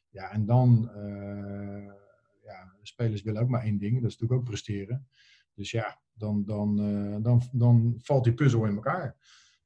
Ja, 0.09 0.31
en 0.31 0.45
dan, 0.45 0.91
uh, 0.95 1.91
ja, 2.43 2.73
spelers 2.81 3.21
willen 3.21 3.41
ook 3.41 3.49
maar 3.49 3.63
één 3.63 3.77
ding, 3.77 3.93
dat 3.93 4.11
is 4.11 4.17
natuurlijk 4.17 4.39
ook 4.39 4.49
presteren. 4.49 5.07
Dus 5.53 5.71
ja, 5.71 6.01
dan, 6.13 6.43
dan, 6.45 6.79
uh, 6.79 7.17
dan, 7.21 7.41
dan 7.51 7.95
valt 7.97 8.23
die 8.23 8.33
puzzel 8.33 8.65
in 8.65 8.75
elkaar. 8.75 9.15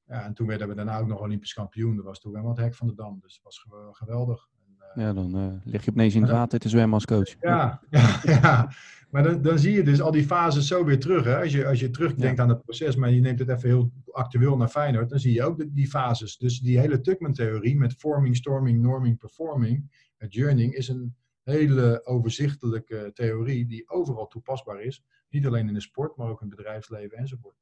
Ja, 0.06 0.24
en 0.24 0.34
toen 0.34 0.48
werden 0.48 0.68
we 0.68 0.76
daarna 0.76 1.00
ook 1.00 1.08
nog 1.08 1.22
Olympisch 1.22 1.54
kampioen. 1.54 1.96
Dat 1.96 2.06
was 2.06 2.20
toen 2.20 2.32
wel 2.32 2.48
het 2.48 2.58
hek 2.58 2.76
van 2.76 2.88
de 2.88 2.94
dam, 2.96 3.20
dus 3.22 3.34
dat 3.34 3.44
was 3.44 3.66
geweldig. 3.92 4.50
Ja, 4.94 5.14
dan 5.14 5.38
uh, 5.38 5.48
lig 5.64 5.86
je 5.86 5.92
opeens 5.92 6.16
in 6.16 6.22
het 6.22 6.32
water 6.32 6.60
te 6.60 6.70
zwemmen 6.70 6.94
als 6.94 7.06
coach. 7.06 7.36
Ja, 7.42 7.82
ja, 7.90 8.20
ja. 8.24 8.72
maar 9.10 9.24
dan, 9.24 9.42
dan 9.42 9.60
zie 9.60 9.74
je 9.74 9.84
dus 9.84 10.02
al 10.02 10.12
die 10.12 10.26
fases 10.26 10.68
zo 10.68 10.86
weer 10.86 11.00
terug. 11.00 11.24
Hè? 11.24 11.40
Als, 11.40 11.52
je, 11.52 11.68
als 11.68 11.80
je 11.80 11.90
terugdenkt 11.90 12.38
ja. 12.38 12.44
aan 12.44 12.50
het 12.50 12.62
proces, 12.62 12.96
maar 12.96 13.12
je 13.12 13.22
neemt 13.22 13.40
het 13.40 13.50
even 13.50 13.70
heel 13.70 13.92
actueel 14.12 14.58
naar 14.58 14.68
Feyenoord, 14.68 15.10
dan 15.10 15.20
zie 15.20 15.34
je 15.34 15.44
ook 15.44 15.58
de, 15.58 15.74
die 15.74 15.88
fases. 15.88 16.38
Dus 16.38 16.60
die 16.60 16.80
hele 16.80 17.02
Tuckman-theorie 17.02 17.78
met 17.78 17.94
forming, 17.94 18.36
storming, 18.36 18.82
norming, 18.82 19.18
performing, 19.18 19.92
journeying, 20.28 20.74
is 20.74 20.88
een 20.88 21.16
hele 21.44 22.02
overzichtelijke 22.06 23.12
theorie 23.14 23.66
die 23.66 23.90
overal 23.90 24.28
toepasbaar 24.28 24.82
is. 24.82 25.04
Niet 25.30 25.46
alleen 25.46 25.68
in 25.68 25.74
de 25.74 25.82
sport, 25.82 26.16
maar 26.16 26.28
ook 26.28 26.42
in 26.42 26.48
het 26.48 26.56
bedrijfsleven 26.56 27.18
enzovoort. 27.18 27.56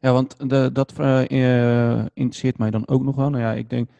Ja, 0.00 0.12
want 0.12 0.50
de, 0.50 0.70
dat 0.72 0.94
uh, 1.00 2.06
interesseert 2.14 2.58
mij 2.58 2.70
dan 2.70 2.88
ook 2.88 3.02
nog 3.02 3.16
wel. 3.16 3.30
Nou 3.30 3.42
ja, 3.42 3.52
ik 3.52 3.70
denk 3.70 3.90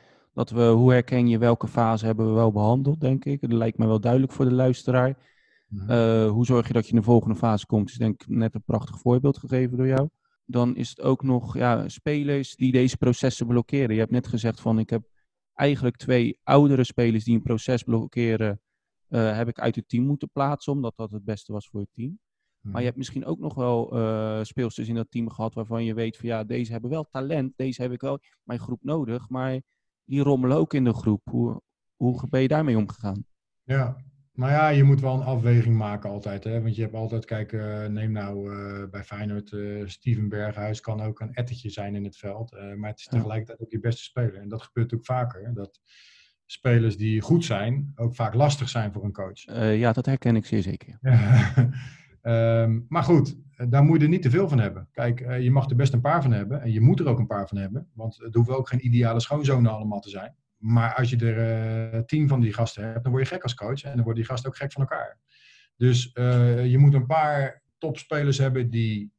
dat 0.40 0.50
we, 0.50 0.62
hoe 0.62 0.92
herken 0.92 1.29
je 1.29 1.38
welke 1.38 1.68
fase 1.68 2.07
hebben 2.07 2.26
we 2.26 2.33
wel 2.33 2.53
behandeld, 2.53 3.00
denk 3.00 3.24
ik. 3.24 3.40
Dat 3.40 3.53
lijkt 3.53 3.79
me 3.79 3.87
wel 3.87 4.00
duidelijk 4.00 4.33
voor 4.33 4.44
de 4.44 4.55
luisteraar. 4.55 5.18
Mhm. 5.68 5.90
Uh, 5.90 6.31
hoe 6.31 6.44
zorg 6.44 6.66
je 6.66 6.72
dat 6.72 6.85
je 6.85 6.90
in 6.90 6.98
de 6.98 7.03
volgende 7.03 7.37
fase 7.37 7.66
komt? 7.66 7.90
Is 7.90 7.96
denk 7.96 8.22
ik 8.22 8.29
net 8.29 8.55
een 8.55 8.62
prachtig 8.62 8.98
voorbeeld 8.98 9.38
gegeven 9.38 9.76
door 9.76 9.87
jou. 9.87 10.09
Dan 10.44 10.76
is 10.76 10.88
het 10.88 11.00
ook 11.00 11.22
nog 11.22 11.57
ja, 11.57 11.88
spelers 11.88 12.57
die 12.57 12.72
deze 12.72 12.96
processen 12.96 13.46
blokkeren. 13.46 13.94
Je 13.94 14.00
hebt 14.00 14.11
net 14.11 14.26
gezegd 14.26 14.61
van 14.61 14.79
ik 14.79 14.90
heb 14.90 15.09
eigenlijk 15.55 15.96
twee 15.96 16.38
oudere 16.42 16.85
spelers 16.85 17.24
die 17.24 17.35
een 17.35 17.42
proces 17.42 17.83
blokkeren, 17.83 18.61
uh, 19.09 19.37
heb 19.37 19.48
ik 19.48 19.59
uit 19.59 19.76
het 19.76 19.88
team 19.88 20.05
moeten 20.05 20.31
plaatsen, 20.33 20.72
omdat 20.72 20.96
dat 20.96 21.11
het 21.11 21.24
beste 21.24 21.53
was 21.53 21.68
voor 21.68 21.81
het 21.81 21.92
team. 21.92 22.18
Maar 22.61 22.72
je 22.72 22.76
mhm. 22.76 22.85
hebt 22.85 22.96
misschien 22.96 23.24
ook 23.24 23.38
nog 23.38 23.55
wel 23.55 23.96
uh, 23.96 24.42
speelsters 24.42 24.88
in 24.88 24.94
dat 24.94 25.11
team 25.11 25.31
gehad 25.31 25.55
waarvan 25.55 25.85
je 25.85 25.94
weet 25.94 26.16
van 26.16 26.29
ja, 26.29 26.44
deze 26.44 26.72
hebben 26.72 26.90
wel 26.90 27.07
talent, 27.11 27.53
deze 27.57 27.83
heb 27.83 27.92
ik 27.92 28.00
wel 28.00 28.18
mijn 28.42 28.59
groep 28.59 28.83
nodig, 28.83 29.29
maar 29.29 29.61
die 30.11 30.23
rommelen 30.23 30.57
ook 30.57 30.75
in 30.75 30.85
de 30.85 30.94
groep. 30.94 31.20
Hoe, 31.31 31.62
hoe 31.96 32.29
ben 32.29 32.40
je 32.40 32.49
daarmee 32.49 32.77
omgegaan? 32.77 33.25
Ja, 33.62 33.96
nou 34.33 34.53
ja, 34.53 34.68
je 34.68 34.83
moet 34.83 35.01
wel 35.01 35.14
een 35.14 35.23
afweging 35.23 35.77
maken 35.77 36.11
altijd. 36.11 36.44
Hè? 36.44 36.62
Want 36.62 36.77
je 36.77 36.83
hebt 36.83 36.94
altijd, 36.94 37.25
kijk, 37.25 37.53
uh, 37.53 37.87
neem 37.87 38.12
nou 38.12 38.55
uh, 38.55 38.90
bij 38.90 39.05
Feyenoord, 39.05 39.51
uh, 39.53 39.88
Steven 39.88 40.29
Berghuis 40.29 40.81
kan 40.81 41.01
ook 41.01 41.20
een 41.20 41.35
ettetje 41.35 41.70
zijn 41.70 41.94
in 41.94 42.05
het 42.05 42.16
veld. 42.16 42.51
maar 42.77 42.90
het 42.90 42.99
is 42.99 43.07
tegelijkertijd 43.07 43.61
ook 43.61 43.70
je 43.70 43.81
beste 43.81 44.03
speler. 44.03 44.35
En 44.35 44.49
dat 44.49 44.62
gebeurt 44.62 44.94
ook 44.94 45.05
vaker. 45.05 45.55
Dat 45.55 45.81
spelers 46.46 46.96
die 46.96 47.20
goed 47.20 47.44
zijn, 47.44 47.92
ook 47.94 48.14
vaak 48.14 48.35
lastig 48.35 48.68
zijn 48.68 48.92
voor 48.92 49.05
een 49.05 49.12
coach. 49.12 49.44
ja, 49.77 49.92
dat 49.92 50.07
herken 50.07 50.37
ik 50.37 50.46
zeer 50.46 50.62
zeker. 50.62 50.99
um, 52.23 52.87
maar 52.94 53.05
goed, 53.05 53.37
daar 53.68 53.83
moet 53.83 53.99
je 53.99 54.05
er 54.05 54.11
niet 54.11 54.23
te 54.23 54.31
veel 54.31 54.49
van 54.49 54.59
hebben. 54.59 54.88
Kijk, 54.92 55.40
je 55.40 55.51
mag 55.51 55.70
er 55.70 55.77
best 55.77 55.92
een 55.92 56.01
paar 56.01 56.23
van 56.23 56.33
hebben. 56.33 56.62
En 56.62 56.73
je 56.73 56.81
moet 56.81 57.01
er 57.01 57.09
ook 57.09 57.18
een 57.18 57.27
paar 57.27 57.49
van 57.49 57.57
hebben. 57.57 57.90
Want 57.94 58.16
het 58.16 58.35
hoeven 58.35 58.57
ook 58.57 58.68
geen 58.68 58.87
ideale 58.87 59.20
schoonzonen 59.20 59.73
allemaal 59.73 60.01
te 60.01 60.11
zijn. 60.11 60.37
Maar 60.57 60.94
als 60.94 61.11
je 61.11 61.16
er 61.16 61.94
uh, 61.94 62.01
tien 62.01 62.29
van 62.29 62.40
die 62.40 62.53
gasten 62.53 62.85
hebt, 62.85 63.03
dan 63.03 63.12
word 63.12 63.29
je 63.29 63.35
gek 63.35 63.42
als 63.42 63.55
coach. 63.55 63.83
En 63.83 63.94
dan 63.94 64.05
worden 64.05 64.14
die 64.14 64.25
gasten 64.25 64.51
ook 64.51 64.57
gek 64.57 64.73
van 64.73 64.83
elkaar. 64.83 65.18
Dus 65.77 66.11
je 66.64 66.77
moet 66.79 66.94
een 66.94 67.07
paar 67.07 67.62
topspelers 67.79 68.38
hebben 68.38 68.70
die. 68.70 69.12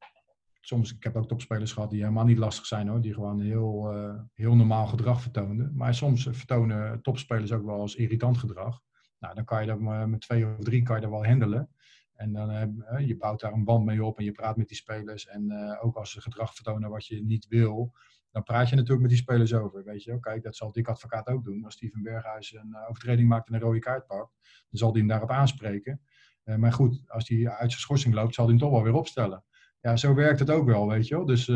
Soms, 0.59 0.95
ik 0.95 1.03
heb 1.03 1.15
ook 1.15 1.27
topspelers 1.27 1.71
gehad 1.71 1.89
die 1.89 1.99
helemaal 1.99 2.25
niet 2.25 2.37
lastig 2.37 2.65
zijn 2.65 2.87
hoor. 2.87 3.01
Die 3.01 3.13
gewoon 3.13 3.41
heel, 3.41 3.93
heel 4.33 4.55
normaal 4.55 4.87
gedrag 4.87 5.21
vertoonden. 5.21 5.71
Maar 5.75 5.93
soms 5.93 6.27
vertonen 6.31 7.01
topspelers 7.01 7.51
ook 7.51 7.65
wel 7.65 7.79
als 7.79 7.95
irritant 7.95 8.37
gedrag. 8.37 8.81
Nou, 9.19 9.35
dan 9.35 9.45
kan 9.45 9.61
je 9.61 9.67
dat 9.67 10.07
met 10.07 10.21
twee 10.21 10.45
of 10.45 10.59
drie 10.59 10.83
kan 10.83 10.95
je 10.95 11.01
dat 11.01 11.11
wel 11.11 11.25
handelen. 11.25 11.69
En 12.21 12.33
dan 12.33 12.51
uh, 12.51 13.07
je 13.07 13.17
bouwt 13.17 13.39
daar 13.39 13.53
een 13.53 13.63
band 13.63 13.85
mee 13.85 14.03
op 14.03 14.17
en 14.17 14.23
je 14.23 14.31
praat 14.31 14.57
met 14.57 14.67
die 14.67 14.77
spelers. 14.77 15.27
En 15.27 15.51
uh, 15.51 15.85
ook 15.85 15.95
als 15.95 16.11
ze 16.11 16.21
gedrag 16.21 16.55
vertonen 16.55 16.89
wat 16.89 17.05
je 17.05 17.23
niet 17.23 17.47
wil, 17.47 17.93
dan 18.31 18.43
praat 18.43 18.69
je 18.69 18.75
natuurlijk 18.75 19.01
met 19.01 19.09
die 19.09 19.19
spelers 19.19 19.53
over. 19.53 19.83
Weet 19.83 20.03
je, 20.03 20.19
kijk, 20.19 20.43
dat 20.43 20.55
zal 20.55 20.71
Dick 20.71 20.87
Advocaat 20.87 21.27
ook 21.27 21.43
doen. 21.43 21.65
Als 21.65 21.73
Steven 21.73 22.01
Berghuis 22.01 22.53
een 22.53 22.75
overtreding 22.89 23.27
maakt 23.27 23.47
en 23.47 23.53
een 23.53 23.59
rode 23.59 23.79
kaart 23.79 24.07
pakt, 24.07 24.31
dan 24.41 24.79
zal 24.79 24.89
hij 24.89 24.99
hem 24.99 25.07
daarop 25.07 25.31
aanspreken. 25.31 26.01
Maar 26.43 26.73
goed, 26.73 27.03
als 27.07 27.27
hij 27.27 27.49
uit 27.49 27.71
zijn 27.71 27.81
schorsing 27.81 28.13
loopt, 28.13 28.35
zal 28.35 28.45
hij 28.45 28.53
hem 28.53 28.63
toch 28.63 28.71
wel 28.71 28.83
weer 28.83 28.93
opstellen. 28.93 29.43
Ja, 29.81 29.95
zo 29.95 30.13
werkt 30.13 30.39
het 30.39 30.49
ook 30.49 30.65
wel, 30.65 30.87
weet 30.87 31.07
je 31.07 31.15
wel. 31.15 31.25
Dus, 31.25 31.47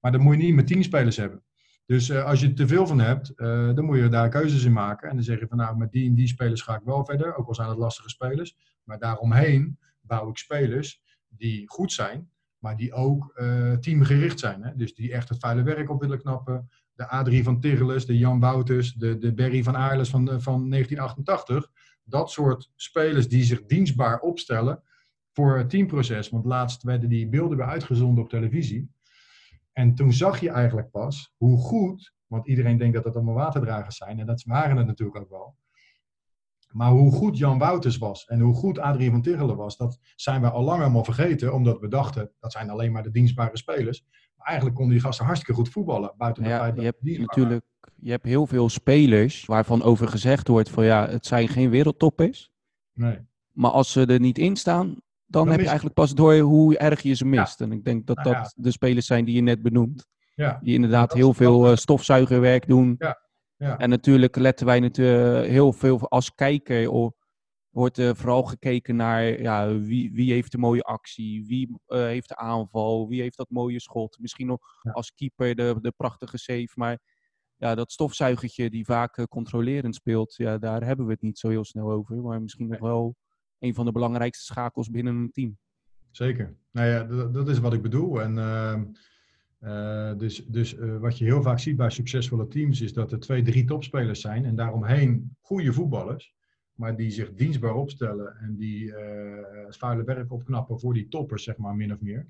maar 0.00 0.12
dan 0.12 0.20
moet 0.20 0.36
je 0.36 0.42
niet 0.42 0.54
met 0.54 0.66
tien 0.66 0.84
spelers 0.84 1.16
hebben. 1.16 1.44
Dus 1.86 2.12
als 2.12 2.40
je 2.40 2.52
te 2.52 2.66
veel 2.66 2.86
van 2.86 3.00
hebt, 3.00 3.32
dan 3.36 3.84
moet 3.84 3.98
je 3.98 4.08
daar 4.08 4.28
keuzes 4.28 4.64
in 4.64 4.72
maken. 4.72 5.08
En 5.08 5.14
dan 5.14 5.24
zeg 5.24 5.38
je 5.38 5.46
van 5.46 5.58
nou, 5.58 5.76
met 5.76 5.92
die 5.92 6.08
en 6.08 6.14
die 6.14 6.28
spelers 6.28 6.62
ga 6.62 6.76
ik 6.76 6.84
wel 6.84 7.04
verder. 7.04 7.36
Ook 7.36 7.48
al 7.48 7.54
zijn 7.54 7.68
het 7.68 7.78
lastige 7.78 8.08
spelers. 8.08 8.56
Maar 8.84 8.98
daaromheen 8.98 9.78
bouw 10.06 10.28
ik 10.28 10.36
spelers 10.36 11.02
die 11.28 11.68
goed 11.68 11.92
zijn 11.92 12.30
maar 12.66 12.76
die 12.76 12.92
ook 12.92 13.32
uh, 13.34 13.72
teamgericht 13.72 14.38
zijn. 14.38 14.62
Hè? 14.62 14.76
Dus 14.76 14.94
die 14.94 15.12
echt 15.12 15.28
het 15.28 15.38
vuile 15.38 15.62
werk 15.62 15.90
op 15.90 16.00
willen 16.00 16.18
knappen. 16.18 16.70
De 16.94 17.08
Adrie 17.08 17.42
van 17.42 17.60
Tirreles, 17.60 18.06
de 18.06 18.18
Jan 18.18 18.40
Wouters, 18.40 18.94
de, 18.94 19.18
de 19.18 19.34
Berry 19.34 19.62
van 19.62 19.76
Aarles 19.76 20.10
van, 20.10 20.24
van 20.26 20.70
1988. 20.70 21.70
Dat 22.04 22.30
soort 22.30 22.70
spelers 22.76 23.28
die 23.28 23.44
zich 23.44 23.66
dienstbaar 23.66 24.20
opstellen 24.20 24.82
voor 25.32 25.58
het 25.58 25.70
teamproces. 25.70 26.28
Want 26.28 26.44
laatst 26.44 26.82
werden 26.82 27.08
die 27.08 27.28
beelden 27.28 27.56
weer 27.56 27.66
uitgezonden 27.66 28.24
op 28.24 28.30
televisie. 28.30 28.90
En 29.72 29.94
toen 29.94 30.12
zag 30.12 30.40
je 30.40 30.50
eigenlijk 30.50 30.90
pas 30.90 31.32
hoe 31.36 31.58
goed, 31.58 32.12
want 32.26 32.46
iedereen 32.46 32.78
denkt 32.78 32.94
dat 32.94 33.04
dat 33.04 33.14
allemaal 33.14 33.34
waterdragers 33.34 33.96
zijn. 33.96 34.18
En 34.18 34.26
dat 34.26 34.42
waren 34.42 34.76
het 34.76 34.86
natuurlijk 34.86 35.18
ook 35.18 35.30
wel. 35.30 35.56
Maar 36.76 36.90
hoe 36.90 37.12
goed 37.12 37.38
Jan 37.38 37.58
Wouters 37.58 37.98
was 37.98 38.24
en 38.24 38.40
hoe 38.40 38.54
goed 38.54 38.78
Adrien 38.78 39.10
van 39.10 39.22
Tichelen 39.22 39.56
was, 39.56 39.76
dat 39.76 39.98
zijn 40.14 40.40
we 40.40 40.50
al 40.50 40.62
lang 40.62 40.80
allemaal 40.82 41.04
vergeten. 41.04 41.54
Omdat 41.54 41.80
we 41.80 41.88
dachten, 41.88 42.30
dat 42.40 42.52
zijn 42.52 42.70
alleen 42.70 42.92
maar 42.92 43.02
de 43.02 43.10
dienstbare 43.10 43.56
spelers. 43.56 44.04
Maar 44.36 44.46
eigenlijk 44.46 44.76
konden 44.76 44.94
die 44.94 45.04
gasten 45.04 45.24
hartstikke 45.24 45.60
goed 45.60 45.68
voetballen. 45.68 46.14
Buiten 46.16 46.42
de 46.42 46.48
ja, 46.48 46.58
feit 46.58 46.76
dat 46.76 46.84
je 46.84 46.90
hebt 46.90 47.18
natuurlijk 47.18 47.64
je 48.00 48.10
hebt 48.10 48.24
heel 48.24 48.46
veel 48.46 48.68
spelers 48.68 49.44
waarvan 49.44 49.82
over 49.82 50.08
gezegd 50.08 50.48
wordt 50.48 50.70
van 50.70 50.84
ja, 50.84 51.08
het 51.08 51.26
zijn 51.26 51.48
geen 51.48 51.70
wereldtoppers. 51.70 52.50
Nee. 52.92 53.18
Maar 53.52 53.70
als 53.70 53.92
ze 53.92 54.06
er 54.06 54.20
niet 54.20 54.38
in 54.38 54.56
staan, 54.56 54.86
dan, 54.86 54.96
dan 55.26 55.48
heb 55.48 55.60
je 55.60 55.66
eigenlijk 55.66 55.94
pas 55.94 56.14
door 56.14 56.38
hoe 56.38 56.78
erg 56.78 57.00
je 57.00 57.14
ze 57.14 57.24
mist. 57.24 57.58
Ja. 57.58 57.64
En 57.64 57.72
ik 57.72 57.84
denk 57.84 58.06
dat 58.06 58.16
nou, 58.16 58.28
dat 58.28 58.52
ja. 58.56 58.62
de 58.62 58.70
spelers 58.70 59.06
zijn 59.06 59.24
die 59.24 59.34
je 59.34 59.40
net 59.40 59.62
benoemt. 59.62 60.06
Ja. 60.34 60.58
Die 60.62 60.74
inderdaad 60.74 61.12
heel 61.12 61.34
veel 61.34 61.70
uh, 61.70 61.76
stofzuigerwerk 61.76 62.68
doen. 62.68 62.94
Ja. 62.98 63.25
Ja. 63.56 63.78
En 63.78 63.88
natuurlijk 63.88 64.36
letten 64.36 64.66
wij 64.66 64.80
natuurlijk 64.80 65.48
heel 65.48 65.72
veel 65.72 66.08
als 66.08 66.34
kijker 66.34 66.90
op. 66.90 67.24
Wordt 67.70 67.98
er 67.98 68.16
vooral 68.16 68.42
gekeken 68.42 68.96
naar 68.96 69.40
ja, 69.42 69.78
wie, 69.78 70.12
wie 70.12 70.32
heeft 70.32 70.52
de 70.52 70.58
mooie 70.58 70.82
actie, 70.82 71.46
wie 71.46 71.68
uh, 71.68 71.98
heeft 71.98 72.28
de 72.28 72.36
aanval, 72.36 73.08
wie 73.08 73.20
heeft 73.20 73.36
dat 73.36 73.50
mooie 73.50 73.80
schot. 73.80 74.18
Misschien 74.20 74.46
nog 74.46 74.60
ja. 74.82 74.90
als 74.90 75.12
keeper 75.14 75.54
de, 75.54 75.78
de 75.80 75.92
prachtige 75.96 76.38
save. 76.38 76.70
Maar 76.74 76.98
ja, 77.56 77.74
dat 77.74 77.92
stofzuigertje 77.92 78.70
die 78.70 78.84
vaak 78.84 79.16
uh, 79.16 79.24
controlerend 79.24 79.94
speelt, 79.94 80.34
ja, 80.34 80.58
daar 80.58 80.84
hebben 80.84 81.06
we 81.06 81.12
het 81.12 81.22
niet 81.22 81.38
zo 81.38 81.48
heel 81.48 81.64
snel 81.64 81.90
over. 81.90 82.16
Maar 82.16 82.42
misschien 82.42 82.68
nog 82.68 82.80
wel 82.80 83.16
een 83.58 83.74
van 83.74 83.84
de 83.84 83.92
belangrijkste 83.92 84.44
schakels 84.44 84.90
binnen 84.90 85.14
een 85.14 85.30
team. 85.30 85.58
Zeker. 86.10 86.56
Nou 86.70 86.88
ja, 86.88 87.04
dat, 87.04 87.34
dat 87.34 87.48
is 87.48 87.58
wat 87.58 87.72
ik 87.72 87.82
bedoel. 87.82 88.20
En 88.20 88.38
ehm, 88.38 88.84
uh, 89.66 90.12
dus 90.16 90.46
dus 90.46 90.74
uh, 90.74 90.98
wat 90.98 91.18
je 91.18 91.24
heel 91.24 91.42
vaak 91.42 91.58
ziet 91.58 91.76
bij 91.76 91.90
succesvolle 91.90 92.48
teams 92.48 92.80
is 92.80 92.92
dat 92.92 93.12
er 93.12 93.20
twee, 93.20 93.42
drie 93.42 93.64
topspelers 93.64 94.20
zijn 94.20 94.44
en 94.44 94.56
daaromheen 94.56 95.36
goede 95.40 95.72
voetballers, 95.72 96.34
maar 96.74 96.96
die 96.96 97.10
zich 97.10 97.34
dienstbaar 97.34 97.74
opstellen 97.74 98.36
en 98.36 98.56
die 98.56 98.84
uh, 98.84 98.96
het 99.66 99.76
vuile 99.76 100.04
werk 100.04 100.32
opknappen 100.32 100.80
voor 100.80 100.94
die 100.94 101.08
toppers, 101.08 101.44
zeg 101.44 101.56
maar, 101.56 101.74
min 101.74 101.92
of 101.92 102.00
meer. 102.00 102.26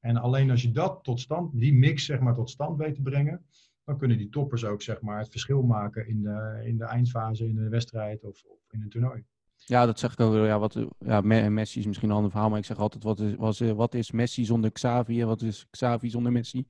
En 0.00 0.16
alleen 0.16 0.50
als 0.50 0.62
je 0.62 0.70
dat 0.70 0.98
tot 1.02 1.20
stand, 1.20 1.60
die 1.60 1.74
mix, 1.74 2.04
zeg 2.04 2.20
maar, 2.20 2.34
tot 2.34 2.50
stand 2.50 2.78
weet 2.78 2.94
te 2.94 3.02
brengen, 3.02 3.44
dan 3.84 3.98
kunnen 3.98 4.18
die 4.18 4.28
toppers 4.28 4.64
ook, 4.64 4.82
zeg 4.82 5.00
maar, 5.00 5.18
het 5.18 5.30
verschil 5.30 5.62
maken 5.62 6.06
in 6.08 6.22
de, 6.22 6.62
in 6.64 6.76
de 6.76 6.84
eindfase, 6.84 7.48
in 7.48 7.54
de 7.54 7.68
wedstrijd 7.68 8.24
of, 8.24 8.44
of 8.44 8.58
in 8.70 8.82
een 8.82 8.88
toernooi. 8.88 9.24
Ja, 9.64 9.86
dat 9.86 9.98
zeg 9.98 10.12
ik 10.12 10.20
ook. 10.20 10.34
Ja, 10.34 10.58
wat, 10.58 10.86
ja, 10.98 11.20
Messi 11.20 11.78
is 11.78 11.86
misschien 11.86 12.08
een 12.08 12.14
ander 12.14 12.30
verhaal, 12.30 12.48
maar 12.48 12.58
ik 12.58 12.64
zeg 12.64 12.78
altijd: 12.78 13.04
wat 13.04 13.20
is, 13.20 13.34
was, 13.34 13.60
wat 13.60 13.94
is 13.94 14.10
Messi 14.10 14.44
zonder 14.44 14.72
Xavi 14.72 15.20
en 15.20 15.26
wat 15.26 15.42
is 15.42 15.66
Xavi 15.70 16.10
zonder 16.10 16.32
Messi? 16.32 16.66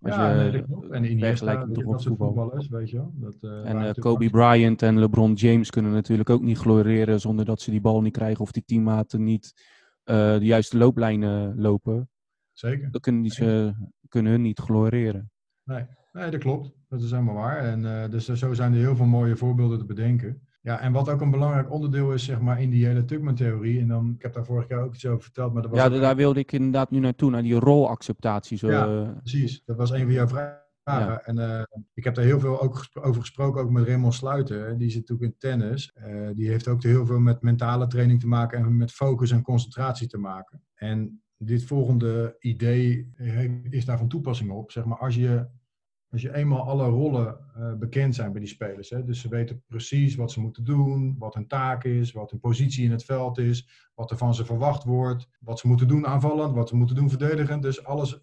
Als 0.00 0.14
ja, 0.14 0.42
je, 0.42 0.50
nee, 0.90 1.34
en 1.34 1.72
toch 1.72 1.84
op 1.84 2.02
voetbal. 2.02 2.52
weet 2.70 2.90
je 2.90 2.96
wel. 2.96 3.12
Dat, 3.14 3.36
uh, 3.40 3.68
en 3.68 3.82
uh, 3.82 3.90
Kobe 3.92 4.30
Bryant 4.30 4.82
en 4.82 4.98
LeBron 4.98 5.32
James 5.32 5.70
kunnen 5.70 5.92
natuurlijk 5.92 6.30
ook 6.30 6.42
niet 6.42 6.58
gloreren 6.58 7.20
zonder 7.20 7.44
dat 7.44 7.60
ze 7.60 7.70
die 7.70 7.80
bal 7.80 8.02
niet 8.02 8.12
krijgen 8.12 8.40
of 8.40 8.52
die 8.52 8.64
teammaten 8.66 9.24
niet 9.24 9.52
uh, 10.04 10.38
de 10.38 10.44
juiste 10.44 10.78
looplijnen 10.78 11.60
lopen. 11.60 12.10
Zeker. 12.52 12.90
Dan 12.90 13.00
kunnen, 13.00 13.22
die 13.22 13.32
ze, 13.32 13.74
kunnen 14.08 14.32
hun 14.32 14.42
niet 14.42 14.58
gloreren. 14.58 15.30
Nee. 15.64 15.86
nee, 16.12 16.30
dat 16.30 16.40
klopt. 16.40 16.72
Dat 16.88 17.02
is 17.02 17.10
helemaal 17.10 17.34
waar. 17.34 17.58
En 17.58 18.10
dus 18.10 18.24
zo 18.24 18.52
zijn 18.52 18.72
er 18.72 18.78
heel 18.78 18.96
veel 18.96 19.06
mooie 19.06 19.36
voorbeelden 19.36 19.78
te 19.78 19.84
bedenken. 19.84 20.47
Ja, 20.68 20.80
en 20.80 20.92
wat 20.92 21.08
ook 21.08 21.20
een 21.20 21.30
belangrijk 21.30 21.70
onderdeel 21.70 22.12
is, 22.12 22.24
zeg 22.24 22.40
maar, 22.40 22.60
in 22.60 22.70
die 22.70 22.86
hele 22.86 23.04
Tuckman-theorie. 23.04 23.80
En 23.80 23.88
dan, 23.88 24.14
ik 24.16 24.22
heb 24.22 24.32
daar 24.32 24.44
vorig 24.44 24.68
jaar 24.68 24.82
ook 24.82 24.94
iets 24.94 25.06
over 25.06 25.22
verteld. 25.22 25.52
Maar 25.52 25.62
dat 25.62 25.70
was 25.70 25.80
ja, 25.80 25.88
daar 25.88 26.16
wilde 26.16 26.40
ik 26.40 26.52
inderdaad 26.52 26.90
nu 26.90 26.98
naartoe, 26.98 27.30
naar 27.30 27.42
die 27.42 27.54
rolacceptatie. 27.54 28.58
Zo, 28.58 28.70
ja, 28.70 28.86
eh. 28.86 29.16
precies. 29.18 29.62
Dat 29.64 29.76
was 29.76 29.90
een 29.90 30.02
van 30.02 30.12
jouw 30.12 30.28
vragen. 30.28 30.62
Ja. 30.84 31.20
En 31.20 31.36
uh, 31.38 31.62
ik 31.94 32.04
heb 32.04 32.14
daar 32.14 32.24
heel 32.24 32.40
veel 32.40 32.62
ook 32.62 32.86
over 32.92 33.20
gesproken, 33.20 33.62
ook 33.62 33.70
met 33.70 33.86
Raymond 33.86 34.14
Sluiter. 34.14 34.78
Die 34.78 34.90
zit 34.90 35.08
natuurlijk 35.08 35.32
in 35.32 35.38
tennis. 35.38 35.96
Uh, 35.96 36.28
die 36.34 36.48
heeft 36.48 36.68
ook 36.68 36.82
heel 36.82 37.06
veel 37.06 37.18
met 37.18 37.42
mentale 37.42 37.86
training 37.86 38.20
te 38.20 38.26
maken 38.26 38.58
en 38.58 38.76
met 38.76 38.92
focus 38.92 39.30
en 39.30 39.42
concentratie 39.42 40.08
te 40.08 40.18
maken. 40.18 40.62
En 40.74 41.22
dit 41.36 41.64
volgende 41.64 42.36
idee 42.38 43.12
is 43.70 43.84
daar 43.84 43.98
van 43.98 44.08
toepassing 44.08 44.50
op. 44.50 44.70
Zeg 44.70 44.84
maar, 44.84 44.98
als 44.98 45.14
je 45.14 45.46
als 46.10 46.22
je 46.22 46.34
eenmaal 46.34 46.62
alle 46.62 46.88
rollen 46.88 47.38
uh, 47.56 47.74
bekend 47.74 48.14
zijn 48.14 48.32
bij 48.32 48.40
die 48.40 48.50
spelers, 48.50 48.90
hè, 48.90 49.04
dus 49.04 49.20
ze 49.20 49.28
weten 49.28 49.62
precies 49.66 50.14
wat 50.14 50.32
ze 50.32 50.40
moeten 50.40 50.64
doen, 50.64 51.16
wat 51.18 51.34
hun 51.34 51.46
taak 51.46 51.84
is, 51.84 52.12
wat 52.12 52.30
hun 52.30 52.40
positie 52.40 52.84
in 52.84 52.90
het 52.90 53.04
veld 53.04 53.38
is, 53.38 53.90
wat 53.94 54.10
er 54.10 54.16
van 54.16 54.34
ze 54.34 54.44
verwacht 54.44 54.84
wordt, 54.84 55.28
wat 55.40 55.58
ze 55.58 55.66
moeten 55.66 55.88
doen 55.88 56.06
aanvallend, 56.06 56.54
wat 56.54 56.68
ze 56.68 56.76
moeten 56.76 56.96
doen 56.96 57.08
verdedigend. 57.08 57.62
Dus 57.62 57.84
alles 57.84 58.20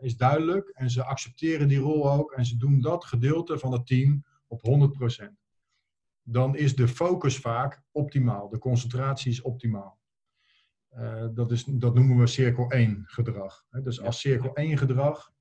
is 0.00 0.16
duidelijk 0.16 0.68
en 0.68 0.90
ze 0.90 1.04
accepteren 1.04 1.68
die 1.68 1.78
rol 1.78 2.12
ook 2.12 2.32
en 2.32 2.44
ze 2.46 2.56
doen 2.56 2.80
dat 2.80 3.04
gedeelte 3.04 3.58
van 3.58 3.72
het 3.72 3.86
team 3.86 4.24
op 4.46 4.60
100%. 5.22 5.24
Dan 6.22 6.56
is 6.56 6.76
de 6.76 6.88
focus 6.88 7.38
vaak 7.38 7.82
optimaal, 7.90 8.48
de 8.48 8.58
concentratie 8.58 9.30
is 9.30 9.42
optimaal. 9.42 9.98
Uh, 10.98 11.26
dat, 11.34 11.52
is, 11.52 11.64
dat 11.64 11.94
noemen 11.94 12.18
we 12.18 12.26
cirkel 12.26 12.70
1 12.70 13.02
gedrag. 13.06 13.64
Dus 13.82 14.00
als 14.00 14.20
cirkel 14.20 14.54
1 14.54 14.78
gedrag 14.78 15.32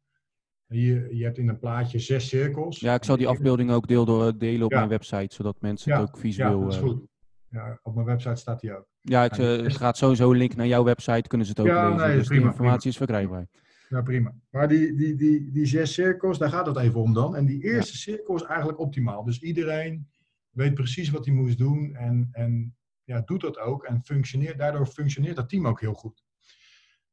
je, 0.68 1.07
je 1.16 1.24
hebt 1.24 1.38
in 1.38 1.49
een 1.49 1.59
plaatje 1.59 1.99
zes 1.99 2.28
cirkels. 2.28 2.80
Ja, 2.80 2.93
ik 2.93 3.03
zal 3.03 3.18
die 3.18 3.28
afbeelding 3.28 3.72
ook 3.72 3.88
deel 3.88 4.05
door, 4.05 4.38
delen 4.38 4.66
op 4.66 4.72
mijn 4.72 4.88
website, 4.88 5.36
zodat 5.36 5.61
mensen 5.61 5.91
het 5.91 6.01
ook 6.01 6.18
visueel... 6.18 6.59
Ja, 6.59 6.63
dat 6.63 6.74
is 6.74 6.80
goed. 6.80 7.07
Ja, 7.49 7.80
op 7.84 7.95
mijn 7.95 8.07
website 8.07 8.36
staat 8.36 8.59
die 8.59 8.78
ook. 8.78 8.88
Ja, 9.01 9.22
het, 9.22 9.38
uh, 9.39 9.72
gaat 9.72 9.97
sowieso 9.97 10.32
een 10.32 10.38
link 10.38 10.55
naar 10.55 10.68
jouw 10.68 10.84
website, 10.84 11.28
kunnen 11.28 11.47
ze 11.47 11.53
het 11.55 11.61
ook 11.61 11.68
ja, 11.68 11.89
lezen. 11.89 12.07
Nee, 12.07 12.18
dus 12.18 12.28
prima, 12.28 12.41
de 12.41 12.47
informatie 12.47 12.80
prima. 12.80 12.91
is 12.91 12.97
verkrijgbaar. 12.97 13.47
Ja, 13.89 14.01
prima. 14.01 14.36
Maar 14.49 14.68
die, 14.68 14.95
die, 14.95 15.16
die, 15.16 15.51
die 15.51 15.66
zes 15.66 15.93
cirkels, 15.93 16.38
daar 16.38 16.49
gaat 16.49 16.66
het 16.66 16.78
even 16.78 17.01
om 17.01 17.13
dan. 17.13 17.36
En 17.36 17.45
die 17.45 17.63
eerste 17.63 17.97
cirkel 17.97 18.36
is 18.36 18.41
eigenlijk 18.41 18.80
optimaal. 18.80 19.24
Dus 19.24 19.41
iedereen 19.41 20.07
weet 20.49 20.74
precies 20.74 21.09
wat 21.09 21.26
hij 21.26 21.34
moest 21.34 21.57
doen 21.57 21.95
en, 21.95 22.30
en 22.32 22.76
ja, 23.03 23.22
doet 23.22 23.41
dat 23.41 23.59
ook. 23.59 23.84
En 23.84 24.01
functioneert, 24.03 24.57
daardoor 24.57 24.88
functioneert 24.88 25.36
dat 25.36 25.49
team 25.49 25.68
ook 25.68 25.82
heel 25.82 25.93
goed. 25.93 26.24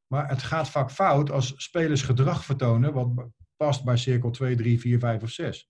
Maar 0.07 0.29
het 0.29 0.41
gaat 0.41 0.69
vaak 0.69 0.91
fout 0.91 1.31
als 1.31 1.53
spelers 1.55 2.01
gedrag 2.01 2.45
vertonen 2.45 2.93
wat 2.93 3.27
past 3.57 3.83
bij 3.83 3.97
cirkel 3.97 4.31
2, 4.31 4.55
3, 4.55 4.79
4, 4.79 4.99
5 4.99 5.23
of 5.23 5.29
6. 5.29 5.69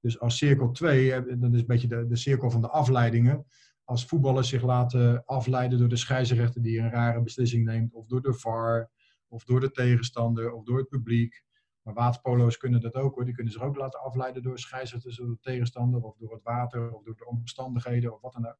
Dus 0.00 0.20
als 0.20 0.36
cirkel 0.36 0.70
2, 0.70 1.10
dat 1.36 1.52
is 1.52 1.60
een 1.60 1.66
beetje 1.66 1.88
de, 1.88 2.06
de 2.06 2.16
cirkel 2.16 2.50
van 2.50 2.60
de 2.60 2.68
afleidingen. 2.68 3.46
Als 3.84 4.06
voetballers 4.06 4.48
zich 4.48 4.62
laten 4.62 5.24
afleiden 5.24 5.78
door 5.78 5.88
de 5.88 5.96
scheidsrechter 5.96 6.62
die 6.62 6.78
een 6.78 6.90
rare 6.90 7.22
beslissing 7.22 7.64
neemt, 7.64 7.94
of 7.94 8.06
door 8.06 8.22
de 8.22 8.34
VAR, 8.34 8.90
of 9.28 9.44
door 9.44 9.60
de 9.60 9.70
tegenstander, 9.70 10.52
of 10.52 10.64
door 10.64 10.78
het 10.78 10.88
publiek. 10.88 11.44
Maar 11.82 11.94
waterpolo's 11.94 12.56
kunnen 12.56 12.80
dat 12.80 12.94
ook 12.94 13.14
hoor. 13.14 13.24
Die 13.24 13.34
kunnen 13.34 13.52
zich 13.52 13.62
ook 13.62 13.76
laten 13.76 14.00
afleiden 14.00 14.42
door 14.42 14.58
scheidsrechters, 14.58 15.16
de 15.16 15.38
tegenstander, 15.40 16.02
of 16.02 16.16
door 16.16 16.32
het 16.32 16.42
water, 16.42 16.92
of 16.92 17.02
door 17.02 17.16
de 17.16 17.26
omstandigheden, 17.26 18.14
of 18.14 18.20
wat 18.20 18.32
dan 18.32 18.46
ook. 18.46 18.58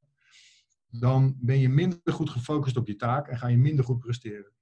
Dan 0.89 1.37
ben 1.41 1.59
je 1.59 1.69
minder 1.69 2.13
goed 2.13 2.31
gefocust 2.31 2.77
op 2.77 2.87
je 2.87 2.97
taak 2.97 3.29
en 3.29 3.39
ga 3.39 3.47
je 3.47 3.57
minder 3.57 3.85
goed 3.85 3.99
presteren. 3.99 4.53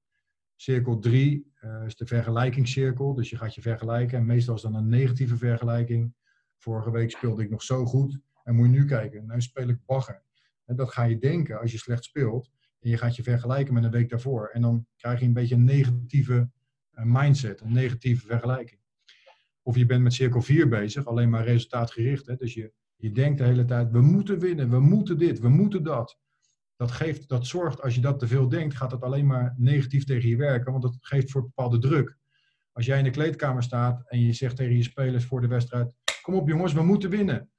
Cirkel 0.61 0.99
3 0.99 1.53
uh, 1.65 1.83
is 1.87 1.97
de 1.97 2.07
vergelijkingscirkel. 2.07 3.15
Dus 3.15 3.31
je 3.31 3.37
gaat 3.37 3.55
je 3.55 3.61
vergelijken. 3.61 4.19
En 4.19 4.27
meestal 4.27 4.55
is 4.55 4.63
dan 4.63 4.75
een 4.75 4.89
negatieve 4.89 5.37
vergelijking. 5.37 6.15
Vorige 6.57 6.91
week 6.91 7.11
speelde 7.11 7.43
ik 7.43 7.51
nog 7.51 7.63
zo 7.63 7.85
goed. 7.85 8.19
En 8.45 8.55
moet 8.55 8.67
je 8.67 8.73
nu 8.73 8.85
kijken, 8.85 9.27
nu 9.27 9.41
speel 9.41 9.69
ik 9.69 9.85
bagger. 9.87 10.23
Dat 10.65 10.93
ga 10.93 11.03
je 11.05 11.19
denken 11.19 11.61
als 11.61 11.73
je 11.73 11.79
slecht 11.79 12.05
speelt. 12.05 12.51
En 12.81 12.91
je 12.91 12.97
gaat 12.97 13.17
je 13.17 13.23
vergelijken 13.23 13.75
met 13.75 13.85
een 13.85 13.91
week 13.91 14.09
daarvoor. 14.09 14.49
En 14.49 14.61
dan 14.61 14.87
krijg 14.97 15.21
je 15.21 15.27
een 15.27 15.33
beetje 15.33 15.55
een 15.55 15.65
negatieve 15.65 16.51
uh, 16.95 17.05
mindset, 17.05 17.61
een 17.61 17.73
negatieve 17.73 18.27
vergelijking. 18.27 18.81
Of 19.63 19.77
je 19.77 19.87
bent 19.87 20.03
met 20.03 20.13
cirkel 20.13 20.43
4 20.43 20.69
bezig, 20.69 21.07
alleen 21.07 21.31
maar 21.31 21.45
resultaatgericht. 21.45 22.27
Hè? 22.27 22.37
Dus 22.37 22.55
je, 22.55 22.73
je 22.97 23.13
denkt 23.13 23.39
de 23.39 23.45
hele 23.45 23.65
tijd, 23.65 23.91
we 23.91 24.01
moeten 24.01 24.39
winnen, 24.39 24.71
we 24.71 24.81
moeten 24.81 25.19
dit, 25.19 25.39
we 25.39 25.49
moeten 25.49 25.83
dat 25.83 26.19
dat, 26.81 26.91
geeft, 26.91 27.29
dat 27.29 27.47
zorgt, 27.47 27.83
als 27.83 27.95
je 27.95 28.01
dat 28.01 28.19
te 28.19 28.27
veel 28.27 28.49
denkt, 28.49 28.77
gaat 28.77 28.91
dat 28.91 29.03
alleen 29.03 29.27
maar 29.27 29.55
negatief 29.57 30.05
tegen 30.05 30.29
je 30.29 30.37
werken, 30.37 30.71
want 30.71 30.83
dat 30.83 30.97
geeft 31.01 31.31
voor 31.31 31.43
bepaalde 31.43 31.79
druk. 31.79 32.17
Als 32.73 32.87
jij 32.87 32.99
in 32.99 33.05
de 33.05 33.11
kleedkamer 33.11 33.63
staat 33.63 34.03
en 34.09 34.21
je 34.21 34.33
zegt 34.33 34.57
tegen 34.57 34.77
je 34.77 34.83
spelers 34.83 35.25
voor 35.25 35.41
de 35.41 35.47
wedstrijd, 35.47 35.95
kom 36.23 36.35
op 36.35 36.49
jongens, 36.49 36.73
we 36.73 36.83
moeten 36.83 37.11
winnen. 37.11 37.51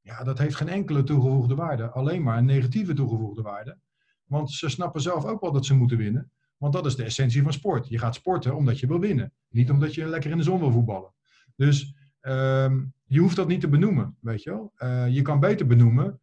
Ja, 0.00 0.24
dat 0.24 0.38
heeft 0.38 0.54
geen 0.54 0.68
enkele 0.68 1.02
toegevoegde 1.02 1.54
waarde, 1.54 1.90
alleen 1.90 2.22
maar 2.22 2.38
een 2.38 2.44
negatieve 2.44 2.94
toegevoegde 2.94 3.42
waarde. 3.42 3.78
Want 4.24 4.50
ze 4.50 4.68
snappen 4.68 5.00
zelf 5.00 5.24
ook 5.24 5.40
wel 5.40 5.52
dat 5.52 5.66
ze 5.66 5.74
moeten 5.74 5.98
winnen, 5.98 6.30
want 6.56 6.72
dat 6.72 6.86
is 6.86 6.96
de 6.96 7.04
essentie 7.04 7.42
van 7.42 7.52
sport. 7.52 7.88
Je 7.88 7.98
gaat 7.98 8.14
sporten 8.14 8.56
omdat 8.56 8.78
je 8.78 8.86
wil 8.86 9.00
winnen, 9.00 9.32
niet 9.48 9.70
omdat 9.70 9.94
je 9.94 10.06
lekker 10.06 10.30
in 10.30 10.36
de 10.36 10.42
zon 10.42 10.60
wil 10.60 10.72
voetballen. 10.72 11.14
Dus 11.56 11.94
um, 12.20 12.92
je 13.04 13.20
hoeft 13.20 13.36
dat 13.36 13.48
niet 13.48 13.60
te 13.60 13.68
benoemen, 13.68 14.16
weet 14.20 14.42
je 14.42 14.50
wel. 14.50 14.72
Uh, 14.78 15.08
je 15.08 15.22
kan 15.22 15.40
beter 15.40 15.66
benoemen 15.66 16.20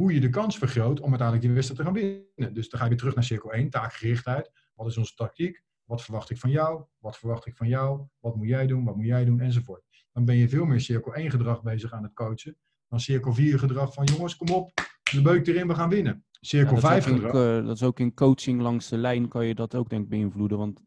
hoe 0.00 0.14
je 0.14 0.20
de 0.20 0.28
kans 0.28 0.58
vergroot 0.58 1.00
om 1.00 1.08
uiteindelijk 1.08 1.46
die 1.46 1.54
wedstrijd 1.54 1.80
te 1.80 1.86
gaan 1.86 1.94
winnen. 1.94 2.54
Dus 2.54 2.68
dan 2.68 2.78
ga 2.78 2.84
je 2.84 2.90
weer 2.90 2.98
terug 2.98 3.14
naar 3.14 3.24
cirkel 3.24 3.52
1, 3.52 3.70
taakgerichtheid. 3.70 4.50
Wat 4.74 4.86
is 4.86 4.96
onze 4.96 5.14
tactiek? 5.14 5.62
Wat 5.84 6.02
verwacht 6.02 6.30
ik 6.30 6.38
van 6.38 6.50
jou? 6.50 6.82
Wat 6.98 7.18
verwacht 7.18 7.46
ik 7.46 7.56
van 7.56 7.68
jou? 7.68 8.00
Wat 8.20 8.36
moet 8.36 8.48
jij 8.48 8.66
doen? 8.66 8.84
Wat 8.84 8.96
moet 8.96 9.06
jij 9.06 9.24
doen? 9.24 9.40
Enzovoort. 9.40 9.82
Dan 10.12 10.24
ben 10.24 10.36
je 10.36 10.48
veel 10.48 10.64
meer 10.64 10.80
cirkel 10.80 11.14
1 11.14 11.30
gedrag 11.30 11.62
bezig 11.62 11.92
aan 11.92 12.02
het 12.02 12.12
coachen. 12.12 12.56
Dan 12.88 13.00
cirkel 13.00 13.32
4 13.32 13.58
gedrag 13.58 13.94
van 13.94 14.04
jongens, 14.04 14.36
kom 14.36 14.48
op, 14.48 14.70
de 15.12 15.22
beuk 15.22 15.46
erin, 15.46 15.66
we 15.66 15.74
gaan 15.74 15.88
winnen. 15.88 16.24
Cirkel 16.40 16.74
ja, 16.74 16.80
5 16.80 17.04
gedrag. 17.04 17.34
uh, 17.34 17.66
dat 17.66 17.76
is 17.76 17.82
ook 17.82 18.00
in 18.00 18.14
coaching 18.14 18.60
langs 18.60 18.88
de 18.88 18.96
lijn 18.96 19.28
kan 19.28 19.46
je 19.46 19.54
dat 19.54 19.74
ook 19.74 19.88
denk 19.88 20.02
ik 20.02 20.08
beïnvloeden. 20.08 20.58
Want 20.58 20.80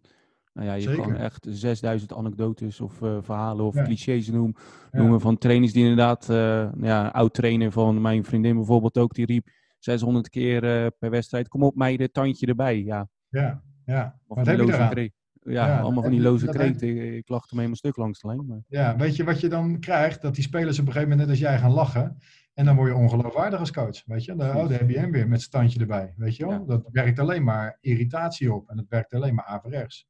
nou 0.54 0.68
ja, 0.68 0.74
je 0.74 0.82
Zeker. 0.82 1.02
kan 1.02 1.16
echt 1.16 1.48
6000 1.50 2.14
anekdotes 2.14 2.82
of 2.82 3.02
uh, 3.02 3.18
verhalen 3.22 3.66
of 3.66 3.84
clichés 3.84 4.28
noemen, 4.28 4.56
noemen 4.92 5.22
van 5.22 5.38
trainers 5.38 5.74
die 5.74 5.82
inderdaad, 5.82 6.30
uh, 6.30 6.38
nou 6.38 6.86
ja, 6.86 7.08
oud-trainer 7.08 7.72
van 7.72 8.02
mijn 8.02 8.24
vriendin 8.24 8.56
bijvoorbeeld 8.56 8.98
ook, 8.98 9.14
die 9.14 9.26
riep 9.26 9.48
600 9.80 10.30
keer 10.30 10.64
uh, 10.64 10.88
per 11.00 11.10
wedstrijd, 11.10 11.48
kom 11.48 11.64
op 11.64 11.76
meiden, 11.76 12.12
tandje 12.12 12.46
erbij. 12.46 12.84
Ja, 12.84 13.10
ja, 13.30 13.62
ja. 13.86 14.20
Wat 14.28 14.46
heb 14.46 14.60
je? 14.60 15.12
Ja, 15.46 15.68
ja, 15.68 15.80
allemaal 15.80 16.04
van 16.04 16.12
die 16.12 16.22
loze 16.22 16.48
kreten. 16.48 17.16
Ik 17.16 17.30
lachte 17.30 17.56
me 17.56 17.64
een 17.64 17.76
stuk 17.76 17.98
langs 17.98 18.20
de 18.20 18.28
lijn. 18.28 18.46
Maar... 18.46 18.62
Ja, 18.68 18.96
weet 18.96 19.16
je 19.16 19.24
wat 19.24 19.40
je 19.40 19.48
dan 19.48 19.80
krijgt? 19.80 20.22
Dat 20.22 20.36
die 20.36 20.44
spelers 20.44 20.80
op 20.80 20.86
een 20.86 20.92
gegeven 20.92 21.10
moment 21.10 21.28
net 21.28 21.40
als 21.40 21.50
jij 21.50 21.60
gaan 21.60 21.72
lachen. 21.72 22.18
En 22.54 22.66
dan 22.66 22.76
word 22.76 22.90
je 22.90 22.96
ongeloofwaardig 22.96 23.60
als 23.60 23.72
coach. 23.72 24.06
Weet 24.06 24.26
je, 24.26 24.36
dan, 24.36 24.50
oh, 24.50 24.70
daar 24.70 24.80
heb 24.80 24.90
je 24.90 25.00
hem 25.00 25.12
weer 25.12 25.28
met 25.28 25.42
standje 25.42 25.80
erbij. 25.80 26.14
Weet 26.18 26.36
je 26.36 26.46
wel? 26.46 26.60
Ja. 26.60 26.66
Dat 26.66 26.90
werkt 26.92 27.20
alleen 27.20 27.44
maar 27.44 27.78
irritatie 27.82 28.54
op 28.54 28.70
en 28.70 28.78
het 28.78 28.90
werkt 28.90 29.14
alleen 29.14 29.36
maar 29.36 29.46
averechts. 29.46 30.08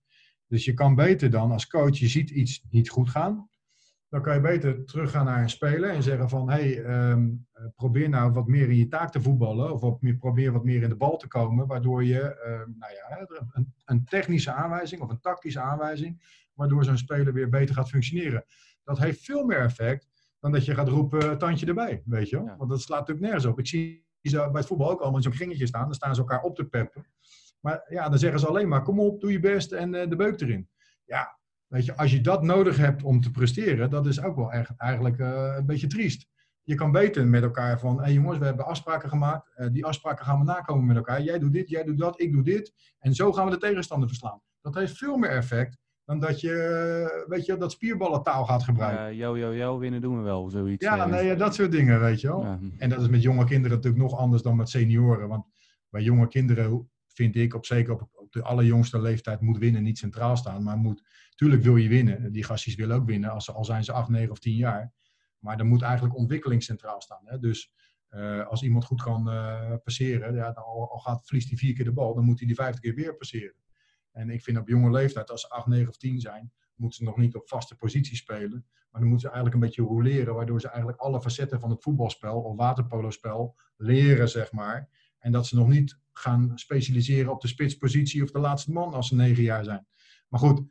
Dus 0.54 0.66
je 0.66 0.74
kan 0.74 0.96
beter 0.96 1.30
dan 1.30 1.52
als 1.52 1.68
coach, 1.68 1.98
je 1.98 2.08
ziet 2.08 2.30
iets 2.30 2.64
niet 2.70 2.90
goed 2.90 3.10
gaan. 3.10 3.50
Dan 4.10 4.22
kan 4.22 4.34
je 4.34 4.42
beter 4.42 4.86
teruggaan 4.86 5.26
naar 5.26 5.42
een 5.42 5.50
speler 5.50 5.90
en 5.90 6.04
zeggen 6.04 6.30
van, 6.30 6.50
hey, 6.50 6.78
um, 7.12 7.48
probeer 7.76 8.10
nou 8.10 8.32
wat 8.32 8.48
meer 8.48 8.70
in 8.70 8.78
je 8.78 8.88
taak 8.88 9.12
te 9.12 9.22
voetballen. 9.22 9.74
Of 9.74 9.82
wat 9.82 10.02
meer, 10.02 10.16
probeer 10.16 10.52
wat 10.52 10.64
meer 10.64 10.84
in 10.84 10.90
de 10.90 10.96
bal 10.96 11.18
te 11.18 11.28
komen. 11.28 11.68
Waardoor 11.68 12.04
je, 12.04 12.22
um, 12.22 12.76
nou 12.80 12.94
ja, 12.94 13.28
een, 13.54 13.74
een, 13.86 14.06
technische 14.06 14.52
aanwijzing 14.52 15.02
of 15.02 15.10
een 15.10 15.20
tactische 15.20 15.60
aanwijzing. 15.60 16.22
Waardoor 16.54 16.84
zo'n 16.84 16.98
speler 16.98 17.34
weer 17.34 17.50
beter 17.50 17.76
gaat 17.76 17.90
functioneren. 17.90 18.46
Dat 18.84 19.00
heeft 19.00 19.24
veel 19.24 19.46
meer 19.46 19.62
effect 19.62 20.08
dan 20.40 20.52
dat 20.52 20.66
je 20.66 20.76
gaat 20.76 20.88
roepen, 20.88 21.38
tandje 21.38 21.66
erbij, 21.66 22.02
weet 22.06 22.30
je 22.30 22.44
wel. 22.44 22.56
Want 22.58 22.70
dat 22.70 22.82
slaat 22.82 23.00
natuurlijk 23.00 23.26
nergens 23.26 23.46
op. 23.46 23.60
Ik 23.60 23.68
zie 23.68 24.06
bij 24.22 24.50
het 24.54 24.66
voetbal 24.66 24.90
ook 24.90 25.00
allemaal 25.00 25.18
in 25.18 25.24
zo'n 25.24 25.32
kringetje 25.32 25.68
staan. 25.68 25.86
Dan 25.86 25.94
staan 25.94 26.16
ze 26.16 26.22
elkaar 26.22 26.42
op 26.42 26.56
te 26.56 26.66
peppen. 26.66 27.06
Maar 27.64 27.86
ja, 27.90 28.10
dan 28.10 28.20
zeggen 28.20 28.40
ze 28.40 28.48
alleen 28.48 28.68
maar, 28.68 28.82
kom 28.82 29.00
op, 29.00 29.22
doe 29.22 29.32
je 29.32 29.40
best 29.40 29.72
en 29.72 29.92
de 29.92 30.16
beuk 30.16 30.42
erin. 30.42 30.70
Ja, 31.06 31.40
weet 31.68 31.86
je, 31.86 31.96
als 31.96 32.12
je 32.12 32.22
dat 32.22 32.44
nodig 32.44 32.78
hebt 32.78 33.04
om 33.04 33.22
te 33.22 33.32
presteren, 33.32 33.90
dat 33.90 34.06
is 34.06 34.24
ook 34.24 34.36
wel 34.36 34.52
echt, 34.52 34.72
eigenlijk 34.78 35.20
een 35.20 35.66
beetje 35.66 35.88
triest 35.88 36.32
je 36.64 36.76
kan 36.76 36.92
weten 36.92 37.30
met 37.30 37.44
elkaar 37.44 37.80
van, 37.80 37.98
hé 37.98 38.04
hey 38.04 38.14
jongens, 38.14 38.38
we 38.38 38.46
hebben 38.46 38.66
afspraken 38.66 39.10
gemaakt. 39.10 39.52
Uh, 39.58 39.68
die 39.72 39.86
afspraken 39.86 40.26
gaan 40.26 40.40
we 40.40 40.46
nakomen 40.46 40.86
met 40.86 40.96
elkaar. 40.96 41.22
Jij 41.22 41.40
doet 41.40 41.54
dit, 41.54 41.70
jij 41.70 41.84
doet 41.84 41.98
dat, 41.98 42.22
ik 42.22 42.32
doe 42.32 42.44
dit. 42.44 42.74
En 43.00 43.14
zo 43.14 43.32
gaan 43.32 43.46
we 43.46 43.52
de 43.52 43.58
tegenstander 43.58 44.08
verslaan. 44.08 44.42
Dat 44.62 44.76
heeft 44.76 44.98
veel 44.98 45.18
meer 45.18 45.30
effect 45.30 45.78
dan 46.06 46.20
dat 46.20 46.42
je, 46.42 47.26
weet 47.28 47.46
je, 47.46 47.58
dat 47.58 47.72
spierballentaal 47.72 48.46
gaat 48.46 48.64
gebruiken. 48.64 49.04
Ja, 49.04 49.12
jou, 49.12 49.40
jou, 49.40 49.58
jou 49.58 49.80
winnen 49.80 50.02
doen 50.02 50.18
we 50.18 50.24
wel, 50.24 50.50
zoiets. 50.50 50.86
Ja, 50.86 51.06
nee, 51.06 51.36
dat 51.36 51.56
soort 51.56 51.72
dingen, 51.72 52.00
weet 52.00 52.22
je 52.22 52.28
wel. 52.28 52.58
En 52.78 52.90
dat 52.90 53.02
is 53.02 53.08
met 53.08 53.22
jonge 53.22 53.46
kinderen 53.46 53.78
natuurlijk 53.78 54.04
nog 54.04 54.20
anders 54.20 54.42
dan 54.42 54.56
met 54.56 54.70
senioren. 54.70 55.28
Want 55.28 55.46
bij 55.90 56.02
jonge 56.02 56.28
kinderen 56.28 56.90
vind 57.14 57.36
ik, 57.36 57.54
op 57.54 57.66
zeker 57.66 57.94
op, 57.94 58.10
op 58.12 58.32
de 58.32 58.44
allerjongste 58.44 59.02
leeftijd, 59.02 59.42
moet 59.42 59.58
winnen 59.58 59.84
niet 59.84 59.98
centraal 59.98 60.38
staan. 60.38 60.64
Maar 60.64 60.78
moet, 60.78 61.04
tuurlijk 61.36 61.62
wil 61.62 61.76
je 61.76 61.90
winnen. 61.90 62.32
Die 62.32 62.44
gastjes 62.44 62.76
willen 62.76 62.96
ook 62.96 63.06
winnen, 63.06 63.30
als, 63.30 63.54
al 63.54 63.66
zijn 63.66 63.84
ze 63.84 63.92
8, 63.92 64.10
9 64.10 64.32
of 64.32 64.40
10 64.40 64.56
jaar. 64.56 64.94
Maar 65.40 65.60
er 65.60 65.66
moet 65.66 65.82
eigenlijk 65.82 66.16
ontwikkeling 66.16 66.64
centraal 66.64 67.02
staan. 67.02 67.22
Hè? 67.24 67.40
Dus 67.40 67.74
uh, 68.10 68.48
als 68.48 68.64
iemand 68.64 68.86
goed 68.86 69.02
kan 69.02 69.28
uh, 69.28 69.74
passeren, 69.84 70.36
ja, 70.36 70.52
dan 70.52 70.64
al, 70.64 70.88
gaat, 70.88 71.26
verliest 71.26 71.50
hij 71.50 71.58
vier 71.58 71.74
keer 71.74 71.86
de 71.86 71.94
bal, 71.94 72.14
dan 72.16 72.24
moet 72.24 72.38
hij 72.38 72.48
die 72.48 72.56
vijfde 72.56 72.82
keer 72.82 72.96
weer 72.96 73.16
passeren. 73.16 73.56
En 74.12 74.30
ik 74.30 74.44
vind 74.44 74.58
op 74.58 74.68
jonge 74.68 74.92
leeftijd, 74.92 75.30
als 75.30 75.42
ze 75.42 75.50
8, 75.50 75.68
9 75.68 75.88
of 75.88 75.98
10 75.98 76.20
zijn, 76.20 76.52
moeten 76.76 76.98
ze 76.98 77.04
nog 77.04 77.18
niet 77.18 77.36
op 77.36 77.50
vaste 77.50 77.76
positie 77.76 78.16
spelen. 78.16 78.66
Maar 78.94 79.02
dan 79.02 79.10
moeten 79.10 79.30
ze 79.30 79.36
eigenlijk 79.36 79.56
een 79.56 79.70
beetje 79.70 79.82
roleren, 79.82 80.36
waardoor 80.36 80.62
ze 80.62 80.68
eigenlijk 80.68 80.98
alle 80.98 81.22
facetten 81.22 81.60
van 81.60 81.70
het 81.70 81.82
voetbalspel 81.82 82.42
of 82.42 82.56
waterpolospel 82.56 83.56
leren, 83.78 84.30
zeg 84.30 84.52
maar. 84.52 84.90
En 85.24 85.32
dat 85.32 85.48
ze 85.48 85.56
nog 85.56 85.68
niet 85.68 85.98
gaan 86.12 86.52
specialiseren 86.56 87.32
op 87.32 87.42
de 87.42 87.48
spitspositie 87.48 88.24
of 88.24 88.32
de 88.32 88.40
laatste 88.40 88.72
man 88.72 88.94
als 88.94 89.08
ze 89.08 89.16
9 89.16 89.44
jaar 89.44 89.64
zijn. 89.64 89.88
Maar 90.28 90.40
goed, 90.40 90.62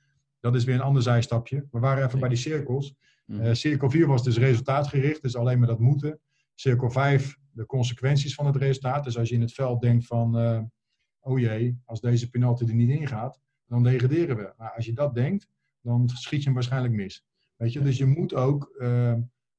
dat 0.40 0.55
is 0.55 0.64
weer 0.64 0.74
een 0.74 0.80
ander 0.80 1.03
zijstapje. 1.03 1.66
We 1.70 1.78
waren 1.78 2.07
even 2.07 2.18
bij 2.18 2.28
die 2.28 2.38
cirkels. 2.38 2.94
Uh, 3.26 3.53
cirkel 3.53 3.90
4 3.90 4.07
was 4.07 4.24
dus 4.24 4.38
resultaatgericht, 4.38 5.22
dus 5.22 5.36
alleen 5.36 5.59
maar 5.59 5.68
dat 5.68 5.78
moeten. 5.78 6.20
Cirkel 6.55 6.90
5, 6.90 7.38
de 7.50 7.66
consequenties 7.66 8.34
van 8.34 8.46
het 8.46 8.57
resultaat. 8.57 9.05
Dus 9.05 9.18
als 9.18 9.28
je 9.28 9.34
in 9.34 9.40
het 9.40 9.53
veld 9.53 9.80
denkt 9.80 10.07
van, 10.07 10.38
uh, 10.38 10.61
oh 11.20 11.38
jee, 11.38 11.80
als 11.84 12.00
deze 12.00 12.30
penalty 12.30 12.64
er 12.64 12.74
niet 12.74 12.90
in 12.90 13.07
gaat, 13.07 13.40
dan 13.66 13.82
degraderen 13.82 14.36
we. 14.36 14.55
Maar 14.57 14.72
als 14.72 14.86
je 14.86 14.92
dat 14.92 15.14
denkt, 15.14 15.48
dan 15.80 16.09
schiet 16.09 16.38
je 16.38 16.44
hem 16.44 16.55
waarschijnlijk 16.55 16.94
mis. 16.94 17.24
Weet 17.57 17.72
je, 17.72 17.80
dus 17.80 17.98
je 17.98 18.07
moet 18.07 18.34
ook 18.34 18.74
uh, 18.78 19.14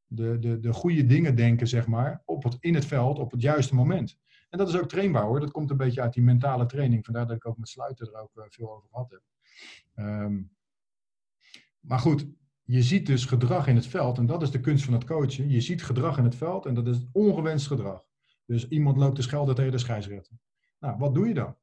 de, 0.06 0.40
de, 0.40 0.60
de 0.60 0.74
goede 0.74 1.06
dingen 1.06 1.36
denken, 1.36 1.68
zeg 1.68 1.88
maar, 1.88 2.22
op 2.26 2.44
het, 2.44 2.58
in 2.60 2.76
het 2.76 2.86
veld 2.86 3.20
op 3.20 3.32
het 3.32 3.42
juiste 3.42 3.76
moment. 3.76 4.18
En 4.54 4.60
dat 4.60 4.70
is 4.70 4.78
ook 4.78 4.88
trainbaar 4.88 5.24
hoor. 5.24 5.40
Dat 5.40 5.52
komt 5.52 5.70
een 5.70 5.78
beetje 5.78 6.02
uit 6.02 6.14
die 6.14 6.24
mentale 6.24 6.66
training. 6.66 7.06
Vandaar 7.06 7.28
dat 7.28 7.36
ik 7.36 7.46
ook 7.46 7.58
met 7.58 7.70
Sluiten 7.70 8.08
er 8.08 8.20
ook 8.20 8.32
veel 8.34 8.72
over 8.72 8.90
gehad 8.90 9.10
heb. 9.10 9.22
Um, 10.06 10.56
maar 11.80 12.00
goed, 12.00 12.28
je 12.64 12.84
ziet 12.84 13.06
dus 13.06 13.26
gedrag 13.26 13.68
in 13.68 13.76
het 13.76 13.88
veld 13.88 14.18
en 14.18 14.26
dat 14.26 14.42
is 14.42 14.52
de 14.52 14.60
kunst 14.60 14.86
van 14.86 14.94
het 14.94 15.04
coachen. 15.04 15.50
Je 15.50 15.62
ziet 15.62 15.84
gedrag 15.84 16.18
in 16.18 16.24
het 16.24 16.36
veld 16.36 16.66
en 16.66 16.74
dat 16.74 16.88
is 16.88 17.06
ongewenst 17.12 17.68
gedrag. 17.68 18.06
Dus 18.46 18.68
iemand 18.68 18.98
loopt 18.98 19.16
te 19.16 19.22
schelden 19.22 19.56
tegen 19.56 19.72
de 19.72 19.78
scheidsrechter. 19.78 20.38
Nou, 20.80 20.98
wat 20.98 21.14
doe 21.14 21.28
je 21.28 21.34
dan? 21.34 21.58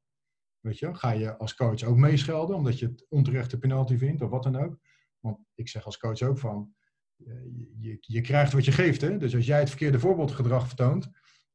Weet 0.61 0.78
je, 0.78 0.95
ga 0.95 1.11
je 1.11 1.36
als 1.36 1.55
coach 1.55 1.82
ook 1.82 1.97
meeschelden 1.97 2.57
omdat 2.57 2.78
je 2.78 2.86
het 2.86 3.07
onterechte 3.09 3.59
penalty 3.59 3.97
vindt 3.97 4.22
of 4.22 4.30
wat 4.30 4.43
dan 4.43 4.57
ook? 4.57 4.78
Want 5.20 5.38
ik 5.55 5.68
zeg 5.68 5.84
als 5.84 5.99
coach 5.99 6.22
ook 6.22 6.38
van, 6.38 6.74
eh, 7.16 7.34
je, 7.78 7.97
je 8.01 8.20
krijgt 8.20 8.53
wat 8.53 8.64
je 8.64 8.72
geeft. 8.72 9.01
Hè? 9.01 9.16
Dus 9.16 9.34
als 9.34 9.47
jij 9.47 9.59
het 9.59 9.68
verkeerde 9.68 10.01
voorbeeldgedrag 10.01 10.66
vertoont, 10.66 11.11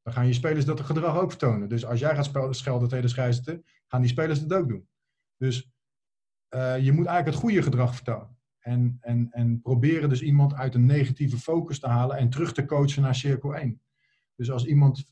dan 0.06 0.14
gaan 0.14 0.28
je 0.28 0.34
spelers 0.34 0.66
dat 0.66 0.82
gedrag 0.82 1.18
ook 1.18 1.30
vertonen. 1.30 1.70
Dus 1.70 1.86
als 1.86 2.00
jij 2.00 2.16
gaat 2.16 2.56
schelden 2.56 2.88
tegen 2.88 3.04
de 3.04 3.10
scheidsrechter, 3.10 3.64
gaan 3.88 4.02
die 4.02 4.10
spelers 4.10 4.40
het 4.40 4.54
ook 4.54 4.68
doen. 4.68 4.88
Dus 5.38 5.72
uh, 6.50 6.80
je 6.80 6.92
moet 6.92 7.06
eigenlijk 7.06 7.26
het 7.26 7.46
goede 7.46 7.62
gedrag 7.62 7.96
vertonen. 7.96 8.38
En, 8.60 8.98
en, 9.02 9.32
en 9.32 9.62
proberen 9.62 10.10
dus 10.10 10.22
iemand 10.22 10.54
uit 10.54 10.76
een 10.76 10.86
negatieve 10.86 11.38
focus 11.38 11.80
te 11.80 11.88
halen 11.88 12.18
en 12.18 12.30
terug 12.30 12.54
te 12.54 12.66
coachen 12.66 13.02
naar 13.02 13.16
cirkel 13.16 13.56
1. 13.56 13.82
Dus 14.36 14.52
als 14.52 14.66
iemand 14.66 15.06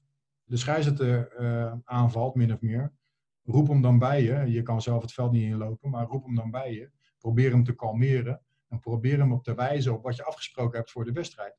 de 0.44 0.58
scheidsrechter 0.58 1.34
uh, 1.40 1.74
aanvalt, 1.84 2.36
min 2.36 2.54
of 2.54 2.62
meer, 2.62 2.94
roep 3.44 3.68
hem 3.68 3.82
dan 3.82 4.00
bij 4.00 4.24
je. 4.24 4.52
Je 4.52 4.62
kan 4.62 4.82
zelf 4.82 5.02
het 5.02 5.14
veld 5.14 5.32
niet 5.32 5.44
inlopen, 5.44 5.90
maar 5.90 6.06
roep 6.06 6.26
hem 6.26 6.36
dan 6.36 6.52
bij 6.52 6.74
je. 6.74 6.92
Probeer 7.18 7.52
hem 7.52 7.64
te 7.64 7.74
kalmeren 7.76 8.42
en 8.68 8.80
probeer 8.80 9.18
hem 9.18 9.34
op 9.34 9.44
te 9.44 9.56
wijzen 9.56 9.94
op 9.94 10.04
wat 10.04 10.16
je 10.16 10.26
afgesproken 10.26 10.78
hebt 10.78 10.92
voor 10.92 11.06
de 11.06 11.12
wedstrijd. 11.12 11.58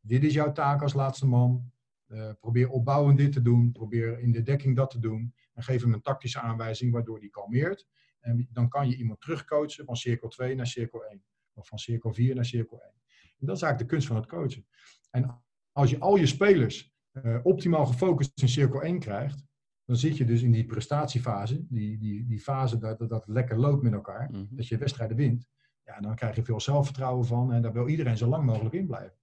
Dit 0.00 0.24
is 0.24 0.34
jouw 0.34 0.52
taak 0.52 0.82
als 0.82 0.94
laatste 0.94 1.26
man. 1.26 1.74
Uh, 2.08 2.30
probeer 2.40 2.68
opbouwend 2.68 3.18
dit 3.18 3.32
te 3.32 3.42
doen. 3.42 3.72
Probeer 3.72 4.18
in 4.18 4.32
de 4.32 4.42
dekking 4.42 4.76
dat 4.76 4.90
te 4.90 4.98
doen. 4.98 5.34
En 5.54 5.62
geef 5.62 5.82
hem 5.82 5.92
een 5.92 6.02
tactische 6.02 6.40
aanwijzing 6.40 6.92
waardoor 6.92 7.18
hij 7.18 7.28
kalmeert. 7.28 7.86
En 8.20 8.48
dan 8.52 8.68
kan 8.68 8.88
je 8.88 8.96
iemand 8.96 9.20
terugcoachen 9.20 9.84
van 9.84 9.96
cirkel 9.96 10.28
2 10.28 10.54
naar 10.54 10.66
cirkel 10.66 11.04
1. 11.04 11.22
Of 11.54 11.68
van 11.68 11.78
cirkel 11.78 12.12
4 12.12 12.34
naar 12.34 12.44
cirkel 12.44 12.82
1. 12.82 12.92
En 13.38 13.46
dat 13.46 13.56
is 13.56 13.62
eigenlijk 13.62 13.78
de 13.78 13.96
kunst 13.96 14.06
van 14.06 14.16
het 14.16 14.26
coachen. 14.26 14.66
En 15.10 15.42
als 15.72 15.90
je 15.90 15.98
al 15.98 16.16
je 16.16 16.26
spelers 16.26 16.94
uh, 17.12 17.38
optimaal 17.42 17.86
gefocust 17.86 18.40
in 18.40 18.48
cirkel 18.48 18.82
1 18.82 18.98
krijgt, 18.98 19.44
dan 19.84 19.96
zit 19.96 20.16
je 20.16 20.24
dus 20.24 20.42
in 20.42 20.50
die 20.50 20.66
prestatiefase, 20.66 21.66
die, 21.68 21.98
die, 21.98 22.26
die 22.26 22.40
fase 22.40 22.78
dat, 22.78 22.98
dat, 22.98 23.08
dat 23.08 23.24
lekker 23.26 23.58
loopt 23.58 23.82
met 23.82 23.92
elkaar, 23.92 24.28
mm 24.30 24.34
-hmm. 24.34 24.48
dat 24.50 24.68
je 24.68 24.78
wedstrijden 24.78 25.16
wint. 25.16 25.48
Ja, 25.84 26.00
dan 26.00 26.14
krijg 26.14 26.36
je 26.36 26.44
veel 26.44 26.60
zelfvertrouwen 26.60 27.26
van 27.26 27.52
en 27.52 27.62
daar 27.62 27.72
wil 27.72 27.88
iedereen 27.88 28.16
zo 28.16 28.28
lang 28.28 28.44
mogelijk 28.44 28.74
in 28.74 28.86
blijven. 28.86 29.16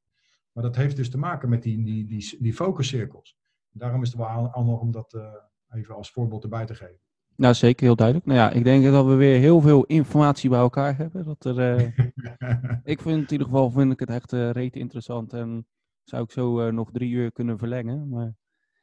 Maar 0.54 0.64
dat 0.64 0.76
heeft 0.76 0.96
dus 0.96 1.10
te 1.10 1.18
maken 1.18 1.50
met 1.50 1.64
die, 1.64 1.84
die, 1.84 2.06
die, 2.06 2.38
die 2.40 2.54
focuscirkels. 2.54 3.38
Daarom 3.70 4.02
is 4.02 4.08
het 4.08 4.18
wel 4.18 4.28
handig 4.28 4.80
om 4.80 4.92
dat 4.92 5.14
uh, 5.14 5.24
even 5.70 5.96
als 5.96 6.12
voorbeeld 6.12 6.44
erbij 6.44 6.66
te 6.66 6.76
geven. 6.76 7.00
Nou, 7.36 7.54
zeker, 7.54 7.86
heel 7.86 7.96
duidelijk. 7.96 8.26
Nou 8.28 8.40
ja, 8.40 8.52
ik 8.52 8.64
denk 8.64 8.84
dat 8.84 9.06
we 9.06 9.14
weer 9.14 9.40
heel 9.40 9.62
veel 9.62 9.84
informatie 9.84 10.50
bij 10.50 10.60
elkaar 10.60 10.98
hebben. 10.98 11.26
Dat 11.26 11.46
er, 11.46 11.80
uh, 11.80 11.88
ik 12.94 13.02
vind 13.02 13.22
het 13.22 13.32
in 13.32 13.32
ieder 13.32 13.48
geval 13.48 13.72
vind 13.72 13.92
ik 13.92 14.00
het 14.00 14.10
echt 14.10 14.34
uh, 14.34 14.50
rete 14.52 14.80
interessant. 14.80 15.34
En 15.34 15.68
zou 16.04 16.24
ik 16.24 16.32
zo 16.32 16.72
nog 16.72 16.92
drie 16.92 17.12
uur 17.12 17.32
kunnen 17.32 17.58
verlengen. 17.58 18.10
Maar... 18.10 18.34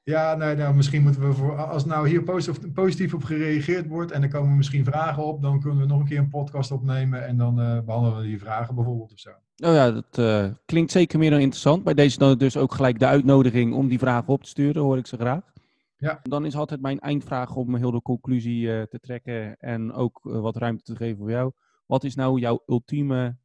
Ja, 0.03 0.35
nee, 0.35 0.57
nou, 0.57 0.75
misschien 0.75 1.03
moeten 1.03 1.29
we 1.29 1.33
voor, 1.33 1.57
als 1.57 1.85
nou 1.85 2.09
hier 2.09 2.23
positief, 2.23 2.73
positief 2.73 3.15
op 3.15 3.25
gereageerd 3.25 3.87
wordt 3.87 4.11
en 4.11 4.23
er 4.23 4.29
komen 4.29 4.57
misschien 4.57 4.85
vragen 4.85 5.25
op, 5.25 5.43
dan 5.43 5.61
kunnen 5.61 5.81
we 5.81 5.87
nog 5.87 6.01
een 6.01 6.07
keer 6.07 6.19
een 6.19 6.29
podcast 6.29 6.71
opnemen 6.71 7.27
en 7.27 7.37
dan 7.37 7.55
behandelen 7.85 8.19
we 8.19 8.27
die 8.27 8.39
vragen 8.39 8.75
bijvoorbeeld 8.75 9.13
of 9.13 9.19
zo. 9.19 9.31
Oh 9.61 9.75
ja, 9.75 9.91
dat 9.91 10.57
klinkt 10.65 10.93
zeker 10.93 11.19
meer 11.19 11.31
dan 11.31 11.41
interessant. 11.41 11.85
Bij 11.85 11.95
deze 11.95 12.19
dan 12.19 12.39
dus 12.39 12.57
ook 12.57 12.75
gelijk 12.75 12.99
de 12.99 13.07
uitnodiging 13.07 13.75
om 13.75 13.89
die 13.89 13.99
vragen 13.99 14.33
op 14.33 14.43
te 14.43 14.49
sturen, 14.49 14.83
hoor 14.83 14.99
ik 14.99 15.07
ze 15.07 15.17
graag. 15.17 15.53
Ja. 15.97 16.21
Dan 16.23 16.45
is 16.45 16.57
altijd 16.57 16.81
mijn 16.81 16.99
eindvraag 16.99 17.57
om 17.57 17.77
heel 17.77 17.91
de 17.91 18.03
conclusie 18.03 18.63
uh, 18.63 18.83
te 18.83 18.99
trekken 18.99 19.57
en 19.57 19.93
ook 19.93 20.21
uh, 20.25 20.41
wat 20.41 20.57
ruimte 20.57 20.83
te 20.83 20.97
geven 20.97 21.19
voor 21.19 21.31
jou. 21.31 21.53
Wat 21.87 22.05
is 22.05 22.15
nou 22.15 22.41
jouw 22.41 22.63
ultieme 22.67 23.39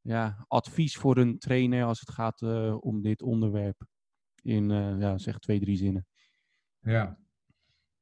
ja, 0.00 0.44
advies 0.48 0.96
voor 0.96 1.16
een 1.16 1.38
trainer 1.38 1.84
als 1.84 2.00
het 2.00 2.10
gaat 2.10 2.42
om 2.80 3.02
dit 3.02 3.22
onderwerp? 3.22 3.86
In 4.42 4.70
ja, 5.00 5.18
zeg 5.18 5.38
twee, 5.38 5.60
drie 5.60 5.76
zinnen. 5.76 6.06
Ja, 6.80 7.18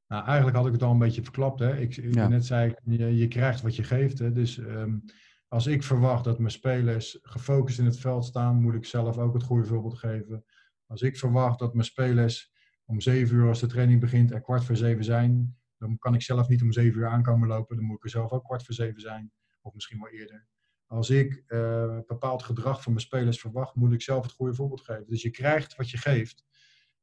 nou, 0.08 0.24
eigenlijk 0.24 0.56
had 0.56 0.66
ik 0.66 0.72
het 0.72 0.82
al 0.82 0.90
een 0.90 0.98
beetje 0.98 1.22
verklapt. 1.22 1.58
Hè? 1.58 1.76
Ik, 1.76 1.96
ik 1.96 2.14
ja. 2.14 2.28
net 2.28 2.46
zei, 2.46 2.74
je, 2.84 3.16
je, 3.16 3.28
krijgt 3.28 3.62
wat 3.62 3.76
je 3.76 3.82
geeft. 3.82 4.18
Hè? 4.18 4.32
Dus 4.32 4.56
um, 4.56 5.04
als 5.48 5.66
ik 5.66 5.82
verwacht 5.82 6.24
dat 6.24 6.38
mijn 6.38 6.50
spelers 6.50 7.18
gefocust 7.22 7.78
in 7.78 7.84
het 7.84 7.98
veld 7.98 8.24
staan, 8.24 8.60
moet 8.60 8.74
ik 8.74 8.84
zelf 8.84 9.18
ook 9.18 9.34
het 9.34 9.42
goede 9.42 9.64
voorbeeld 9.64 9.98
geven. 9.98 10.44
Als 10.86 11.02
ik 11.02 11.16
verwacht 11.16 11.58
dat 11.58 11.72
mijn 11.72 11.86
spelers 11.86 12.52
om 12.84 13.00
zeven 13.00 13.36
uur 13.36 13.48
als 13.48 13.60
de 13.60 13.66
training 13.66 14.00
begint 14.00 14.32
en 14.32 14.42
kwart 14.42 14.64
voor 14.64 14.76
zeven 14.76 15.04
zijn, 15.04 15.56
dan 15.78 15.98
kan 15.98 16.14
ik 16.14 16.22
zelf 16.22 16.48
niet 16.48 16.62
om 16.62 16.72
zeven 16.72 17.00
uur 17.00 17.08
aankomen 17.08 17.48
lopen. 17.48 17.76
Dan 17.76 17.84
moet 17.84 17.96
ik 17.96 18.04
er 18.04 18.10
zelf 18.10 18.30
ook 18.30 18.44
kwart 18.44 18.64
voor 18.64 18.74
zeven 18.74 19.00
zijn, 19.00 19.32
of 19.60 19.74
misschien 19.74 19.98
wel 19.98 20.08
eerder. 20.08 20.46
Als 20.86 21.10
ik 21.10 21.44
uh, 21.46 21.98
bepaald 22.06 22.42
gedrag 22.42 22.82
van 22.82 22.92
mijn 22.92 23.04
spelers 23.04 23.40
verwacht, 23.40 23.74
moet 23.74 23.92
ik 23.92 24.02
zelf 24.02 24.22
het 24.22 24.32
goede 24.32 24.54
voorbeeld 24.54 24.80
geven. 24.80 25.06
Dus 25.08 25.22
je 25.22 25.30
krijgt 25.30 25.76
wat 25.76 25.90
je 25.90 25.98
geeft. 25.98 26.44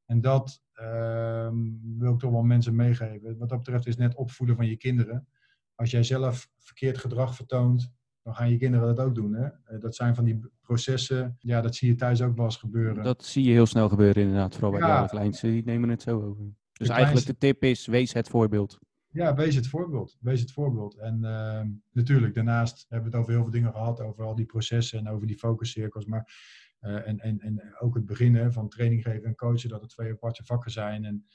En 0.06 0.22
dat 0.22 0.64
uh, 0.76 1.50
wil 1.98 2.14
ik 2.14 2.20
toch 2.20 2.32
wel 2.32 2.44
mensen 2.44 2.76
meegeven. 2.76 3.38
Wat 3.38 3.50
dat 3.50 3.58
betreft 3.58 3.88
is 3.88 3.96
net 3.96 4.16
opvoeden 4.16 4.56
van 4.56 4.68
je 4.68 4.78
kinderen. 4.78 5.28
Als 5.76 5.92
jij 5.92 6.04
zelf 6.04 6.50
verkeerd 6.58 6.98
gedrag 6.98 7.36
vertoont, 7.36 7.94
dan 8.24 8.36
gaan 8.36 8.50
je 8.50 8.58
kinderen 8.58 8.96
dat 8.96 9.06
ook 9.06 9.16
doen. 9.16 9.34
Hè? 9.34 9.46
Eh, 9.46 9.80
dat 9.80 9.96
zijn 9.96 10.16
van 10.16 10.24
die 10.24 10.40
processen, 10.62 11.36
ja, 11.40 11.62
dat 11.62 11.76
zie 11.76 11.88
je 11.90 11.96
thuis 11.96 12.22
ook 12.22 12.36
wel 12.36 12.46
eens 12.46 12.58
gebeuren. 12.58 13.04
Dat 13.04 13.24
zie 13.24 13.44
je 13.44 13.52
heel 13.52 13.66
snel 13.66 13.90
gebeuren 13.90 14.22
inderdaad, 14.22 14.54
vooral 14.54 14.72
bij 14.72 14.80
ja. 14.80 15.04
de 15.04 15.10
kleinste, 15.10 15.48
die 15.48 15.64
nemen 15.64 15.90
het 15.90 16.02
zo 16.02 16.22
over. 16.22 16.46
Dus 16.74 16.90
eigenlijk 16.90 17.26
de 17.26 17.38
tip 17.38 17.64
is, 17.64 17.86
wees 17.86 18.14
het 18.14 18.30
voorbeeld. 18.30 18.80
Ja, 19.10 19.36
wees 19.36 19.56
het 19.56 19.68
voorbeeld. 19.68 20.18
Wees 20.20 20.42
het 20.42 20.52
voorbeeld. 20.52 20.98
En 20.98 21.20
uh, 21.22 21.62
natuurlijk, 21.92 22.34
daarnaast 22.34 22.86
hebben 22.90 23.12
we 23.12 23.16
het 23.16 23.24
over 23.24 23.34
heel 23.34 23.44
veel 23.44 23.52
dingen 23.52 23.72
gehad, 23.72 24.02
over 24.02 24.24
al 24.24 24.36
die 24.36 24.46
processen 24.46 25.00
en 25.00 25.10
over 25.10 25.28
die 25.28 25.38
focuscirkels. 25.38 26.06
Maar, 26.06 26.34
uh, 26.82 27.08
en, 27.08 27.20
en, 27.20 27.40
en 27.40 27.76
ook 27.80 27.96
het 27.96 28.06
beginnen 28.06 28.54
van 28.54 28.70
training 28.70 29.02
geven 29.02 29.24
en 29.24 29.36
coachen, 29.36 29.70
dat 29.70 29.82
het 29.82 29.90
twee 29.90 30.12
aparte 30.12 30.44
vakken 30.44 30.72
zijn. 30.72 31.06
En 31.06 31.26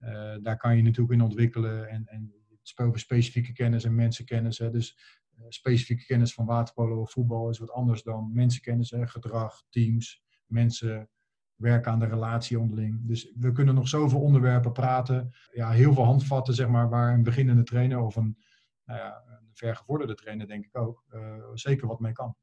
uh, 0.00 0.36
daar 0.42 0.56
kan 0.56 0.76
je 0.76 0.82
natuurlijk 0.82 1.14
in 1.14 1.22
ontwikkelen. 1.22 1.88
En, 1.88 2.06
en 2.06 2.34
over 2.76 2.98
specifieke 2.98 3.52
kennis 3.52 3.84
en 3.84 3.94
mensenkennis. 3.94 4.58
Hè. 4.58 4.70
Dus 4.70 4.96
eh, 5.21 5.21
specifieke 5.48 6.04
kennis 6.04 6.34
van 6.34 6.46
waterpolo 6.46 7.00
of 7.00 7.10
voetbal 7.10 7.48
is 7.48 7.58
wat 7.58 7.70
anders 7.70 8.02
dan 8.02 8.30
mensenkennis, 8.32 8.90
hè, 8.90 9.06
gedrag, 9.06 9.62
teams, 9.68 10.22
mensen, 10.46 11.08
werken 11.62 11.92
aan 11.92 11.98
de 11.98 12.06
relatie 12.06 12.58
onderling. 12.58 13.00
Dus 13.02 13.32
we 13.38 13.52
kunnen 13.52 13.74
nog 13.74 13.88
zoveel 13.88 14.20
onderwerpen 14.20 14.72
praten. 14.72 15.34
Ja, 15.52 15.70
heel 15.70 15.94
veel 15.94 16.04
handvatten, 16.04 16.54
zeg 16.54 16.68
maar, 16.68 16.88
waar 16.88 17.14
een 17.14 17.22
beginnende 17.22 17.62
trainer 17.62 18.00
of 18.00 18.16
een, 18.16 18.36
nou 18.84 18.98
ja, 18.98 19.22
een 19.26 19.50
vergevorderde 19.52 20.14
trainer, 20.14 20.46
denk 20.46 20.64
ik 20.64 20.78
ook, 20.78 21.04
uh, 21.14 21.20
zeker 21.54 21.86
wat 21.86 22.00
mee 22.00 22.12
kan. 22.12 22.34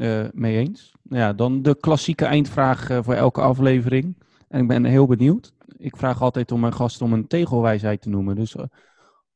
Uh, 0.00 0.26
mee 0.32 0.56
eens. 0.56 0.94
Nou 1.02 1.22
ja, 1.22 1.32
dan 1.32 1.62
de 1.62 1.76
klassieke 1.80 2.24
eindvraag 2.24 3.04
voor 3.04 3.14
elke 3.14 3.40
aflevering. 3.40 4.22
En 4.48 4.60
ik 4.60 4.68
ben 4.68 4.84
heel 4.84 5.06
benieuwd. 5.06 5.54
Ik 5.76 5.96
vraag 5.96 6.22
altijd 6.22 6.52
om 6.52 6.60
mijn 6.60 6.72
gasten 6.72 7.06
om 7.06 7.12
een 7.12 7.26
tegelwijsheid 7.26 8.02
te 8.02 8.08
noemen. 8.08 8.36
Dus 8.36 8.56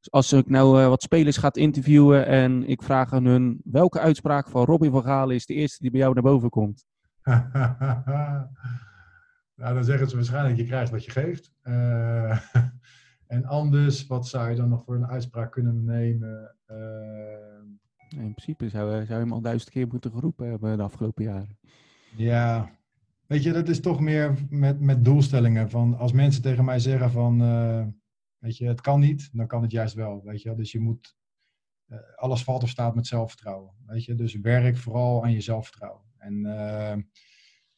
als 0.08 0.32
ik 0.32 0.48
nou 0.48 0.88
wat 0.88 1.02
spelers 1.02 1.36
ga 1.36 1.52
interviewen 1.52 2.26
en 2.26 2.68
ik 2.68 2.82
vraag 2.82 3.12
aan 3.12 3.24
hun 3.24 3.60
welke 3.64 4.00
uitspraak 4.00 4.48
van 4.48 4.64
Robbie 4.64 4.90
van 4.90 5.02
Galen 5.02 5.34
is 5.34 5.46
de 5.46 5.54
eerste 5.54 5.82
die 5.82 5.90
bij 5.90 6.00
jou 6.00 6.14
naar 6.14 6.22
boven 6.22 6.50
komt? 6.50 6.84
Nou, 9.60 9.74
dan 9.74 9.84
zeggen 9.84 10.08
ze 10.08 10.16
waarschijnlijk, 10.16 10.56
je 10.56 10.64
krijgt 10.64 10.90
wat 10.90 11.04
je 11.04 11.10
geeft. 11.10 11.52
Uh, 11.62 12.38
en 13.34 13.44
anders, 13.44 14.06
wat 14.06 14.28
zou 14.28 14.50
je 14.50 14.56
dan 14.56 14.68
nog 14.68 14.84
voor 14.84 14.94
een 14.94 15.06
uitspraak 15.06 15.52
kunnen 15.52 15.84
nemen? 15.84 16.56
Uh, 16.70 18.20
in 18.22 18.34
principe 18.34 18.68
zou, 18.68 18.90
zou 18.90 19.06
je 19.06 19.24
hem 19.24 19.32
al 19.32 19.40
duizend 19.40 19.70
keer 19.70 19.86
moeten 19.86 20.10
geroepen 20.10 20.48
hebben 20.48 20.76
de 20.76 20.82
afgelopen 20.82 21.24
jaren. 21.24 21.58
Ja, 22.16 22.70
weet 23.26 23.42
je, 23.42 23.52
dat 23.52 23.68
is 23.68 23.80
toch 23.80 24.00
meer 24.00 24.34
met, 24.48 24.80
met 24.80 25.04
doelstellingen. 25.04 25.70
Van 25.70 25.98
als 25.98 26.12
mensen 26.12 26.42
tegen 26.42 26.64
mij 26.64 26.78
zeggen 26.78 27.10
van, 27.10 27.40
weet 28.40 28.56
je, 28.56 28.66
het 28.66 28.80
kan 28.80 29.00
niet, 29.00 29.30
dan 29.32 29.46
kan 29.46 29.62
het 29.62 29.70
juist 29.70 29.94
wel. 29.94 30.22
Weet 30.24 30.42
je, 30.42 30.54
dus 30.54 30.72
je 30.72 30.80
moet, 30.80 31.16
alles 32.16 32.44
valt 32.44 32.62
of 32.62 32.68
staat 32.68 32.94
met 32.94 33.06
zelfvertrouwen. 33.06 33.74
Weet 33.86 34.04
je, 34.04 34.14
dus 34.14 34.34
werk 34.34 34.76
vooral 34.76 35.24
aan 35.24 35.32
je 35.32 35.40
zelfvertrouwen. 35.40 36.04
En 36.16 36.46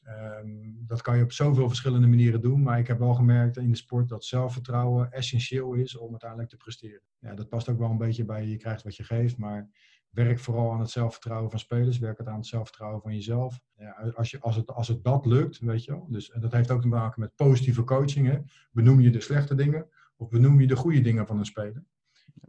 Um, 0.09 0.85
dat 0.87 1.03
kan 1.03 1.17
je 1.17 1.23
op 1.23 1.33
zoveel 1.33 1.69
verschillende 1.69 2.07
manieren 2.07 2.41
doen, 2.41 2.63
maar 2.63 2.79
ik 2.79 2.87
heb 2.87 2.99
wel 2.99 3.15
gemerkt 3.15 3.57
in 3.57 3.71
de 3.71 3.77
sport 3.77 4.09
dat 4.09 4.25
zelfvertrouwen 4.25 5.13
essentieel 5.13 5.73
is 5.73 5.97
om 5.97 6.11
uiteindelijk 6.11 6.51
te 6.51 6.57
presteren. 6.57 7.03
Ja, 7.19 7.35
dat 7.35 7.49
past 7.49 7.69
ook 7.69 7.79
wel 7.79 7.91
een 7.91 7.99
beetje 7.99 8.25
bij 8.25 8.47
je 8.47 8.57
krijgt 8.57 8.83
wat 8.83 8.97
je 8.97 9.05
geeft, 9.05 9.37
maar 9.37 9.71
werk 10.11 10.39
vooral 10.39 10.73
aan 10.73 10.81
het 10.81 10.91
zelfvertrouwen 10.91 11.51
van 11.51 11.59
spelers, 11.59 11.99
werk 11.99 12.19
het 12.19 12.27
aan 12.27 12.37
het 12.37 12.47
zelfvertrouwen 12.47 13.01
van 13.01 13.15
jezelf. 13.15 13.61
Ja, 13.77 14.13
als, 14.15 14.31
je, 14.31 14.41
als, 14.41 14.57
het, 14.57 14.71
als 14.71 14.89
het 14.89 15.05
dat 15.05 15.27
lukt, 15.27 15.59
weet 15.59 15.85
je 15.85 15.91
wel, 15.93 16.07
dus 16.11 16.33
dat 16.41 16.53
heeft 16.53 16.71
ook 16.71 16.83
te 16.83 16.89
maken 16.89 17.21
met 17.21 17.35
positieve 17.35 17.85
coaching. 17.85 18.27
Hè? 18.27 18.39
Benoem 18.71 19.01
je 19.01 19.11
de 19.11 19.21
slechte 19.21 19.55
dingen 19.55 19.89
of 20.23 20.29
benoem 20.29 20.61
je 20.61 20.67
de 20.67 20.77
goede 20.77 21.01
dingen 21.01 21.27
van 21.27 21.39
een 21.39 21.45
speler. 21.45 21.85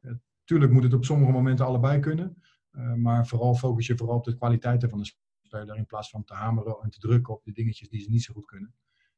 Uh, 0.01 0.11
tuurlijk 0.43 0.71
moet 0.71 0.83
het 0.83 0.93
op 0.93 1.05
sommige 1.05 1.31
momenten 1.31 1.65
allebei 1.65 1.99
kunnen, 1.99 2.41
uh, 2.71 2.93
maar 2.93 3.27
vooral 3.27 3.55
focus 3.55 3.87
je 3.87 3.97
vooral 3.97 4.17
op 4.17 4.23
de 4.23 4.35
kwaliteiten 4.35 4.89
van 4.89 4.99
de 4.99 5.11
speler 5.41 5.77
in 5.77 5.85
plaats 5.85 6.09
van 6.09 6.23
te 6.23 6.33
hameren 6.33 6.77
en 6.81 6.89
te 6.89 6.99
drukken 6.99 7.33
op 7.33 7.43
de 7.43 7.51
dingetjes 7.51 7.89
die 7.89 8.01
ze 8.01 8.09
niet 8.09 8.23
zo 8.23 8.33
goed 8.33 8.45
kunnen. 8.45 8.75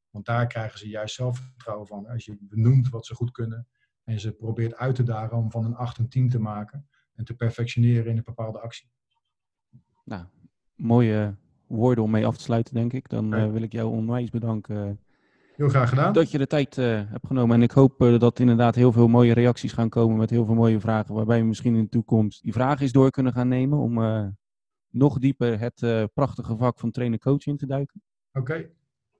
Want 0.09 0.25
daar 0.25 0.47
krijgen 0.47 0.79
ze 0.79 0.89
juist 0.89 1.15
zelfvertrouwen 1.15 1.87
van. 1.87 2.07
Als 2.07 2.25
je 2.25 2.37
benoemt 2.39 2.89
wat 2.89 3.05
ze 3.05 3.15
goed 3.15 3.31
kunnen 3.31 3.67
en 4.03 4.19
ze 4.19 4.31
probeert 4.31 4.75
uit 4.75 4.95
te 4.95 5.03
dagen 5.03 5.37
om 5.37 5.51
van 5.51 5.65
een 5.65 5.75
8 5.75 5.97
een 5.97 6.09
10 6.09 6.29
te 6.29 6.39
maken 6.39 6.87
en 7.13 7.25
te 7.25 7.35
perfectioneren 7.35 8.11
in 8.11 8.17
een 8.17 8.23
bepaalde 8.23 8.59
actie. 8.59 8.91
Nou, 10.03 10.25
mooie 10.75 11.35
woorden 11.67 12.03
om 12.03 12.11
mee 12.11 12.25
af 12.25 12.37
te 12.37 12.43
sluiten, 12.43 12.73
denk 12.73 12.93
ik. 12.93 13.09
Dan 13.09 13.33
uh, 13.33 13.51
wil 13.51 13.61
ik 13.61 13.71
jou 13.71 13.89
onwijs 13.89 14.29
bedanken. 14.29 14.99
Heel 15.55 15.69
graag 15.69 15.89
gedaan. 15.89 16.13
Dat 16.13 16.31
je 16.31 16.37
de 16.37 16.47
tijd 16.47 16.77
uh, 16.77 16.85
hebt 16.85 17.27
genomen. 17.27 17.55
En 17.55 17.61
ik 17.61 17.71
hoop 17.71 18.01
uh, 18.01 18.19
dat 18.19 18.39
inderdaad 18.39 18.75
heel 18.75 18.91
veel 18.91 19.07
mooie 19.07 19.33
reacties 19.33 19.73
gaan 19.73 19.89
komen 19.89 20.17
met 20.17 20.29
heel 20.29 20.45
veel 20.45 20.55
mooie 20.55 20.79
vragen. 20.79 21.15
Waarbij 21.15 21.39
we 21.39 21.45
misschien 21.45 21.75
in 21.75 21.83
de 21.83 21.89
toekomst 21.89 22.43
die 22.43 22.53
vragen 22.53 22.81
eens 22.81 22.91
door 22.91 23.11
kunnen 23.11 23.33
gaan 23.33 23.47
nemen. 23.47 23.79
Om 23.79 24.33
nog 24.89 25.19
dieper 25.19 25.59
het 25.59 25.81
uh, 25.81 26.03
prachtige 26.13 26.57
vak 26.57 26.79
van 26.79 26.91
trainer-coach 26.91 27.45
in 27.45 27.57
te 27.57 27.65
duiken. 27.65 28.01
Oké, 28.33 28.51
okay. 28.51 28.71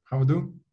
gaan 0.03 0.19
we 0.19 0.25
doen. 0.25 0.63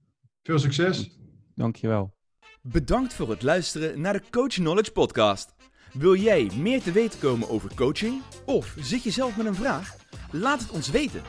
Veel 0.43 0.59
succes. 0.59 1.19
Dankjewel. 1.55 2.15
Bedankt 2.61 3.15
voor 3.15 3.31
het 3.31 3.43
luisteren 3.43 4.01
naar 4.01 4.13
de 4.13 4.23
Coach 4.31 4.55
Knowledge 4.55 4.93
Podcast. 4.93 5.55
Wil 5.93 6.17
jij 6.17 6.51
meer 6.59 6.83
te 6.83 6.93
weten 6.93 7.21
komen 7.21 7.49
over 7.49 7.75
coaching? 7.75 8.23
Of 8.47 8.77
zit 8.79 9.03
je 9.03 9.11
zelf 9.11 9.37
met 9.37 9.47
een 9.47 9.55
vraag? 9.55 9.97
Laat 10.31 10.61
het 10.61 10.71
ons 10.71 10.91
weten. 10.91 11.23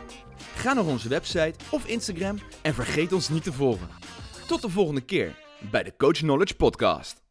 Ga 0.56 0.74
naar 0.74 0.86
onze 0.86 1.10
website 1.10 1.54
of 1.72 1.88
Instagram 1.88 2.38
en 2.62 2.74
vergeet 2.74 3.14
ons 3.14 3.30
niet 3.30 3.44
te 3.44 3.54
volgen. 3.54 4.03
Tot 4.54 4.62
de 4.62 4.70
volgende 4.70 5.02
keer 5.02 5.36
bij 5.72 5.84
de 5.84 5.94
Coach 5.98 6.18
Knowledge 6.18 6.56
Podcast. 6.56 7.23